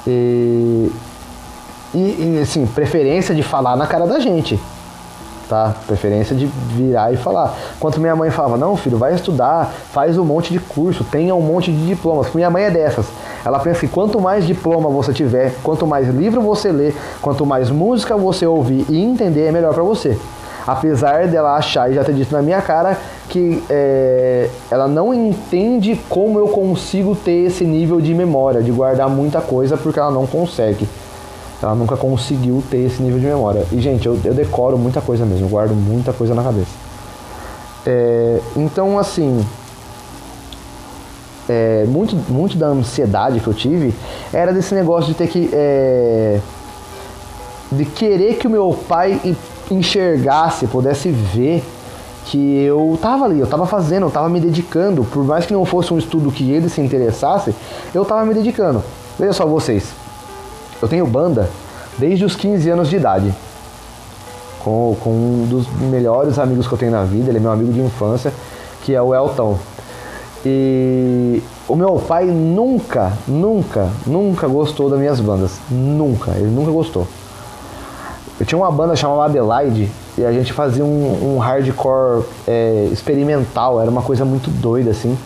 E, 0.07 0.91
e, 1.95 1.99
e 1.99 2.41
assim, 2.43 2.65
preferência 2.67 3.35
de 3.35 3.43
falar 3.43 3.77
na 3.77 3.87
cara 3.87 4.07
da 4.07 4.19
gente 4.19 4.59
tá? 5.49 5.75
Preferência 5.87 6.35
de 6.35 6.47
virar 6.47 7.13
e 7.13 7.17
falar. 7.17 7.57
Enquanto 7.77 8.01
minha 8.01 8.15
mãe 8.15 8.31
falava, 8.31 8.57
não, 8.57 8.77
filho, 8.77 8.99
vai 8.99 9.15
estudar, 9.15 9.73
faz 9.93 10.19
um 10.19 10.25
monte 10.25 10.53
de 10.53 10.59
curso, 10.59 11.05
tenha 11.05 11.35
um 11.35 11.41
monte 11.41 11.73
de 11.73 11.87
diplomas. 11.87 12.33
Minha 12.35 12.51
mãe 12.51 12.65
é 12.65 12.71
dessas. 12.71 13.07
Ela 13.45 13.59
pensa 13.59 13.81
que 13.81 13.89
quanto 13.89 14.21
mais 14.21 14.47
diploma 14.47 14.89
você 14.89 15.13
tiver, 15.13 15.55
quanto 15.63 15.87
mais 15.87 16.09
livro 16.09 16.41
você 16.41 16.71
ler, 16.71 16.97
quanto 17.23 17.47
mais 17.47 17.71
música 17.71 18.17
você 18.17 18.47
ouvir 18.47 18.85
e 18.89 19.01
entender, 19.01 19.47
é 19.47 19.53
melhor 19.53 19.73
para 19.73 19.83
você. 19.83 20.19
Apesar 20.67 21.29
dela 21.29 21.55
achar 21.55 21.91
e 21.91 21.95
já 21.95 22.03
ter 22.03 22.13
dito 22.13 22.35
na 22.35 22.43
minha 22.43 22.61
cara 22.61 22.99
que 23.29 23.63
é, 23.71 24.49
ela 24.69 24.89
não 24.89 25.15
entende 25.15 26.01
como 26.09 26.39
eu 26.41 26.49
consigo 26.49 27.15
ter 27.15 27.47
esse 27.47 27.65
nível 27.65 28.01
de 28.01 28.13
memória, 28.13 28.61
de 28.61 28.73
guardar 28.73 29.09
muita 29.09 29.41
coisa, 29.41 29.77
porque 29.77 29.99
ela 29.99 30.11
não 30.11 30.27
consegue. 30.27 30.89
Ela 31.63 31.75
nunca 31.75 31.97
conseguiu 31.97 32.63
ter 32.71 32.79
esse 32.79 33.03
nível 33.03 33.19
de 33.19 33.27
memória. 33.27 33.67
E, 33.73 33.81
gente, 33.81 34.07
eu, 34.07 34.19
eu 34.25 34.35
decoro 34.35 34.77
muita 34.77 35.01
coisa 35.01 35.25
mesmo, 35.25 35.49
guardo 35.49 35.75
muita 35.75 36.13
coisa 36.13 36.35
na 36.35 36.43
cabeça. 36.43 36.71
É, 37.87 38.41
então, 38.57 38.99
assim, 38.99 39.45
é, 41.49 41.85
muito, 41.89 42.17
muito 42.31 42.59
da 42.59 42.67
ansiedade 42.67 43.41
que 43.41 43.47
eu 43.47 43.55
tive 43.55 43.95
era 44.33 44.53
desse 44.53 44.75
negócio 44.75 45.13
de 45.13 45.15
ter 45.15 45.29
que. 45.29 45.49
É, 45.53 46.41
de 47.71 47.85
querer 47.85 48.35
que 48.35 48.47
o 48.47 48.51
meu 48.51 48.79
pai 48.89 49.37
enxergasse, 49.71 50.67
pudesse 50.67 51.11
ver 51.11 51.65
que 52.27 52.65
eu 52.65 52.99
tava 53.01 53.25
ali, 53.25 53.39
eu 53.39 53.47
tava 53.47 53.67
fazendo, 53.67 54.07
eu 54.07 54.11
tava 54.11 54.29
me 54.29 54.41
dedicando, 54.41 55.05
por 55.05 55.25
mais 55.25 55.47
que 55.47 55.53
não 55.53 55.65
fosse 55.65 55.93
um 55.93 55.99
estudo 55.99 56.31
que 56.31 56.51
ele 56.51 56.69
se 56.69 56.81
interessasse, 56.81 57.55
eu 57.95 58.05
tava 58.05 58.25
me 58.25 58.35
dedicando. 58.35 58.83
Veja 59.19 59.33
só 59.33 59.47
vocês, 59.47 59.85
eu 60.81 60.89
tenho 60.89 61.07
banda 61.07 61.49
desde 61.99 62.25
os 62.25 62.37
15 62.37 62.69
anos 62.71 62.89
de 62.89 62.97
idade. 62.97 63.35
Com, 64.61 64.97
com 65.01 65.11
um 65.11 65.47
dos 65.49 65.67
melhores 65.91 66.39
amigos 66.39 66.67
que 66.67 66.75
eu 66.75 66.79
tenho 66.79 66.93
na 66.93 67.05
vida, 67.05 67.31
ele 67.31 67.39
é 67.39 67.41
meu 67.41 67.53
amigo 67.53 67.73
de 67.73 67.81
infância, 67.81 68.33
que 68.83 68.95
é 68.95 69.01
o 69.01 69.15
Elton. 69.15 69.57
E 70.45 71.43
o 71.69 71.75
meu 71.75 71.97
pai 71.97 72.27
nunca, 72.27 73.13
nunca, 73.27 73.89
nunca 74.07 74.47
gostou 74.47 74.91
das 74.91 74.99
minhas 74.99 75.21
bandas. 75.21 75.53
Nunca, 75.71 76.33
ele 76.33 76.51
nunca 76.51 76.71
gostou. 76.71 77.07
Eu 78.39 78.45
tinha 78.45 78.59
uma 78.59 78.71
banda 78.71 78.95
chamada 78.95 79.25
Adelaide 79.25 79.89
e 80.19 80.25
a 80.25 80.33
gente 80.33 80.53
fazia 80.53 80.85
um, 80.85 81.37
um 81.37 81.39
hardcore 81.39 82.25
é, 82.47 82.89
experimental, 82.93 83.81
era 83.81 83.91
uma 83.91 84.03
coisa 84.03 84.25
muito 84.25 84.51
doida 84.51 84.91
assim 84.91 85.17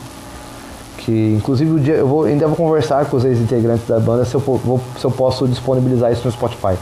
inclusive 1.36 1.70
o 1.70 1.80
dia, 1.80 1.94
eu 1.94 2.06
vou, 2.06 2.24
ainda 2.24 2.46
vou 2.46 2.56
conversar 2.56 3.04
com 3.06 3.16
os 3.16 3.24
ex-integrantes 3.24 3.86
da 3.86 3.98
banda 3.98 4.24
se 4.24 4.34
eu, 4.34 4.40
vou, 4.40 4.80
se 4.98 5.04
eu 5.04 5.10
posso 5.10 5.46
disponibilizar 5.46 6.12
isso 6.12 6.22
no 6.24 6.32
Spotify. 6.32 6.76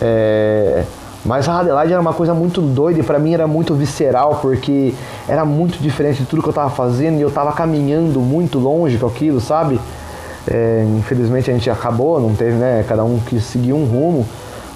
É, 0.00 0.84
mas 1.24 1.48
a 1.48 1.58
Adelaide 1.58 1.92
era 1.92 2.00
uma 2.00 2.12
coisa 2.12 2.32
muito 2.32 2.60
doida 2.60 3.00
e 3.00 3.02
pra 3.02 3.18
mim 3.18 3.34
era 3.34 3.48
muito 3.48 3.74
visceral, 3.74 4.38
porque 4.40 4.94
era 5.28 5.44
muito 5.44 5.78
diferente 5.82 6.22
de 6.22 6.26
tudo 6.26 6.40
que 6.40 6.48
eu 6.48 6.52
tava 6.52 6.70
fazendo 6.70 7.18
e 7.18 7.22
eu 7.22 7.30
tava 7.30 7.52
caminhando 7.52 8.20
muito 8.20 8.58
longe 8.58 8.96
com 8.96 9.06
aquilo, 9.06 9.40
sabe? 9.40 9.80
É, 10.46 10.86
infelizmente 10.96 11.50
a 11.50 11.54
gente 11.54 11.68
acabou, 11.68 12.20
não 12.20 12.34
teve, 12.34 12.52
né? 12.52 12.84
Cada 12.88 13.02
um 13.02 13.18
que 13.18 13.40
seguiu 13.40 13.76
um 13.76 13.84
rumo. 13.84 14.26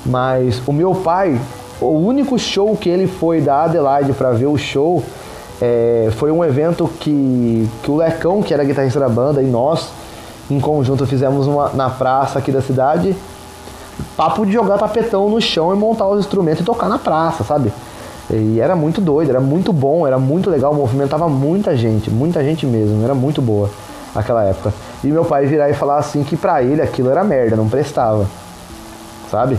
Mas 0.04 0.60
o 0.66 0.72
meu 0.72 0.92
pai, 0.94 1.38
o 1.80 1.92
único 1.92 2.36
show 2.38 2.76
que 2.76 2.88
ele 2.88 3.06
foi 3.06 3.40
da 3.40 3.64
Adelaide 3.64 4.12
para 4.12 4.32
ver 4.32 4.46
o 4.46 4.58
show 4.58 5.02
é, 5.60 6.08
foi 6.12 6.30
um 6.30 6.44
evento 6.44 6.88
que, 7.00 7.68
que 7.82 7.90
o 7.90 7.96
Lecão, 7.96 8.42
que 8.42 8.54
era 8.54 8.64
guitarrista 8.64 8.98
da 8.98 9.08
banda, 9.08 9.42
e 9.42 9.46
nós, 9.46 9.90
em 10.50 10.58
conjunto 10.58 11.06
fizemos 11.06 11.46
uma 11.46 11.68
na 11.70 11.90
praça 11.90 12.38
aqui 12.38 12.50
da 12.50 12.62
cidade, 12.62 13.14
papo 14.16 14.46
de 14.46 14.52
jogar 14.52 14.78
tapetão 14.78 15.28
no 15.28 15.40
chão 15.40 15.72
e 15.74 15.76
montar 15.76 16.08
os 16.08 16.20
instrumentos 16.20 16.62
e 16.62 16.64
tocar 16.64 16.88
na 16.88 16.98
praça, 16.98 17.44
sabe? 17.44 17.72
E 18.30 18.60
era 18.60 18.76
muito 18.76 19.00
doido, 19.00 19.30
era 19.30 19.40
muito 19.40 19.72
bom, 19.72 20.06
era 20.06 20.18
muito 20.18 20.48
legal, 20.48 20.72
movimentava 20.72 21.28
muita 21.28 21.76
gente, 21.76 22.10
muita 22.10 22.42
gente 22.42 22.64
mesmo, 22.64 23.02
era 23.04 23.14
muito 23.14 23.42
boa 23.42 23.68
aquela 24.14 24.44
época. 24.44 24.72
E 25.02 25.08
meu 25.08 25.24
pai 25.24 25.46
virar 25.46 25.68
e 25.68 25.74
falar 25.74 25.98
assim 25.98 26.22
que 26.22 26.36
pra 26.36 26.62
ele 26.62 26.80
aquilo 26.80 27.10
era 27.10 27.24
merda, 27.24 27.56
não 27.56 27.68
prestava, 27.68 28.26
sabe? 29.30 29.58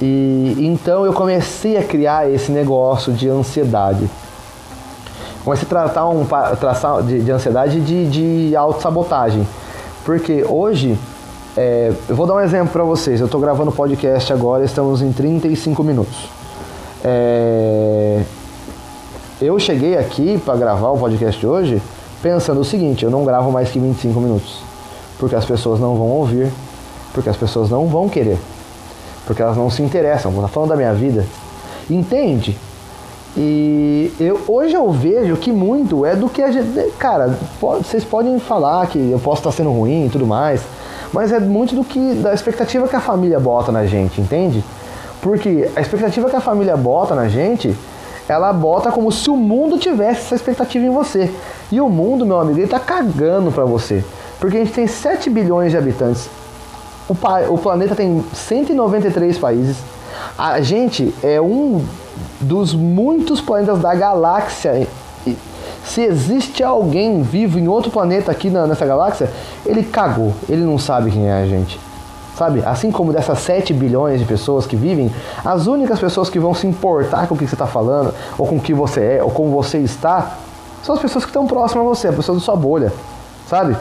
E 0.00 0.54
então 0.58 1.04
eu 1.04 1.12
comecei 1.12 1.76
a 1.76 1.82
criar 1.82 2.30
esse 2.30 2.52
negócio 2.52 3.12
de 3.12 3.28
ansiedade. 3.28 4.08
Comecei 5.48 5.64
a 5.64 5.68
tratar 5.70 6.06
um 6.10 6.26
traçar 6.60 7.02
de, 7.02 7.20
de 7.22 7.30
ansiedade 7.30 7.80
de, 7.80 8.50
de 8.50 8.54
autossabotagem. 8.54 9.48
Porque 10.04 10.44
hoje, 10.46 10.94
é, 11.56 11.90
eu 12.06 12.14
vou 12.14 12.26
dar 12.26 12.34
um 12.34 12.40
exemplo 12.40 12.68
para 12.68 12.84
vocês. 12.84 13.18
Eu 13.18 13.24
estou 13.24 13.40
gravando 13.40 13.72
podcast 13.72 14.30
agora, 14.30 14.62
estamos 14.62 15.00
em 15.00 15.10
35 15.10 15.82
minutos. 15.82 16.28
É, 17.02 18.22
eu 19.40 19.58
cheguei 19.58 19.96
aqui 19.96 20.36
para 20.44 20.54
gravar 20.54 20.90
o 20.90 20.98
podcast 20.98 21.46
hoje 21.46 21.80
pensando 22.22 22.60
o 22.60 22.64
seguinte: 22.64 23.06
eu 23.06 23.10
não 23.10 23.24
gravo 23.24 23.50
mais 23.50 23.70
que 23.70 23.78
25 23.78 24.20
minutos. 24.20 24.60
Porque 25.18 25.34
as 25.34 25.46
pessoas 25.46 25.80
não 25.80 25.96
vão 25.96 26.08
ouvir, 26.08 26.52
porque 27.14 27.30
as 27.30 27.36
pessoas 27.38 27.70
não 27.70 27.86
vão 27.86 28.06
querer 28.06 28.36
porque 29.24 29.42
elas 29.42 29.56
não 29.56 29.70
se 29.70 29.82
interessam. 29.82 30.30
Vou 30.30 30.42
estar 30.42 30.52
falando 30.52 30.70
da 30.70 30.76
minha 30.76 30.92
vida. 30.92 31.26
Entende? 31.88 32.54
E 33.40 34.12
eu, 34.18 34.40
hoje 34.48 34.74
eu 34.74 34.90
vejo 34.90 35.36
que 35.36 35.52
muito 35.52 36.04
é 36.04 36.16
do 36.16 36.28
que 36.28 36.42
a 36.42 36.50
gente. 36.50 36.90
Cara, 36.98 37.38
vocês 37.60 38.02
podem 38.02 38.36
falar 38.40 38.84
que 38.88 38.98
eu 38.98 39.20
posso 39.20 39.38
estar 39.38 39.52
sendo 39.52 39.70
ruim 39.70 40.06
e 40.06 40.08
tudo 40.10 40.26
mais, 40.26 40.60
mas 41.12 41.30
é 41.30 41.38
muito 41.38 41.72
do 41.72 41.84
que 41.84 42.14
da 42.14 42.34
expectativa 42.34 42.88
que 42.88 42.96
a 42.96 43.00
família 43.00 43.38
bota 43.38 43.70
na 43.70 43.86
gente, 43.86 44.20
entende? 44.20 44.64
Porque 45.22 45.70
a 45.76 45.80
expectativa 45.80 46.28
que 46.28 46.34
a 46.34 46.40
família 46.40 46.76
bota 46.76 47.14
na 47.14 47.28
gente, 47.28 47.76
ela 48.28 48.52
bota 48.52 48.90
como 48.90 49.12
se 49.12 49.30
o 49.30 49.36
mundo 49.36 49.78
tivesse 49.78 50.22
essa 50.22 50.34
expectativa 50.34 50.84
em 50.84 50.90
você. 50.90 51.30
E 51.70 51.80
o 51.80 51.88
mundo, 51.88 52.26
meu 52.26 52.40
amigo, 52.40 52.58
ele 52.58 52.66
tá 52.66 52.80
cagando 52.80 53.52
pra 53.52 53.64
você. 53.64 54.04
Porque 54.40 54.56
a 54.56 54.60
gente 54.64 54.72
tem 54.72 54.88
7 54.88 55.30
bilhões 55.30 55.70
de 55.70 55.78
habitantes. 55.78 56.28
O, 57.08 57.14
o 57.54 57.58
planeta 57.58 57.94
tem 57.94 58.24
193 58.34 59.38
países. 59.38 59.76
A 60.36 60.60
gente 60.60 61.14
é 61.22 61.40
um 61.40 61.84
dos 62.40 62.74
muitos 62.74 63.40
planetas 63.40 63.80
da 63.80 63.94
galáxia. 63.94 64.86
Se 65.84 66.02
existe 66.02 66.62
alguém 66.62 67.22
vivo 67.22 67.58
em 67.58 67.66
outro 67.68 67.90
planeta 67.90 68.30
aqui 68.30 68.50
na, 68.50 68.66
nessa 68.66 68.84
galáxia, 68.84 69.30
ele 69.64 69.82
cagou. 69.82 70.34
Ele 70.48 70.62
não 70.62 70.78
sabe 70.78 71.10
quem 71.10 71.28
é 71.28 71.32
a 71.32 71.46
gente. 71.46 71.80
Sabe? 72.36 72.62
Assim 72.64 72.92
como 72.92 73.12
dessas 73.12 73.40
7 73.40 73.72
bilhões 73.74 74.20
de 74.20 74.26
pessoas 74.26 74.66
que 74.66 74.76
vivem, 74.76 75.12
as 75.44 75.66
únicas 75.66 75.98
pessoas 75.98 76.30
que 76.30 76.38
vão 76.38 76.54
se 76.54 76.66
importar 76.66 77.26
com 77.26 77.34
o 77.34 77.38
que 77.38 77.46
você 77.46 77.54
está 77.54 77.66
falando, 77.66 78.14
ou 78.38 78.46
com 78.46 78.56
o 78.56 78.60
que 78.60 78.72
você 78.72 79.16
é, 79.16 79.22
ou 79.22 79.30
como 79.30 79.50
você 79.50 79.78
está, 79.78 80.36
são 80.84 80.94
as 80.94 81.00
pessoas 81.00 81.24
que 81.24 81.30
estão 81.30 81.46
próximas 81.46 81.84
a 81.84 81.88
você, 81.88 82.08
as 82.08 82.14
pessoas 82.14 82.38
da 82.38 82.44
sua 82.44 82.54
bolha. 82.54 82.92
Sabe? 83.48 83.76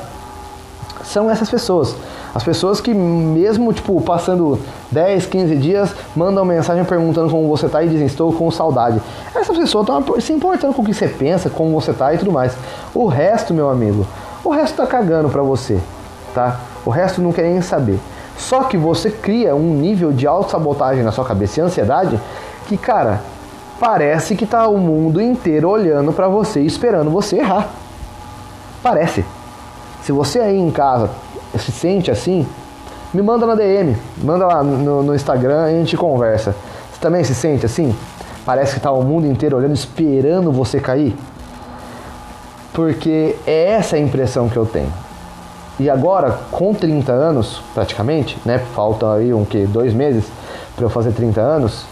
São 1.03 1.29
essas 1.29 1.49
pessoas. 1.49 1.95
As 2.38 2.43
pessoas 2.43 2.79
que 2.79 2.93
mesmo, 2.93 3.73
tipo, 3.73 3.99
passando 3.99 4.59
10, 4.91 5.25
15 5.25 5.55
dias, 5.55 5.95
mandam 6.15 6.45
mensagem 6.45 6.85
perguntando 6.85 7.31
como 7.31 7.47
você 7.47 7.67
tá 7.67 7.81
e 7.81 7.89
dizem, 7.89 8.05
estou 8.05 8.31
com 8.31 8.51
saudade. 8.51 9.01
Essas 9.35 9.57
pessoas 9.57 9.88
estão 9.89 10.21
se 10.21 10.33
importando 10.33 10.71
com 10.75 10.83
o 10.83 10.85
que 10.85 10.93
você 10.93 11.07
pensa, 11.07 11.49
como 11.49 11.71
você 11.71 11.91
tá 11.93 12.13
e 12.13 12.19
tudo 12.19 12.31
mais. 12.31 12.55
O 12.93 13.07
resto, 13.07 13.55
meu 13.55 13.71
amigo, 13.71 14.05
o 14.43 14.51
resto 14.51 14.77
tá 14.77 14.85
cagando 14.85 15.29
pra 15.29 15.41
você, 15.41 15.79
tá? 16.35 16.59
O 16.85 16.91
resto 16.91 17.23
não 17.23 17.31
quer 17.31 17.41
nem 17.41 17.59
saber. 17.59 17.97
Só 18.38 18.65
que 18.65 18.77
você 18.77 19.09
cria 19.09 19.55
um 19.55 19.73
nível 19.73 20.13
de 20.13 20.27
autossabotagem 20.27 21.03
na 21.03 21.11
sua 21.11 21.25
cabeça 21.25 21.59
e 21.59 21.63
ansiedade 21.63 22.19
que, 22.67 22.77
cara, 22.77 23.19
parece 23.79 24.35
que 24.35 24.45
tá 24.45 24.67
o 24.67 24.77
mundo 24.77 25.19
inteiro 25.19 25.67
olhando 25.67 26.13
para 26.13 26.27
você 26.27 26.61
e 26.61 26.67
esperando 26.67 27.09
você 27.09 27.38
errar. 27.38 27.67
Parece. 28.83 29.25
Se 30.03 30.11
você 30.11 30.39
aí 30.39 30.55
em 30.55 30.69
casa 30.69 31.09
se 31.57 31.71
sente 31.71 32.11
assim, 32.11 32.47
me 33.13 33.21
manda 33.21 33.45
na 33.45 33.55
DM, 33.55 33.95
manda 34.23 34.45
lá 34.45 34.63
no, 34.63 35.03
no 35.03 35.15
Instagram 35.15 35.71
e 35.71 35.75
a 35.75 35.79
gente 35.79 35.95
conversa. 35.97 36.55
Você 36.91 36.99
também 36.99 37.23
se 37.23 37.33
sente 37.33 37.65
assim? 37.65 37.95
Parece 38.45 38.73
que 38.73 38.77
está 38.77 38.91
o 38.91 39.03
mundo 39.03 39.27
inteiro 39.27 39.57
olhando, 39.57 39.73
esperando 39.73 40.51
você 40.51 40.79
cair? 40.79 41.15
Porque 42.73 43.35
é 43.45 43.71
essa 43.71 43.95
a 43.95 43.99
impressão 43.99 44.47
que 44.47 44.57
eu 44.57 44.65
tenho. 44.65 44.91
E 45.79 45.89
agora, 45.89 46.39
com 46.49 46.73
30 46.73 47.11
anos, 47.11 47.61
praticamente, 47.73 48.37
né? 48.45 48.59
Falta 48.73 49.13
aí 49.13 49.33
um 49.33 49.45
que 49.45 49.65
dois 49.65 49.93
meses 49.93 50.25
para 50.75 50.85
eu 50.85 50.89
fazer 50.89 51.11
30 51.11 51.39
anos, 51.39 51.85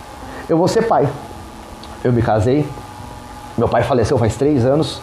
eu 0.50 0.58
vou 0.58 0.68
ser 0.68 0.84
pai. 0.84 1.08
Eu 2.04 2.12
me 2.12 2.22
casei, 2.22 2.68
meu 3.58 3.68
pai 3.68 3.84
faleceu 3.84 4.18
faz 4.18 4.36
três 4.36 4.66
anos, 4.66 5.02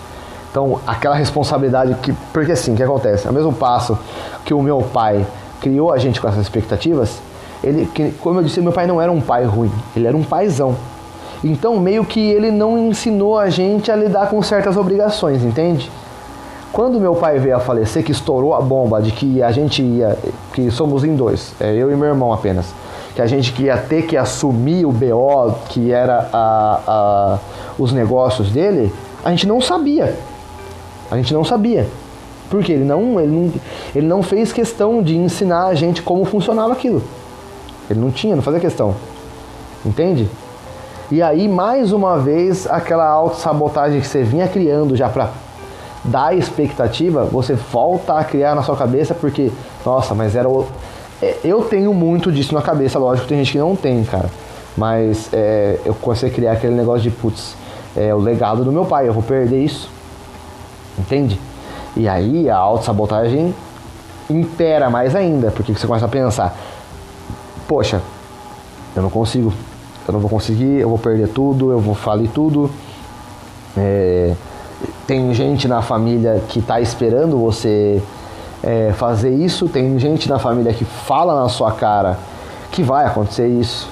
então, 0.52 0.78
aquela 0.86 1.14
responsabilidade 1.14 1.94
que. 1.94 2.12
Porque 2.30 2.52
assim, 2.52 2.74
o 2.74 2.76
que 2.76 2.82
acontece? 2.82 3.26
Ao 3.26 3.32
mesmo 3.32 3.54
passo 3.54 3.98
que 4.44 4.52
o 4.52 4.62
meu 4.62 4.82
pai 4.82 5.26
criou 5.62 5.90
a 5.90 5.96
gente 5.96 6.20
com 6.20 6.28
essas 6.28 6.42
expectativas, 6.42 7.20
ele, 7.64 7.88
como 8.20 8.38
eu 8.38 8.44
disse, 8.44 8.60
meu 8.60 8.70
pai 8.70 8.86
não 8.86 9.00
era 9.00 9.10
um 9.10 9.20
pai 9.20 9.44
ruim, 9.46 9.72
ele 9.96 10.06
era 10.06 10.16
um 10.16 10.22
paizão. 10.22 10.76
Então, 11.42 11.78
meio 11.80 12.04
que 12.04 12.20
ele 12.20 12.50
não 12.50 12.78
ensinou 12.78 13.38
a 13.38 13.48
gente 13.48 13.90
a 13.90 13.96
lidar 13.96 14.28
com 14.28 14.42
certas 14.42 14.76
obrigações, 14.76 15.42
entende? 15.42 15.90
Quando 16.70 17.00
meu 17.00 17.14
pai 17.14 17.38
veio 17.38 17.56
a 17.56 17.60
falecer, 17.60 18.04
que 18.04 18.12
estourou 18.12 18.54
a 18.54 18.60
bomba 18.60 19.00
de 19.00 19.10
que 19.10 19.42
a 19.42 19.50
gente 19.50 19.82
ia, 19.82 20.18
que 20.52 20.70
somos 20.70 21.02
em 21.02 21.16
dois, 21.16 21.54
é 21.58 21.74
eu 21.74 21.90
e 21.90 21.96
meu 21.96 22.08
irmão 22.08 22.30
apenas, 22.30 22.66
que 23.14 23.22
a 23.22 23.26
gente 23.26 23.60
ia 23.62 23.78
ter 23.78 24.02
que 24.02 24.18
assumir 24.18 24.84
o 24.84 24.92
BO, 24.92 25.54
que 25.70 25.90
era 25.92 26.28
a, 26.32 26.80
a, 26.86 27.38
os 27.78 27.90
negócios 27.92 28.50
dele, 28.50 28.92
a 29.24 29.30
gente 29.30 29.46
não 29.46 29.60
sabia. 29.60 30.14
A 31.12 31.16
gente 31.18 31.34
não 31.34 31.44
sabia. 31.44 31.86
Porque 32.48 32.72
ele 32.72 32.84
não, 32.84 33.20
ele 33.20 33.30
não, 33.30 33.52
ele 33.94 34.06
não 34.06 34.22
fez 34.22 34.50
questão 34.50 35.02
de 35.02 35.14
ensinar 35.14 35.66
a 35.66 35.74
gente 35.74 36.00
como 36.00 36.24
funcionava 36.24 36.72
aquilo. 36.72 37.02
Ele 37.90 38.00
não 38.00 38.10
tinha, 38.10 38.34
não 38.34 38.42
fazia 38.42 38.58
questão. 38.58 38.94
Entende? 39.84 40.26
E 41.10 41.20
aí, 41.20 41.48
mais 41.48 41.92
uma 41.92 42.18
vez, 42.18 42.66
aquela 42.66 43.06
autossabotagem 43.06 44.00
que 44.00 44.06
você 44.06 44.22
vinha 44.22 44.48
criando 44.48 44.96
já 44.96 45.10
para 45.10 45.28
dar 46.02 46.34
expectativa, 46.34 47.24
você 47.24 47.52
volta 47.52 48.14
a 48.14 48.24
criar 48.24 48.54
na 48.54 48.62
sua 48.62 48.74
cabeça 48.74 49.12
porque, 49.12 49.52
nossa, 49.84 50.14
mas 50.14 50.34
era 50.34 50.48
o. 50.48 50.66
É, 51.20 51.36
eu 51.44 51.62
tenho 51.64 51.92
muito 51.92 52.32
disso 52.32 52.54
na 52.54 52.62
cabeça, 52.62 52.98
lógico, 52.98 53.28
tem 53.28 53.36
gente 53.36 53.52
que 53.52 53.58
não 53.58 53.76
tem, 53.76 54.02
cara. 54.04 54.30
Mas 54.78 55.28
é, 55.30 55.78
eu 55.84 55.92
comecei 55.94 56.30
a 56.30 56.32
criar 56.32 56.52
aquele 56.52 56.74
negócio 56.74 57.02
de, 57.02 57.10
putz, 57.10 57.54
é 57.94 58.14
o 58.14 58.18
legado 58.18 58.64
do 58.64 58.72
meu 58.72 58.86
pai, 58.86 59.06
eu 59.06 59.12
vou 59.12 59.22
perder 59.22 59.62
isso. 59.62 59.90
Entende? 61.02 61.38
E 61.96 62.08
aí 62.08 62.48
a 62.48 62.56
autossabotagem 62.56 63.52
impera 64.30 64.88
mais 64.88 65.16
ainda, 65.16 65.50
porque 65.50 65.72
você 65.74 65.86
começa 65.86 66.06
a 66.06 66.08
pensar: 66.08 66.56
poxa, 67.66 68.00
eu 68.94 69.02
não 69.02 69.10
consigo, 69.10 69.52
eu 70.06 70.12
não 70.12 70.20
vou 70.20 70.30
conseguir, 70.30 70.78
eu 70.78 70.88
vou 70.88 70.98
perder 70.98 71.28
tudo, 71.28 71.72
eu 71.72 71.80
vou 71.80 71.94
falir 71.94 72.30
tudo. 72.30 72.70
É, 73.76 74.32
tem 75.06 75.34
gente 75.34 75.66
na 75.66 75.82
família 75.82 76.40
que 76.48 76.60
está 76.60 76.80
esperando 76.80 77.36
você 77.36 78.00
é, 78.62 78.92
fazer 78.94 79.34
isso, 79.34 79.68
tem 79.68 79.98
gente 79.98 80.28
na 80.28 80.38
família 80.38 80.72
que 80.72 80.84
fala 80.84 81.42
na 81.42 81.48
sua 81.48 81.72
cara 81.72 82.16
que 82.70 82.82
vai 82.82 83.04
acontecer 83.06 83.48
isso. 83.48 83.90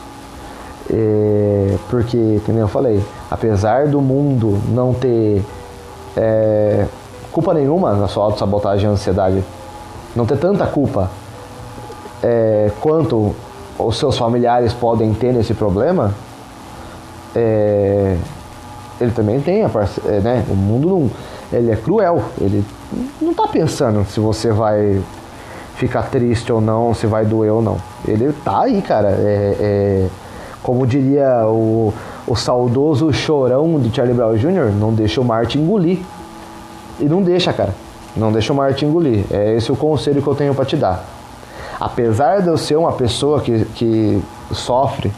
É, 0.89 1.77
porque, 1.89 2.41
como 2.45 2.59
eu 2.59 2.69
falei, 2.69 3.03
apesar 3.31 3.89
do 3.89 4.01
mundo 4.01 4.61
não 4.69 4.93
ter 4.93 5.45
é, 6.17 6.87
culpa 7.33 7.55
nenhuma 7.55 7.95
na 7.95 8.09
sua 8.09 8.25
autossabotagem 8.25 8.89
e 8.89 8.93
ansiedade. 8.93 9.45
Não 10.15 10.27
ter 10.27 10.39
tanta 10.39 10.67
culpa 10.67 11.11
é, 12.23 12.71
quanto 12.81 13.35
os 13.79 13.99
seus 13.99 14.19
familiares 14.19 14.73
podem 14.73 15.13
ter 15.15 15.33
nesse 15.33 15.55
problema, 15.55 16.15
é, 17.35 18.17
ele 19.01 19.11
também 19.13 19.41
tem 19.41 19.65
a 19.65 19.69
parce... 19.69 20.01
É, 20.07 20.21
né? 20.21 20.45
O 20.49 20.55
mundo 20.55 20.89
não, 20.89 21.11
ele 21.53 21.71
é 21.71 21.77
cruel. 21.77 22.23
Ele 22.41 22.65
não 23.21 23.31
está 23.31 23.47
pensando 23.47 24.05
se 24.05 24.21
você 24.21 24.53
vai 24.53 25.01
ficar 25.77 26.03
triste 26.11 26.53
ou 26.53 26.61
não, 26.61 26.93
se 26.93 27.07
vai 27.07 27.25
doer 27.25 27.53
ou 27.53 27.63
não. 27.63 27.79
Ele 28.07 28.33
tá 28.45 28.63
aí, 28.63 28.83
cara. 28.83 29.09
É, 29.09 29.57
é, 29.61 30.07
como 30.63 30.87
diria 30.87 31.47
o, 31.47 31.93
o 32.27 32.37
saudoso 32.37 33.11
chorão 33.13 33.81
de 33.81 33.95
Charlie 33.95 34.15
Brown 34.15 34.37
Jr., 34.37 34.71
não 34.79 34.93
deixa 34.93 35.21
o 35.21 35.25
Marte 35.25 35.59
engolir. 35.59 36.01
E 37.01 37.05
não 37.05 37.23
deixa, 37.23 37.53
cara. 37.53 37.75
Não 38.17 38.31
deixa 38.31 38.53
o 38.53 38.57
Marte 38.57 38.85
engolir. 38.85 39.25
É 39.31 39.55
esse 39.57 39.73
o 39.73 39.77
conselho 39.77 40.21
que 40.23 40.29
eu 40.29 40.35
tenho 40.35 40.55
para 40.55 40.65
te 40.65 40.77
dar. 40.77 41.05
Apesar 41.81 42.41
de 42.43 42.49
eu 42.49 42.57
ser 42.57 42.77
uma 42.77 42.93
pessoa 42.93 43.41
que, 43.41 43.65
que 43.75 44.23
sofre 44.53 45.11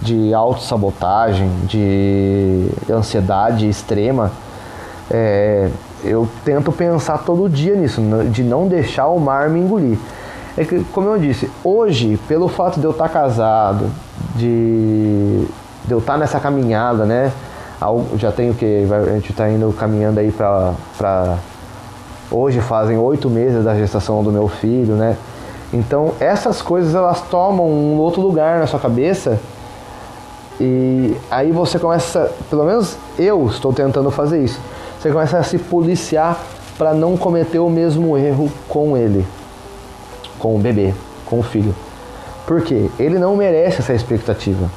de 0.00 0.34
autossabotagem, 0.34 1.50
de 1.66 2.68
ansiedade 2.90 3.68
extrema, 3.68 4.30
É, 5.10 5.68
eu 6.02 6.26
tento 6.46 6.72
pensar 6.72 7.18
todo 7.18 7.46
dia 7.46 7.76
nisso, 7.76 8.00
de 8.30 8.42
não 8.42 8.66
deixar 8.66 9.08
o 9.08 9.20
mar 9.20 9.50
me 9.50 9.60
engolir. 9.60 9.98
É 10.56 10.64
que, 10.64 10.82
como 10.92 11.08
eu 11.08 11.18
disse, 11.18 11.50
hoje, 11.62 12.18
pelo 12.26 12.48
fato 12.48 12.80
de 12.80 12.86
eu 12.86 12.90
estar 12.90 13.10
casado, 13.10 13.90
de, 14.34 15.44
de 15.84 15.92
eu 15.92 15.98
estar 15.98 16.16
nessa 16.16 16.40
caminhada, 16.40 17.04
né? 17.04 17.32
Já 18.16 18.32
tenho 18.32 18.54
que 18.54 18.86
a 18.90 19.12
gente 19.14 19.30
está 19.30 19.50
indo 19.50 19.72
caminhando 19.72 20.18
aí 20.18 20.32
para 20.32 21.38
hoje 22.30 22.60
fazem 22.60 22.96
oito 22.96 23.28
meses 23.28 23.64
da 23.64 23.74
gestação 23.74 24.22
do 24.22 24.32
meu 24.32 24.48
filho, 24.48 24.94
né? 24.94 25.16
Então 25.72 26.14
essas 26.18 26.62
coisas 26.62 26.94
elas 26.94 27.20
tomam 27.22 27.66
um 27.66 27.98
outro 27.98 28.22
lugar 28.22 28.58
na 28.58 28.66
sua 28.66 28.80
cabeça 28.80 29.38
e 30.60 31.16
aí 31.30 31.50
você 31.50 31.78
começa, 31.78 32.32
pelo 32.48 32.64
menos 32.64 32.96
eu 33.18 33.46
estou 33.46 33.72
tentando 33.72 34.10
fazer 34.10 34.42
isso. 34.42 34.60
Você 35.00 35.10
começa 35.10 35.38
a 35.38 35.42
se 35.42 35.58
policiar 35.58 36.40
para 36.78 36.94
não 36.94 37.16
cometer 37.16 37.58
o 37.58 37.68
mesmo 37.68 38.16
erro 38.16 38.50
com 38.68 38.96
ele, 38.96 39.26
com 40.38 40.56
o 40.56 40.58
bebê, 40.58 40.94
com 41.26 41.40
o 41.40 41.42
filho. 41.42 41.74
Porque 42.46 42.90
ele 42.98 43.18
não 43.18 43.36
merece 43.36 43.80
essa 43.80 43.92
expectativa. 43.92 44.70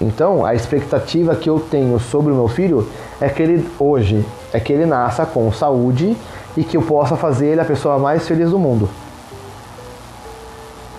Então, 0.00 0.46
a 0.46 0.54
expectativa 0.54 1.34
que 1.34 1.50
eu 1.50 1.60
tenho 1.60 1.98
sobre 2.00 2.32
o 2.32 2.34
meu 2.34 2.48
filho 2.48 2.88
é 3.20 3.28
que 3.28 3.42
ele 3.42 3.68
hoje 3.78 4.24
é 4.52 4.58
que 4.58 4.72
ele 4.72 4.86
nasça 4.86 5.26
com 5.26 5.52
saúde 5.52 6.16
e 6.56 6.64
que 6.64 6.76
eu 6.76 6.82
possa 6.82 7.16
fazer 7.16 7.48
ele 7.48 7.60
a 7.60 7.64
pessoa 7.64 7.98
mais 7.98 8.26
feliz 8.26 8.50
do 8.50 8.58
mundo. 8.58 8.88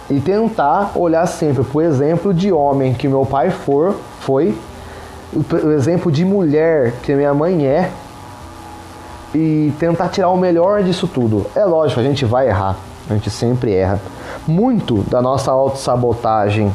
E 0.09 0.19
tentar 0.19 0.91
olhar 0.95 1.25
sempre 1.25 1.63
para 1.63 1.77
o 1.77 1.81
exemplo 1.81 2.33
de 2.33 2.51
homem 2.51 2.93
que 2.93 3.07
meu 3.07 3.25
pai 3.25 3.49
for, 3.49 3.95
foi, 4.19 4.55
o 5.33 5.71
exemplo 5.71 6.11
de 6.11 6.23
mulher 6.23 6.93
que 7.01 7.15
minha 7.15 7.33
mãe 7.33 7.65
é, 7.65 7.89
e 9.33 9.73
tentar 9.79 10.09
tirar 10.09 10.29
o 10.29 10.37
melhor 10.37 10.83
disso 10.83 11.07
tudo. 11.07 11.45
É 11.55 11.63
lógico, 11.63 11.99
a 12.01 12.03
gente 12.03 12.25
vai 12.25 12.49
errar, 12.49 12.75
a 13.09 13.13
gente 13.13 13.29
sempre 13.29 13.73
erra. 13.73 13.99
Muito 14.45 15.01
da 15.09 15.21
nossa 15.21 15.51
autossabotagem 15.51 16.71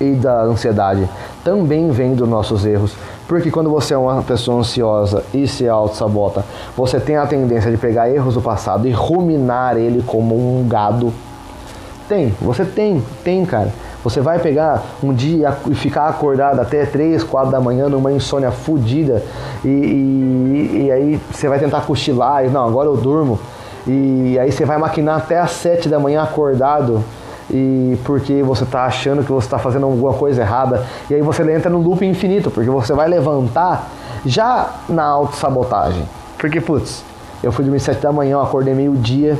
e 0.00 0.12
da 0.12 0.42
ansiedade 0.42 1.08
também 1.44 1.90
vem 1.90 2.14
dos 2.14 2.28
nossos 2.28 2.66
erros. 2.66 2.96
Porque 3.28 3.50
quando 3.50 3.70
você 3.70 3.94
é 3.94 3.96
uma 3.96 4.22
pessoa 4.22 4.60
ansiosa 4.60 5.24
e 5.32 5.46
se 5.46 5.68
auto-sabota, 5.68 6.44
você 6.76 7.00
tem 7.00 7.16
a 7.16 7.26
tendência 7.26 7.70
de 7.70 7.76
pegar 7.76 8.10
erros 8.10 8.34
do 8.34 8.42
passado 8.42 8.86
e 8.86 8.92
ruminar 8.92 9.76
ele 9.76 10.02
como 10.02 10.34
um 10.34 10.66
gado. 10.68 11.12
Tem, 12.08 12.34
você 12.40 12.64
tem, 12.64 13.02
tem, 13.24 13.44
cara. 13.44 13.72
Você 14.04 14.20
vai 14.20 14.38
pegar 14.38 14.84
um 15.02 15.12
dia 15.12 15.56
e 15.68 15.74
ficar 15.74 16.08
acordado 16.08 16.60
até 16.60 16.86
3, 16.86 17.24
4 17.24 17.50
da 17.50 17.60
manhã 17.60 17.88
numa 17.88 18.12
insônia 18.12 18.52
fodida 18.52 19.20
e, 19.64 19.68
e, 19.68 20.84
e, 20.84 20.92
aí 20.92 21.20
você 21.32 21.48
vai 21.48 21.58
tentar 21.58 21.80
cochilar 21.80 22.44
e 22.44 22.48
não, 22.48 22.64
agora 22.64 22.88
eu 22.88 22.96
durmo. 22.96 23.40
E 23.84 24.38
aí 24.38 24.52
você 24.52 24.64
vai 24.64 24.78
maquinar 24.78 25.16
até 25.16 25.40
as 25.40 25.50
7 25.52 25.88
da 25.88 25.98
manhã 25.98 26.22
acordado 26.22 27.02
e 27.50 27.98
porque 28.04 28.42
você 28.42 28.64
está 28.64 28.84
achando 28.84 29.22
que 29.22 29.30
você 29.30 29.46
está 29.46 29.58
fazendo 29.58 29.86
alguma 29.86 30.12
coisa 30.14 30.42
errada. 30.42 30.84
E 31.08 31.14
aí 31.14 31.22
você 31.22 31.42
entra 31.52 31.70
no 31.70 31.80
loop 31.80 32.04
infinito, 32.04 32.50
porque 32.50 32.68
você 32.68 32.92
vai 32.92 33.08
levantar 33.08 33.88
já 34.24 34.70
na 34.88 35.04
autossabotagem. 35.04 36.02
Porque, 36.38 36.60
putz, 36.60 37.04
eu 37.42 37.52
fui 37.52 37.64
dormir 37.64 37.80
sete 37.80 38.00
da 38.00 38.12
manhã, 38.12 38.42
acordei 38.42 38.74
meio-dia, 38.74 39.38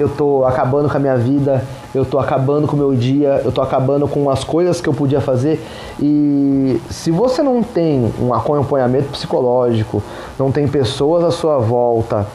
eu 0.00 0.08
tô 0.08 0.44
acabando 0.44 0.88
com 0.88 0.96
a 0.96 1.00
minha 1.00 1.16
vida, 1.16 1.64
eu 1.94 2.04
tô 2.04 2.18
acabando 2.18 2.66
com 2.66 2.76
o 2.76 2.78
meu 2.78 2.94
dia, 2.94 3.42
eu 3.44 3.50
tô 3.50 3.60
acabando 3.60 4.06
com 4.06 4.30
as 4.30 4.44
coisas 4.44 4.80
que 4.80 4.88
eu 4.88 4.94
podia 4.94 5.20
fazer. 5.20 5.64
E 6.00 6.80
se 6.88 7.10
você 7.10 7.42
não 7.42 7.62
tem 7.62 8.12
um 8.20 8.32
acompanhamento 8.32 9.08
psicológico, 9.10 10.02
não 10.38 10.52
tem 10.52 10.66
pessoas 10.68 11.24
à 11.24 11.30
sua 11.30 11.58
volta 11.58 12.26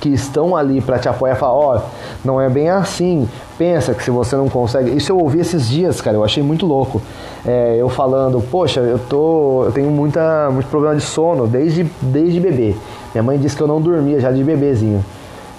que 0.00 0.08
estão 0.10 0.54
ali 0.54 0.80
para 0.80 0.98
te 0.98 1.08
apoiar 1.08 1.36
falar, 1.36 1.54
ó, 1.54 1.76
oh, 1.76 1.80
não 2.24 2.40
é 2.40 2.48
bem 2.48 2.68
assim, 2.68 3.28
pensa 3.56 3.94
que 3.94 4.02
se 4.02 4.10
você 4.10 4.36
não 4.36 4.48
consegue. 4.48 4.94
Isso 4.96 5.10
eu 5.10 5.18
ouvi 5.18 5.40
esses 5.40 5.68
dias, 5.68 6.00
cara, 6.00 6.16
eu 6.16 6.24
achei 6.24 6.42
muito 6.42 6.66
louco. 6.66 7.00
É, 7.44 7.76
eu 7.78 7.88
falando, 7.88 8.42
poxa, 8.50 8.80
eu 8.80 8.98
tô. 8.98 9.64
Eu 9.64 9.72
tenho 9.72 9.90
muita, 9.90 10.50
muito 10.50 10.68
problema 10.68 10.94
de 10.94 11.02
sono 11.02 11.46
desde, 11.46 11.84
desde 12.02 12.40
bebê. 12.40 12.74
Minha 13.14 13.22
mãe 13.22 13.38
disse 13.38 13.56
que 13.56 13.62
eu 13.62 13.66
não 13.66 13.80
dormia 13.80 14.20
já 14.20 14.30
de 14.30 14.44
bebezinho. 14.44 15.04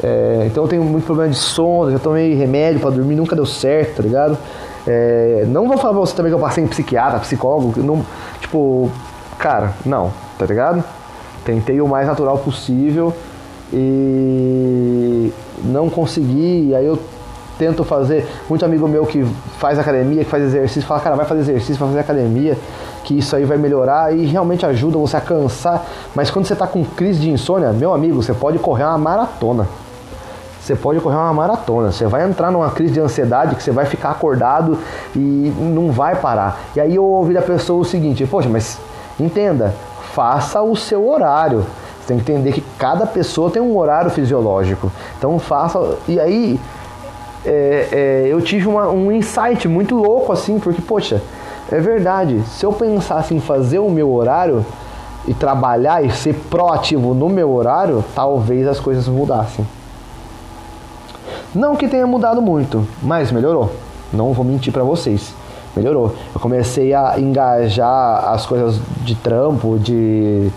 É, 0.04 0.44
então 0.46 0.64
eu 0.64 0.68
tenho 0.68 0.84
muito 0.84 1.06
problema 1.06 1.32
de 1.32 1.38
sono, 1.38 1.92
já 1.92 1.98
tomei 1.98 2.36
remédio 2.36 2.80
para 2.80 2.92
dormir, 2.92 3.16
nunca 3.16 3.36
deu 3.36 3.46
certo, 3.46 3.98
tá 3.98 4.04
ligado? 4.04 4.38
É, 4.86 5.44
não 5.48 5.68
vou 5.68 5.78
falar 5.78 5.94
pra 5.94 6.02
você 6.02 6.16
também 6.16 6.32
que 6.32 6.36
eu 6.36 6.40
passei 6.40 6.64
em 6.64 6.68
psiquiatra, 6.68 7.20
psicólogo, 7.20 7.82
não, 7.82 8.06
tipo, 8.40 8.92
cara, 9.40 9.74
não, 9.86 10.12
tá 10.38 10.46
ligado? 10.46 10.84
Tentei 11.44 11.82
o 11.82 11.88
mais 11.88 12.08
natural 12.08 12.38
possível 12.38 13.14
e 13.72 15.32
não 15.64 15.90
consegui, 15.90 16.74
aí 16.76 16.86
eu 16.86 16.98
tento 17.58 17.84
fazer. 17.84 18.28
Muito 18.48 18.64
amigo 18.64 18.88
meu 18.88 19.06
que 19.06 19.26
faz 19.58 19.80
academia, 19.80 20.24
que 20.24 20.30
faz 20.30 20.44
exercício, 20.44 20.88
fala, 20.88 21.00
cara, 21.00 21.16
vai 21.16 21.26
fazer 21.26 21.42
exercício, 21.42 21.76
vai 21.76 21.90
fazer 21.90 22.00
academia, 22.00 22.58
que 23.04 23.18
isso 23.18 23.36
aí 23.36 23.46
vai 23.46 23.58
melhorar 23.58 24.16
e 24.16 24.26
realmente 24.26 24.66
ajuda 24.66 24.98
você 24.98 25.18
a 25.18 25.22
cansar. 25.22 25.86
Mas 26.16 26.30
quando 26.30 26.46
você 26.46 26.54
está 26.54 26.68
com 26.68 26.84
crise 26.84 27.20
de 27.20 27.30
insônia, 27.30 27.72
meu 27.72 27.94
amigo, 27.94 28.22
você 28.22 28.34
pode 28.34 28.60
correr 28.60 28.84
uma 28.84 28.98
maratona. 28.98 29.68
Você 30.62 30.76
pode 30.76 31.00
correr 31.00 31.16
uma 31.16 31.34
maratona. 31.34 31.94
Você 31.94 32.06
vai 32.06 32.28
entrar 32.28 32.52
numa 32.52 32.70
crise 32.70 32.94
de 32.94 33.00
ansiedade 33.00 33.56
que 33.56 33.64
você 33.64 33.72
vai 33.72 33.86
ficar 33.86 34.12
acordado 34.12 34.78
e 35.16 35.54
não 35.58 35.92
vai 35.92 36.16
parar. 36.18 36.60
E 36.76 36.82
aí 36.82 36.96
eu 36.96 37.06
ouvi 37.06 37.34
da 37.34 37.42
pessoa 37.42 37.80
o 37.80 37.86
seguinte: 37.86 38.26
Poxa, 38.26 38.50
mas 38.50 38.78
entenda, 39.18 39.74
faça 40.14 40.62
o 40.62 40.76
seu 40.76 41.08
horário. 41.08 41.66
Tem 42.08 42.18
que 42.18 42.32
entender 42.32 42.54
que 42.54 42.64
cada 42.80 43.06
pessoa 43.06 43.52
tem 43.52 43.62
um 43.62 43.78
horário 43.78 44.10
fisiológico. 44.10 44.92
Então 45.18 45.38
faça. 45.38 45.98
E 46.08 46.20
aí 46.20 46.60
é, 47.46 47.88
é, 47.92 48.28
eu 48.28 48.42
tive 48.42 48.68
uma, 48.68 48.90
um 48.90 49.12
insight 49.12 49.68
muito 49.68 49.96
louco 49.96 50.32
assim, 50.32 50.60
porque, 50.60 50.82
poxa, 50.82 51.22
é 51.72 51.80
verdade, 51.80 52.42
se 52.48 52.66
eu 52.66 52.72
pensasse 52.72 53.36
em 53.36 53.40
fazer 53.40 53.80
o 53.80 53.90
meu 53.90 54.12
horário 54.12 54.66
e 55.28 55.34
trabalhar 55.34 56.04
e 56.04 56.10
ser 56.10 56.34
proativo 56.50 57.14
no 57.14 57.28
meu 57.28 57.52
horário, 57.52 58.04
talvez 58.16 58.66
as 58.68 58.80
coisas 58.80 59.08
mudassem. 59.08 59.68
Não 61.54 61.76
que 61.76 61.88
tenha 61.88 62.08
mudado 62.08 62.42
muito, 62.42 62.88
mas 63.02 63.32
melhorou. 63.32 63.72
Não 64.14 64.32
vou 64.32 64.46
mentir 64.46 64.72
para 64.72 64.84
vocês. 64.84 65.34
Melhorou. 65.76 66.16
Eu 66.34 66.40
comecei 66.40 66.94
a 66.94 67.20
engajar 67.20 68.30
as 68.30 68.46
coisas 68.46 68.80
de 69.04 69.16
trampo, 69.16 69.78
de 69.78 70.50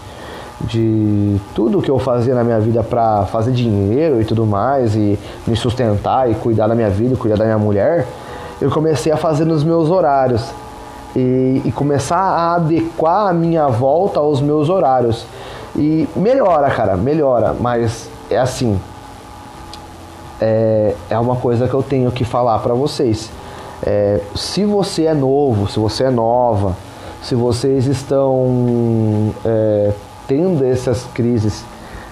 de 0.63 1.41
tudo 1.55 1.81
que 1.81 1.91
eu 1.91 1.99
fazia 1.99 2.35
na 2.35 2.45
minha 2.45 2.61
vida 2.61 2.83
para 2.83 3.25
fazer 3.27 3.53
dinheiro 3.53 4.21
e 4.21 4.25
tudo 4.25 4.45
mais, 4.47 4.95
e 4.95 5.19
me 5.47 5.57
sustentar 5.57 6.31
e 6.31 6.35
cuidar 6.35 6.67
da 6.67 6.75
minha 6.75 6.91
vida, 6.91 7.17
cuidar 7.17 7.37
da 7.37 7.45
minha 7.45 7.59
mulher, 7.59 8.07
eu 8.61 8.71
comecei 8.71 9.11
a 9.11 9.17
fazer 9.17 9.47
nos 9.47 9.65
meus 9.65 9.89
horários 9.89 10.45
e, 11.17 11.63
e 11.65 11.73
começar 11.73 12.19
a 12.19 12.55
adequar 12.57 13.29
a 13.29 13.33
minha 13.33 13.67
volta 13.69 14.21
aos 14.21 14.41
meus 14.41 14.69
horários. 14.69 15.25
E 15.75 16.09
melhora, 16.15 16.69
cara, 16.71 16.97
melhora, 16.97 17.55
mas 17.59 18.09
é 18.31 18.39
assim. 18.39 18.79
É, 20.41 20.95
é 21.09 21.19
uma 21.19 21.37
coisa 21.37 21.69
que 21.69 21.75
eu 21.75 21.83
tenho 21.83 22.11
que 22.11 22.25
falar 22.25 22.59
para 22.59 22.75
vocês. 22.75 23.31
É, 23.83 24.21
se 24.35 24.65
você 24.65 25.05
é 25.05 25.15
novo, 25.15 25.71
se 25.71 25.79
você 25.79 26.05
é 26.05 26.11
nova, 26.11 26.77
se 27.23 27.35
vocês 27.35 27.87
estão 27.87 29.33
é, 29.45 29.93
tendo 30.31 30.65
essas 30.65 31.05
crises 31.13 31.65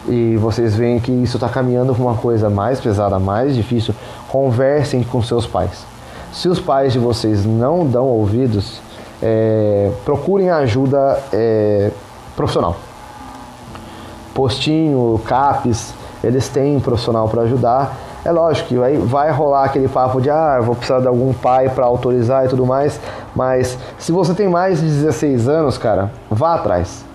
e 0.09 0.37
vocês 0.39 0.75
veem 0.75 0.99
que 0.99 1.13
isso 1.13 1.37
está 1.37 1.49
caminhando 1.49 1.95
para 1.95 2.03
uma 2.03 2.17
coisa 2.17 2.51
mais 2.51 2.81
pesada, 2.81 3.17
mais 3.21 3.55
difícil, 3.55 3.95
conversem 4.27 5.05
com 5.05 5.23
seus 5.23 5.47
pais. 5.47 5.87
Se 6.33 6.49
os 6.49 6.59
pais 6.59 6.93
de 6.93 6.99
vocês 6.99 7.47
não 7.47 7.87
dão 7.87 8.07
ouvidos, 8.07 8.81
é, 9.23 9.93
procurem 10.05 10.51
ajuda 10.51 11.23
é, 11.33 11.93
profissional. 12.35 12.77
Postinho, 14.35 15.21
CAPES, 15.25 15.95
eles 16.25 16.49
têm 16.49 16.81
profissional 16.81 17.29
para 17.29 17.43
ajudar. 17.43 17.97
É 18.25 18.33
lógico 18.33 18.69
que 18.69 18.77
vai, 18.77 18.97
vai 18.97 19.31
rolar 19.31 19.65
aquele 19.65 19.87
papo 19.87 20.21
de 20.21 20.29
ah, 20.29 20.59
vou 20.61 20.75
precisar 20.75 20.99
de 20.99 21.07
algum 21.07 21.33
pai 21.33 21.69
para 21.69 21.87
autorizar 21.87 22.47
e 22.47 22.49
tudo 22.49 22.67
mais, 22.67 22.99
mas 23.35 23.79
se 23.97 24.11
você 24.11 24.35
tem 24.35 24.49
mais 24.49 24.81
de 24.81 24.87
16 24.87 25.47
anos, 25.47 25.79
cara, 25.79 26.11
vá 26.29 26.57
atrás 26.57 27.07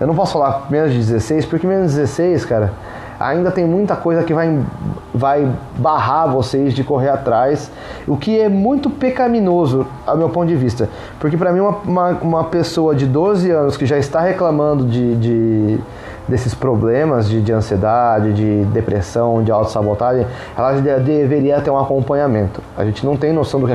eu 0.00 0.06
não 0.06 0.14
posso 0.14 0.32
falar 0.32 0.66
menos 0.70 0.92
de 0.92 0.98
16, 0.98 1.46
porque 1.46 1.66
menos 1.66 1.92
de 1.92 1.98
16, 1.98 2.44
cara, 2.44 2.72
ainda 3.18 3.50
tem 3.50 3.64
muita 3.64 3.96
coisa 3.96 4.22
que 4.22 4.32
vai, 4.32 4.60
vai 5.12 5.50
barrar 5.76 6.28
vocês 6.28 6.72
de 6.72 6.84
correr 6.84 7.08
atrás, 7.08 7.70
o 8.06 8.16
que 8.16 8.38
é 8.38 8.48
muito 8.48 8.88
pecaminoso, 8.88 9.86
ao 10.06 10.16
meu 10.16 10.28
ponto 10.28 10.46
de 10.46 10.56
vista. 10.56 10.88
Porque 11.18 11.36
para 11.36 11.52
mim, 11.52 11.60
uma, 11.60 11.76
uma, 11.84 12.08
uma, 12.22 12.44
pessoa 12.44 12.94
de 12.94 13.06
12 13.06 13.50
anos 13.50 13.76
que 13.76 13.86
já 13.86 13.98
está 13.98 14.20
reclamando 14.20 14.84
de, 14.86 15.16
de 15.16 15.80
desses 16.28 16.54
problemas 16.54 17.26
de, 17.26 17.40
de, 17.40 17.52
ansiedade, 17.52 18.34
de 18.34 18.64
depressão, 18.66 19.42
de 19.42 19.50
autossabotagem, 19.50 20.26
ela 20.56 20.72
deveria 20.72 21.60
ter 21.60 21.70
um 21.70 21.78
acompanhamento. 21.78 22.60
A 22.76 22.84
gente 22.84 23.04
não 23.04 23.16
tem 23.16 23.32
noção 23.32 23.58
do 23.58 23.66
que, 23.66 23.74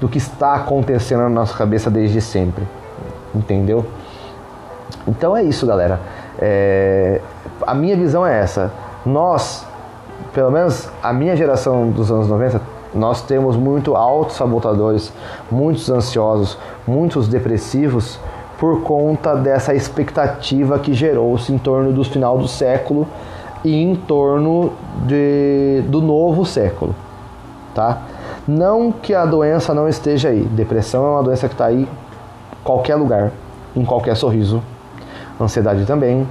do 0.00 0.08
que 0.08 0.18
está 0.18 0.56
acontecendo 0.56 1.20
na 1.20 1.28
nossa 1.28 1.56
cabeça 1.56 1.88
desde 1.88 2.20
sempre. 2.20 2.64
Entendeu? 3.32 3.86
Então 5.06 5.36
é 5.36 5.42
isso, 5.42 5.66
galera. 5.66 6.00
É, 6.38 7.20
a 7.66 7.74
minha 7.74 7.96
visão 7.96 8.26
é 8.26 8.38
essa. 8.38 8.72
Nós, 9.04 9.66
pelo 10.32 10.50
menos 10.50 10.88
a 11.02 11.12
minha 11.12 11.36
geração 11.36 11.90
dos 11.90 12.10
anos 12.10 12.28
90, 12.28 12.60
nós 12.94 13.22
temos 13.22 13.56
muito 13.56 13.96
auto-sabotadores, 13.96 15.12
muitos 15.50 15.88
ansiosos, 15.88 16.58
muitos 16.86 17.26
depressivos 17.26 18.18
por 18.58 18.82
conta 18.82 19.34
dessa 19.34 19.74
expectativa 19.74 20.78
que 20.78 20.92
gerou-se 20.92 21.52
em 21.52 21.58
torno 21.58 21.92
do 21.92 22.04
final 22.04 22.38
do 22.38 22.46
século 22.46 23.08
e 23.64 23.82
em 23.82 23.94
torno 23.96 24.72
de, 25.06 25.82
do 25.88 26.00
novo 26.00 26.44
século, 26.44 26.94
tá? 27.74 28.02
Não 28.46 28.92
que 28.92 29.14
a 29.14 29.24
doença 29.24 29.72
não 29.72 29.88
esteja 29.88 30.28
aí. 30.28 30.42
Depressão 30.42 31.04
é 31.06 31.10
uma 31.10 31.22
doença 31.22 31.48
que 31.48 31.54
está 31.54 31.66
aí 31.66 31.82
em 31.82 32.64
qualquer 32.64 32.96
lugar, 32.96 33.32
em 33.74 33.84
qualquer 33.84 34.16
sorriso. 34.16 34.62
Ansiedade 35.44 35.84
também. 35.84 36.26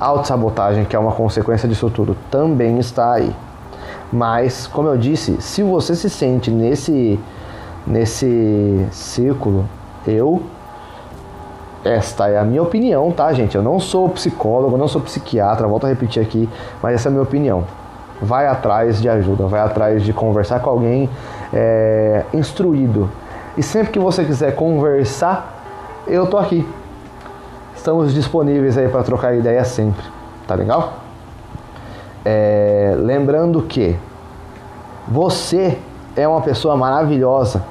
Autossabotagem, 0.00 0.84
que 0.84 0.94
é 0.94 0.98
uma 0.98 1.12
consequência 1.12 1.68
disso 1.68 1.90
tudo, 1.90 2.16
também 2.30 2.78
está 2.78 3.14
aí. 3.14 3.34
Mas, 4.12 4.66
como 4.66 4.88
eu 4.88 4.96
disse, 4.96 5.40
se 5.40 5.62
você 5.62 5.94
se 5.94 6.08
sente 6.08 6.50
nesse, 6.50 7.18
nesse 7.86 8.86
círculo, 8.90 9.64
eu. 10.06 10.42
Esta 11.84 12.28
é 12.28 12.38
a 12.38 12.44
minha 12.44 12.62
opinião, 12.62 13.10
tá, 13.12 13.32
gente? 13.32 13.56
Eu 13.56 13.62
não 13.62 13.78
sou 13.78 14.08
psicólogo, 14.08 14.76
não 14.76 14.88
sou 14.88 15.00
psiquiatra, 15.00 15.66
volto 15.66 15.86
a 15.86 15.88
repetir 15.88 16.22
aqui, 16.22 16.48
mas 16.82 16.94
essa 16.94 17.08
é 17.08 17.10
a 17.10 17.12
minha 17.12 17.22
opinião. 17.22 17.64
Vai 18.20 18.46
atrás 18.46 19.00
de 19.00 19.08
ajuda, 19.08 19.46
vai 19.46 19.60
atrás 19.60 20.02
de 20.02 20.12
conversar 20.12 20.60
com 20.60 20.70
alguém 20.70 21.08
é, 21.52 22.24
instruído. 22.34 23.08
E 23.56 23.62
sempre 23.62 23.92
que 23.92 23.98
você 23.98 24.24
quiser 24.24 24.54
conversar, 24.54 25.62
eu 26.06 26.26
tô 26.26 26.36
aqui. 26.36 26.66
Estamos 27.78 28.12
disponíveis 28.12 28.76
aí 28.76 28.88
para 28.88 29.04
trocar 29.04 29.36
ideia 29.36 29.64
sempre, 29.64 30.02
tá 30.48 30.56
legal? 30.56 30.94
É, 32.24 32.96
lembrando 32.98 33.62
que 33.62 33.96
você 35.06 35.78
é 36.16 36.26
uma 36.26 36.40
pessoa 36.40 36.76
maravilhosa. 36.76 37.62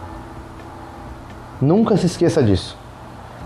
Nunca 1.59 1.97
se 1.97 2.05
esqueça 2.05 2.41
disso. 2.41 2.77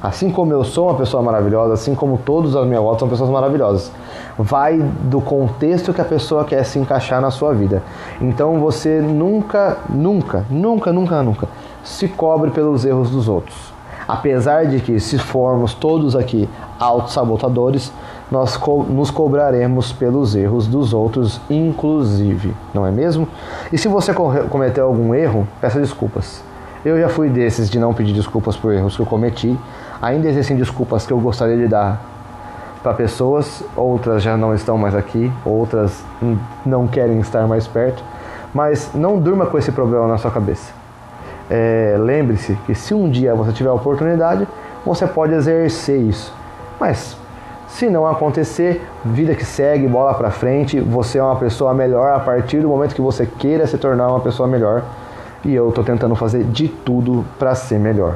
Assim 0.04 0.30
como 0.30 0.54
eu 0.54 0.64
sou 0.64 0.88
uma 0.90 0.96
pessoa 0.96 1.24
maravilhosa, 1.24 1.74
assim 1.74 1.96
como 1.96 2.20
todos 2.20 2.56
as 2.56 2.66
minhas 2.68 2.82
volta 2.84 3.00
são 3.00 3.10
pessoas 3.10 3.32
maravilhosas. 3.32 3.92
Vai 4.38 4.78
do 4.78 5.20
contexto 5.20 5.92
que 5.92 6.00
a 6.00 6.06
pessoa 6.06 6.46
quer 6.46 6.64
se 6.64 6.78
encaixar 6.78 7.20
na 7.20 7.32
sua 7.32 7.56
vida. 7.56 7.82
Então 8.22 8.60
você 8.60 9.02
nunca, 9.02 9.80
nunca, 9.90 10.46
nunca, 10.48 10.94
nunca, 10.94 11.24
nunca 11.24 11.48
se 11.84 12.08
cobre 12.08 12.52
pelos 12.52 12.86
erros 12.86 13.10
dos 13.10 13.28
outros. 13.28 13.71
Apesar 14.12 14.66
de 14.66 14.82
que, 14.82 15.00
se 15.00 15.18
formos 15.18 15.74
todos 15.74 16.18
aqui 16.18 16.50
autossabotadores, 16.78 17.94
nós 18.30 18.58
co 18.58 18.84
nos 18.84 19.10
cobraremos 19.10 19.94
pelos 19.94 20.36
erros 20.36 20.68
dos 20.68 20.94
outros, 20.94 21.40
inclusive, 21.50 22.54
não 22.74 22.86
é 22.86 22.92
mesmo? 22.92 23.26
E 23.72 23.78
se 23.78 23.88
você 23.88 24.14
cometeu 24.14 24.86
algum 24.86 25.16
erro, 25.16 25.48
peça 25.62 25.80
desculpas. 25.80 26.44
Eu 26.84 27.00
já 27.00 27.08
fui 27.08 27.30
desses 27.30 27.70
de 27.70 27.80
não 27.80 27.94
pedir 27.94 28.12
desculpas 28.12 28.58
por 28.58 28.74
erros 28.74 28.98
que 28.98 29.02
eu 29.02 29.06
cometi. 29.06 29.58
Ainda 30.02 30.28
existem 30.28 30.58
desculpas 30.58 31.06
que 31.06 31.14
eu 31.14 31.20
gostaria 31.22 31.56
de 31.56 31.70
dar 31.70 32.02
para 32.84 32.94
pessoas, 32.94 33.64
outras 33.78 34.22
já 34.22 34.36
não 34.36 34.54
estão 34.54 34.78
mais 34.78 34.94
aqui, 34.94 35.32
outras 35.46 36.04
não 36.66 36.86
querem 36.86 37.22
estar 37.22 37.48
mais 37.48 37.66
perto. 37.66 38.04
Mas 38.54 38.92
não 38.94 39.18
durma 39.18 39.46
com 39.46 39.58
esse 39.58 39.72
problema 39.72 40.06
na 40.06 40.18
sua 40.18 40.32
cabeça. 40.32 40.81
É, 41.54 41.98
Lembre-se 42.00 42.58
que 42.66 42.74
se 42.74 42.94
um 42.94 43.10
dia 43.10 43.36
você 43.36 43.52
tiver 43.52 43.70
a 43.70 43.74
oportunidade, 43.74 44.48
você 44.86 45.06
pode 45.06 45.34
exercer 45.34 46.00
isso. 46.00 46.34
Mas 46.80 47.18
se 47.68 47.90
não 47.90 48.08
acontecer, 48.08 48.82
vida 49.04 49.36
que 49.36 49.44
segue, 49.44 49.86
bola 49.86 50.14
para 50.14 50.32
frente, 50.32 50.80
você 50.80 51.18
é 51.18 51.24
uma 51.24 51.36
pessoa 51.36 51.74
melhor 51.74 52.14
a 52.14 52.20
partir 52.22 52.62
do 52.62 52.70
momento 52.70 52.96
que 52.96 53.02
você 53.02 53.26
queira 53.26 53.68
se 53.68 53.78
tornar 53.78 54.08
uma 54.08 54.22
pessoa 54.22 54.48
melhor. 54.48 54.82
E 55.44 55.54
eu 55.54 55.72
tô 55.74 55.84
tentando 55.84 56.16
fazer 56.16 56.46
de 56.46 56.70
tudo 56.70 57.26
para 57.38 57.54
ser 57.54 57.80
melhor. 57.80 58.16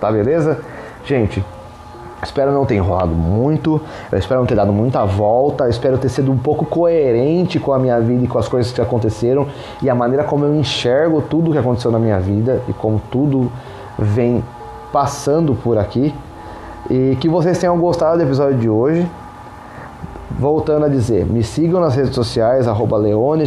Tá 0.00 0.10
beleza? 0.10 0.58
Gente, 1.04 1.44
Espero 2.22 2.52
não 2.52 2.66
ter 2.66 2.74
enrolado 2.74 3.14
muito, 3.14 3.80
eu 4.12 4.18
espero 4.18 4.40
não 4.40 4.46
ter 4.46 4.54
dado 4.54 4.72
muita 4.72 5.04
volta, 5.04 5.68
espero 5.68 5.96
ter 5.96 6.10
sido 6.10 6.30
um 6.30 6.36
pouco 6.36 6.66
coerente 6.66 7.58
com 7.58 7.72
a 7.72 7.78
minha 7.78 7.98
vida 7.98 8.24
e 8.24 8.28
com 8.28 8.38
as 8.38 8.46
coisas 8.46 8.70
que 8.72 8.80
aconteceram 8.80 9.46
e 9.82 9.88
a 9.88 9.94
maneira 9.94 10.22
como 10.24 10.44
eu 10.44 10.54
enxergo 10.54 11.22
tudo 11.22 11.50
que 11.52 11.58
aconteceu 11.58 11.90
na 11.90 11.98
minha 11.98 12.20
vida 12.20 12.60
e 12.68 12.72
como 12.74 13.00
tudo 13.10 13.50
vem 13.98 14.44
passando 14.92 15.54
por 15.54 15.78
aqui. 15.78 16.14
E 16.88 17.16
que 17.20 17.28
vocês 17.28 17.58
tenham 17.58 17.78
gostado 17.78 18.18
do 18.18 18.22
episódio 18.22 18.58
de 18.58 18.68
hoje. 18.68 19.08
Voltando 20.38 20.86
a 20.86 20.88
dizer, 20.88 21.26
me 21.26 21.42
sigam 21.42 21.80
nas 21.80 21.94
redes 21.94 22.14
sociais, 22.14 22.66
arroba 22.66 22.96
Leone 22.96 23.44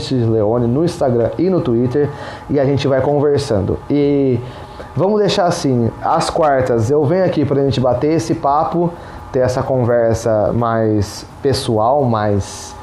no 0.68 0.86
Instagram 0.86 1.32
e 1.40 1.50
no 1.50 1.60
Twitter, 1.60 2.08
e 2.50 2.60
a 2.60 2.66
gente 2.66 2.88
vai 2.88 3.02
conversando. 3.02 3.80
E 3.90 4.40
Vamos 4.96 5.20
deixar 5.20 5.46
assim, 5.46 5.90
às 6.04 6.30
quartas 6.30 6.92
eu 6.92 7.04
venho 7.04 7.26
aqui 7.26 7.44
para 7.44 7.60
a 7.60 7.64
gente 7.64 7.80
bater 7.80 8.14
esse 8.14 8.36
papo, 8.36 8.94
ter 9.32 9.40
essa 9.40 9.64
conversa 9.64 10.54
mais 10.54 11.26
pessoal, 11.42 12.04
mais 12.04 12.76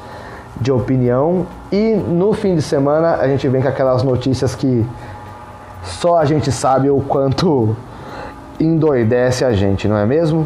de 0.59 0.73
opinião. 0.73 1.45
E 1.71 1.93
no 1.93 2.33
fim 2.33 2.53
de 2.55 2.61
semana 2.61 3.15
a 3.15 3.27
gente 3.29 3.47
vem 3.47 3.61
com 3.61 3.69
aquelas 3.69 4.03
notícias 4.03 4.53
que 4.53 4.85
só 5.83 6.17
a 6.17 6.25
gente 6.25 6.51
sabe 6.51 6.89
o 6.89 6.99
quanto 6.99 7.75
endoidece 8.59 9.45
a 9.45 9.53
gente, 9.53 9.87
não 9.87 9.95
é 9.97 10.05
mesmo? 10.05 10.45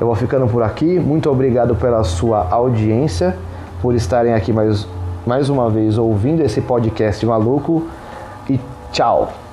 Eu 0.00 0.08
vou 0.08 0.16
ficando 0.16 0.48
por 0.48 0.64
aqui. 0.64 0.98
Muito 0.98 1.30
obrigado 1.30 1.76
pela 1.76 2.02
sua 2.02 2.48
audiência, 2.50 3.36
por 3.80 3.94
estarem 3.94 4.34
aqui 4.34 4.52
mais, 4.52 4.84
mais 5.24 5.48
uma 5.48 5.70
vez 5.70 5.96
ouvindo 5.96 6.42
esse 6.42 6.60
podcast 6.60 7.24
maluco. 7.24 7.86
E 8.50 8.58
tchau! 8.90 9.43